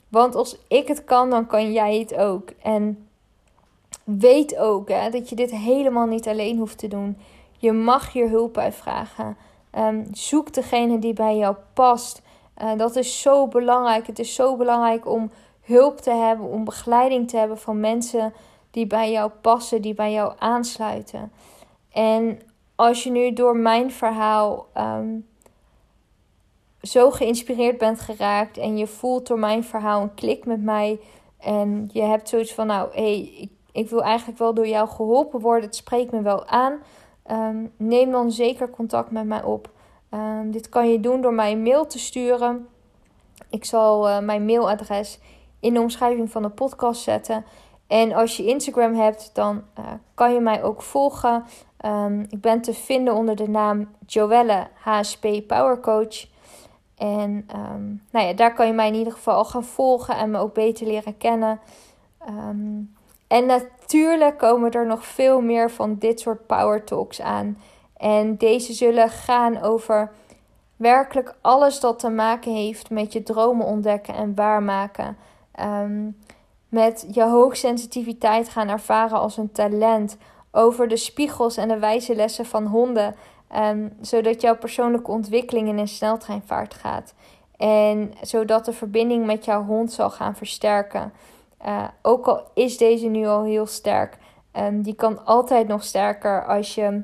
Want 0.08 0.36
als 0.36 0.58
ik 0.68 0.88
het 0.88 1.04
kan, 1.04 1.30
dan 1.30 1.48
kan 1.48 1.72
jij 1.72 2.00
het 2.00 2.16
ook. 2.16 2.50
En 2.62 3.08
weet 4.04 4.58
ook 4.58 4.90
hè, 4.90 5.10
dat 5.10 5.30
je 5.30 5.36
dit 5.36 5.52
helemaal 5.52 6.06
niet 6.06 6.28
alleen 6.28 6.58
hoeft 6.58 6.78
te 6.78 6.88
doen. 6.88 7.18
Je 7.58 7.72
mag 7.72 8.12
hier 8.12 8.30
hulp 8.30 8.58
uitvragen. 8.58 9.38
Um, 9.76 10.08
zoek 10.12 10.54
degene 10.54 11.00
die 11.00 11.14
bij 11.14 11.38
jou 11.38 11.56
past. 11.74 12.22
Uh, 12.62 12.78
dat 12.78 12.96
is 12.96 13.22
zo 13.22 13.48
belangrijk. 13.48 14.08
Het 14.08 14.20
is 14.20 14.36
zo 14.36 14.56
belangrijk 14.56 15.08
om 15.08 15.32
hulp 15.62 15.98
te 16.00 16.12
hebben, 16.12 16.46
om 16.46 16.64
begeleiding 16.64 17.30
te 17.30 17.38
hebben 17.38 17.58
van 17.58 17.80
mensen 17.80 18.34
die 18.72 18.88
bij 18.88 19.12
jou 19.12 19.32
passen, 19.42 19.82
die 19.82 19.94
bij 19.94 20.12
jou 20.12 20.34
aansluiten. 20.38 21.32
En 21.92 22.40
als 22.76 23.04
je 23.04 23.12
nu 23.12 23.34
door 23.34 23.58
mijn 23.58 23.92
verhaal 23.92 24.68
um, 24.78 25.28
zo 26.82 27.12
geïnspireerd 27.12 27.78
bent 27.78 28.00
geraakt 28.00 28.58
en 28.58 28.78
je 28.78 28.88
voelt 28.88 29.28
door 29.28 29.40
mijn 29.40 29.64
verhaal 29.64 30.02
een 30.02 30.14
klik 30.14 30.46
met 30.46 30.62
mij 30.62 31.00
en 31.38 31.90
je 31.94 32.02
hebt 32.02 32.30
zoiets 32.30 32.54
van, 32.54 32.68
nou, 32.68 32.90
hé, 32.92 33.02
hey, 33.02 33.34
ik, 33.40 33.52
ik, 33.72 33.90
wil 33.90 34.04
eigenlijk 34.04 34.40
wel 34.40 34.54
door 34.54 34.68
jou 34.68 34.88
geholpen 34.88 35.40
worden, 35.40 35.66
het 35.66 35.76
spreekt 35.76 36.12
me 36.12 36.22
wel 36.22 36.46
aan, 36.46 36.80
ehm, 37.28 37.66
neem 37.78 38.12
dan 38.12 38.32
zeker 38.32 38.70
contact 38.70 39.12
met 39.12 39.26
mij 39.26 39.44
op. 39.44 39.70
Um, 40.12 40.52
dit 40.52 40.70
kan 40.70 40.92
je 40.92 41.00
doen 41.00 41.22
door 41.22 41.34
mij 41.34 41.52
een 41.52 41.62
mail 41.62 41.88
te 41.88 42.00
sturen. 42.00 42.68
Ik 43.50 43.66
zal 43.66 44.10
uh, 44.10 44.20
mijn 44.20 44.46
mailadres 44.46 45.20
in 45.60 45.74
de 45.74 45.80
omschrijving 45.80 46.32
van 46.32 46.42
de 46.42 46.50
podcast 46.50 47.02
zetten. 47.02 47.46
En 47.88 48.14
als 48.14 48.38
je 48.38 48.46
Instagram 48.46 48.94
hebt, 48.94 49.30
dan 49.34 49.64
uh, 49.80 49.86
kan 50.14 50.34
je 50.34 50.40
mij 50.40 50.64
ook 50.64 50.82
volgen. 50.82 51.44
Um, 51.86 52.26
ik 52.30 52.42
ben 52.42 52.62
te 52.62 52.74
vinden 52.74 53.14
onder 53.14 53.36
de 53.36 53.50
naam 53.50 53.90
Joelle 54.06 54.68
HSP 54.74 55.28
Power 55.48 55.80
Coach. 55.80 56.28
En 56.96 57.46
nou 58.12 58.26
ja, 58.26 58.34
daar 58.34 58.54
kan 58.54 58.68
je 58.68 58.74
mij 58.74 58.88
in 58.88 58.94
ieder 58.94 59.14
geval 59.14 59.46
gaan 59.46 59.64
volgen 59.64 60.18
en 60.18 60.32
me 60.32 60.38
ook 60.38 60.54
beter 60.54 60.88
leren 60.88 61.18
kennen. 61.18 61.60
Um, 62.30 62.97
En 63.28 63.46
natuurlijk 63.46 64.38
komen 64.38 64.72
er 64.72 64.86
nog 64.86 65.06
veel 65.06 65.42
meer 65.42 65.72
van 65.72 65.96
dit 65.96 66.20
soort 66.20 66.46
power 66.46 66.84
talks 66.84 67.22
aan. 67.22 67.58
En 67.98 68.38
deze 68.38 68.74
zullen 68.74 69.10
gaan 69.10 69.62
over 69.62 70.12
werkelijk 70.76 71.36
alles 71.42 71.80
dat 71.80 72.00
te 72.00 72.10
maken 72.10 72.54
heeft 72.54 72.90
met 72.90 73.14
je 73.14 73.24
dromen 73.24 73.66
ontdekken 73.66 74.14
en 74.14 74.36
waarmaken. 74.36 75.18
Um, 75.60 76.18
met 76.70 77.08
je 77.12 77.24
hoogsensitiviteit 77.24 78.50
gaan 78.50 78.70
ervaren 78.70 79.20
als 79.20 79.38
een 79.38 79.52
talent. 79.52 80.18
Over 80.52 80.88
de 80.88 80.98
spiegels 80.98 81.58
en 81.58 81.68
de 81.68 81.80
wijze 81.80 82.16
lessen 82.16 82.46
van 82.46 82.66
honden. 82.66 83.16
Um, 83.56 83.94
zodat 84.02 84.42
jouw 84.42 84.58
persoonlijke 84.58 85.12
ontwikkeling 85.12 85.68
in 85.68 85.78
een 85.78 85.88
sneltreinvaart 85.88 86.74
gaat. 86.74 87.14
En 87.58 88.14
zodat 88.22 88.66
de 88.66 88.74
verbinding 88.74 89.26
met 89.26 89.46
jouw 89.46 89.64
hond 89.64 89.92
zal 89.92 90.10
gaan 90.10 90.36
versterken. 90.36 91.14
Uh, 91.66 91.88
ook 92.02 92.26
al 92.26 92.44
is 92.54 92.78
deze 92.78 93.08
nu 93.08 93.26
al 93.26 93.44
heel 93.44 93.66
sterk. 93.66 94.18
Um, 94.54 94.82
die 94.82 94.96
kan 94.96 95.26
altijd 95.26 95.68
nog 95.68 95.84
sterker 95.84 96.46
als 96.46 96.76
je 96.76 97.02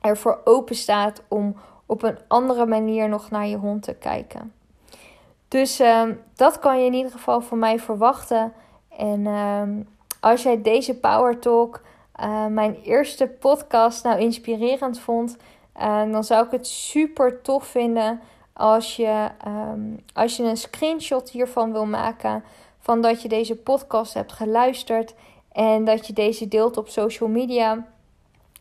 ervoor 0.00 0.40
open 0.44 0.74
staat 0.74 1.22
om 1.28 1.56
op 1.86 2.02
een 2.02 2.18
andere 2.28 2.66
manier 2.66 3.08
nog 3.08 3.30
naar 3.30 3.46
je 3.46 3.56
hond 3.56 3.82
te 3.82 3.94
kijken. 3.94 4.52
Dus 5.48 5.80
um, 5.80 6.20
dat 6.34 6.58
kan 6.58 6.78
je 6.78 6.86
in 6.86 6.94
ieder 6.94 7.12
geval 7.12 7.40
van 7.40 7.58
mij 7.58 7.78
verwachten. 7.78 8.52
En 8.96 9.26
um, 9.26 9.88
als 10.20 10.42
jij 10.42 10.62
deze 10.62 10.94
Power 10.94 11.38
Talk, 11.38 11.82
uh, 12.20 12.46
mijn 12.46 12.76
eerste 12.82 13.26
podcast, 13.26 14.04
nou 14.04 14.20
inspirerend 14.20 15.00
vond, 15.00 15.36
uh, 15.76 16.12
dan 16.12 16.24
zou 16.24 16.44
ik 16.44 16.50
het 16.50 16.66
super 16.66 17.42
tof 17.42 17.64
vinden 17.64 18.20
als 18.52 18.96
je, 18.96 19.28
als 20.14 20.36
je 20.36 20.42
een 20.42 20.56
screenshot 20.56 21.30
hiervan 21.30 21.72
wil 21.72 21.86
maken. 21.86 22.44
Van 22.82 23.00
dat 23.00 23.22
je 23.22 23.28
deze 23.28 23.56
podcast 23.56 24.14
hebt 24.14 24.32
geluisterd 24.32 25.14
en 25.52 25.84
dat 25.84 26.06
je 26.06 26.12
deze 26.12 26.48
deelt 26.48 26.76
op 26.76 26.88
social 26.88 27.28
media. 27.28 27.86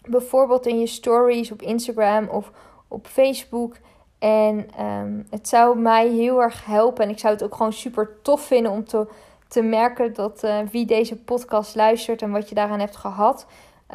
Bijvoorbeeld 0.09 0.65
in 0.65 0.79
je 0.79 0.87
stories 0.87 1.51
op 1.51 1.61
Instagram 1.61 2.27
of 2.27 2.51
op 2.87 3.07
Facebook. 3.07 3.75
En 4.19 4.67
um, 4.85 5.27
het 5.29 5.47
zou 5.47 5.77
mij 5.77 6.07
heel 6.07 6.41
erg 6.41 6.65
helpen. 6.65 7.03
En 7.03 7.09
ik 7.09 7.19
zou 7.19 7.33
het 7.33 7.43
ook 7.43 7.55
gewoon 7.55 7.73
super 7.73 8.21
tof 8.21 8.41
vinden 8.41 8.71
om 8.71 8.85
te, 8.85 9.07
te 9.47 9.61
merken 9.61 10.13
dat 10.13 10.43
uh, 10.43 10.59
wie 10.71 10.85
deze 10.85 11.15
podcast 11.15 11.75
luistert 11.75 12.21
en 12.21 12.31
wat 12.31 12.49
je 12.49 12.55
daaraan 12.55 12.79
hebt 12.79 12.95
gehad. 12.95 13.45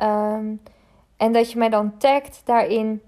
Um, 0.00 0.60
en 1.16 1.32
dat 1.32 1.50
je 1.52 1.58
mij 1.58 1.68
dan 1.68 1.98
tagt 1.98 2.40
daarin. 2.44 3.02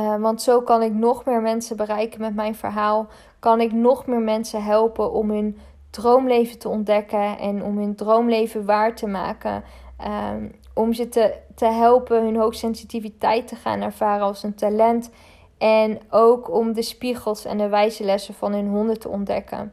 Uh, 0.00 0.16
want 0.16 0.42
zo 0.42 0.60
kan 0.60 0.82
ik 0.82 0.92
nog 0.92 1.24
meer 1.24 1.40
mensen 1.40 1.76
bereiken 1.76 2.20
met 2.20 2.34
mijn 2.34 2.54
verhaal. 2.54 3.06
Kan 3.38 3.60
ik 3.60 3.72
nog 3.72 4.06
meer 4.06 4.20
mensen 4.20 4.64
helpen 4.64 5.12
om 5.12 5.30
hun 5.30 5.58
droomleven 5.98 6.58
te 6.58 6.68
ontdekken 6.68 7.38
en 7.38 7.62
om 7.62 7.78
hun 7.78 7.94
droomleven 7.94 8.64
waar 8.64 8.94
te 8.94 9.06
maken. 9.06 9.64
Um, 10.34 10.54
om 10.74 10.92
ze 10.92 11.08
te, 11.08 11.34
te 11.54 11.66
helpen 11.66 12.22
hun 12.22 12.36
hoogsensitiviteit 12.36 13.48
te 13.48 13.56
gaan 13.56 13.80
ervaren 13.80 14.26
als 14.26 14.42
een 14.42 14.54
talent. 14.54 15.10
En 15.58 15.98
ook 16.10 16.50
om 16.54 16.72
de 16.72 16.82
spiegels 16.82 17.44
en 17.44 17.58
de 17.58 17.68
wijze 17.68 18.04
lessen 18.04 18.34
van 18.34 18.52
hun 18.52 18.68
honden 18.68 18.98
te 18.98 19.08
ontdekken. 19.08 19.72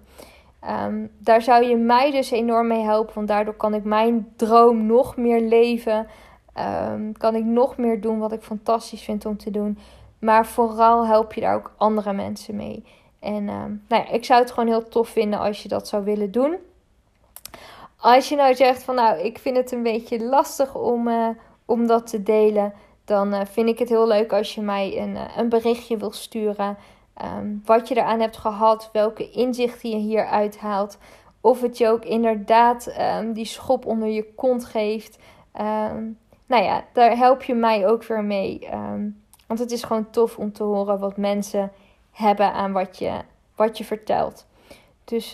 Um, 0.85 1.11
daar 1.19 1.41
zou 1.41 1.65
je 1.65 1.75
mij 1.75 2.11
dus 2.11 2.31
enorm 2.31 2.67
mee 2.67 2.83
helpen, 2.83 3.15
want 3.15 3.27
daardoor 3.27 3.53
kan 3.53 3.73
ik 3.73 3.83
mijn 3.83 4.27
droom 4.35 4.85
nog 4.85 5.17
meer 5.17 5.41
leven. 5.41 6.07
Um, 6.91 7.17
kan 7.17 7.35
ik 7.35 7.43
nog 7.43 7.77
meer 7.77 8.01
doen 8.01 8.19
wat 8.19 8.31
ik 8.31 8.41
fantastisch 8.41 9.03
vind 9.03 9.25
om 9.25 9.37
te 9.37 9.51
doen. 9.51 9.77
Maar 10.19 10.45
vooral 10.45 11.05
help 11.05 11.33
je 11.33 11.41
daar 11.41 11.55
ook 11.55 11.73
andere 11.77 12.13
mensen 12.13 12.55
mee. 12.55 12.83
En 13.25 13.49
um, 13.49 13.83
nou 13.87 14.03
ja, 14.03 14.09
ik 14.09 14.25
zou 14.25 14.41
het 14.41 14.51
gewoon 14.51 14.69
heel 14.69 14.87
tof 14.87 15.09
vinden 15.09 15.39
als 15.39 15.63
je 15.63 15.69
dat 15.69 15.87
zou 15.87 16.03
willen 16.03 16.31
doen. 16.31 16.55
Als 17.97 18.29
je 18.29 18.35
nou 18.35 18.55
zegt 18.55 18.83
van 18.83 18.95
nou, 18.95 19.19
ik 19.19 19.39
vind 19.39 19.57
het 19.57 19.71
een 19.71 19.83
beetje 19.83 20.23
lastig 20.23 20.75
om, 20.75 21.07
uh, 21.07 21.27
om 21.65 21.87
dat 21.87 22.07
te 22.07 22.23
delen. 22.23 22.73
Dan 23.05 23.33
uh, 23.33 23.41
vind 23.51 23.67
ik 23.69 23.79
het 23.79 23.89
heel 23.89 24.07
leuk 24.07 24.33
als 24.33 24.55
je 24.55 24.61
mij 24.61 25.01
een, 25.01 25.15
uh, 25.15 25.37
een 25.37 25.49
berichtje 25.49 25.97
wil 25.97 26.11
sturen. 26.11 26.77
Um, 27.37 27.61
wat 27.65 27.87
je 27.87 27.95
eraan 27.95 28.19
hebt 28.19 28.37
gehad, 28.37 28.89
welke 28.93 29.29
inzichten 29.31 29.89
je 29.89 29.95
hier 29.95 30.25
uithaalt. 30.25 30.97
Of 31.41 31.61
het 31.61 31.77
je 31.77 31.89
ook 31.89 32.05
inderdaad 32.05 32.95
um, 32.99 33.33
die 33.33 33.45
schop 33.45 33.85
onder 33.85 34.07
je 34.07 34.33
kont 34.35 34.65
geeft. 34.65 35.17
Nou 36.47 36.63
ja, 36.63 36.83
daar 36.93 37.17
help 37.17 37.43
je 37.43 37.53
mij 37.53 37.87
ook 37.87 38.03
weer 38.03 38.23
mee. 38.23 38.67
want 39.47 39.59
het 39.59 39.71
is 39.71 39.83
gewoon 39.83 40.09
tof 40.09 40.37
om 40.37 40.51
te 40.51 40.63
horen 40.63 40.99
wat 40.99 41.17
mensen 41.17 41.71
hebben 42.15 42.53
aan 42.53 42.71
wat 42.71 42.97
je, 42.97 43.11
wat 43.55 43.77
je 43.77 43.83
vertelt. 43.83 44.45
Dus 45.03 45.33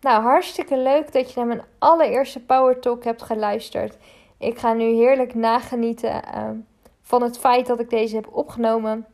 nou, 0.00 0.22
hartstikke 0.22 0.78
leuk 0.78 1.12
dat 1.12 1.28
je 1.28 1.38
naar 1.38 1.46
mijn 1.46 1.64
allereerste 1.78 2.40
Power 2.40 2.80
Talk 2.80 3.04
hebt 3.04 3.22
geluisterd. 3.22 3.96
Ik 4.38 4.58
ga 4.58 4.72
nu 4.72 4.84
heerlijk 4.84 5.34
nagenieten 5.34 6.22
van 7.02 7.22
het 7.22 7.38
feit 7.38 7.66
dat 7.66 7.80
ik 7.80 7.90
deze 7.90 8.14
heb 8.14 8.28
opgenomen. 8.30 9.06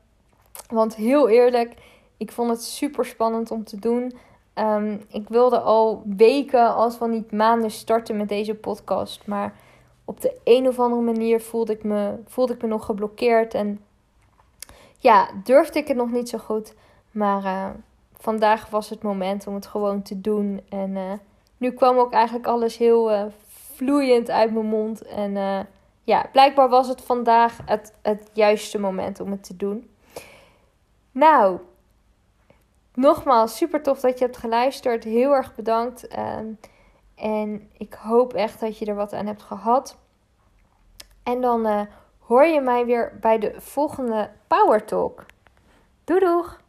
Want 0.68 0.94
heel 0.94 1.28
eerlijk, 1.28 1.74
ik 2.16 2.32
vond 2.32 2.50
het 2.50 2.62
super 2.62 3.04
spannend 3.04 3.50
om 3.50 3.64
te 3.64 3.78
doen. 3.78 4.12
Um, 4.54 5.04
ik 5.08 5.28
wilde 5.28 5.60
al 5.60 6.02
weken, 6.16 6.74
als 6.74 6.98
wel 6.98 7.08
niet 7.08 7.32
maanden, 7.32 7.70
starten 7.70 8.16
met 8.16 8.28
deze 8.28 8.54
podcast. 8.54 9.26
Maar 9.26 9.54
op 10.04 10.20
de 10.20 10.40
een 10.44 10.68
of 10.68 10.78
andere 10.78 11.02
manier 11.02 11.40
voelde 11.40 11.72
ik 11.72 11.84
me, 11.84 12.14
voelde 12.26 12.52
ik 12.52 12.62
me 12.62 12.68
nog 12.68 12.84
geblokkeerd. 12.84 13.54
En 13.54 13.80
ja, 14.98 15.30
durfde 15.44 15.78
ik 15.78 15.88
het 15.88 15.96
nog 15.96 16.10
niet 16.10 16.28
zo 16.28 16.38
goed. 16.38 16.74
Maar 17.10 17.44
uh, 17.44 17.66
vandaag 18.14 18.70
was 18.70 18.90
het 18.90 19.02
moment 19.02 19.46
om 19.46 19.54
het 19.54 19.66
gewoon 19.66 20.02
te 20.02 20.20
doen. 20.20 20.60
En 20.68 20.90
uh, 20.90 21.12
nu 21.56 21.72
kwam 21.72 21.98
ook 21.98 22.12
eigenlijk 22.12 22.46
alles 22.46 22.76
heel 22.76 23.12
uh, 23.12 23.24
vloeiend 23.74 24.30
uit 24.30 24.52
mijn 24.52 24.66
mond. 24.66 25.02
En 25.02 25.66
ja, 26.04 26.26
blijkbaar 26.32 26.68
was 26.68 26.88
het 26.88 27.00
vandaag 27.00 27.58
het, 27.64 27.94
het 28.02 28.30
juiste 28.32 28.78
moment 28.78 29.20
om 29.20 29.30
het 29.30 29.44
te 29.44 29.56
doen. 29.56 29.90
Nou, 31.12 31.58
nogmaals, 32.94 33.56
super 33.56 33.82
tof 33.82 34.00
dat 34.00 34.18
je 34.18 34.24
hebt 34.24 34.36
geluisterd. 34.36 35.04
Heel 35.04 35.32
erg 35.32 35.54
bedankt. 35.54 36.18
Um, 36.18 36.58
en 37.14 37.70
ik 37.72 37.94
hoop 37.94 38.34
echt 38.34 38.60
dat 38.60 38.78
je 38.78 38.86
er 38.86 38.94
wat 38.94 39.12
aan 39.12 39.26
hebt 39.26 39.42
gehad. 39.42 39.96
En 41.22 41.40
dan 41.40 41.88
hoor 42.18 42.44
je 42.44 42.60
mij 42.60 42.86
weer 42.86 43.18
bij 43.20 43.38
de 43.38 43.54
volgende 43.58 44.30
Power 44.46 44.84
Talk. 44.84 45.26
Doei 46.04 46.20
doeg! 46.20 46.59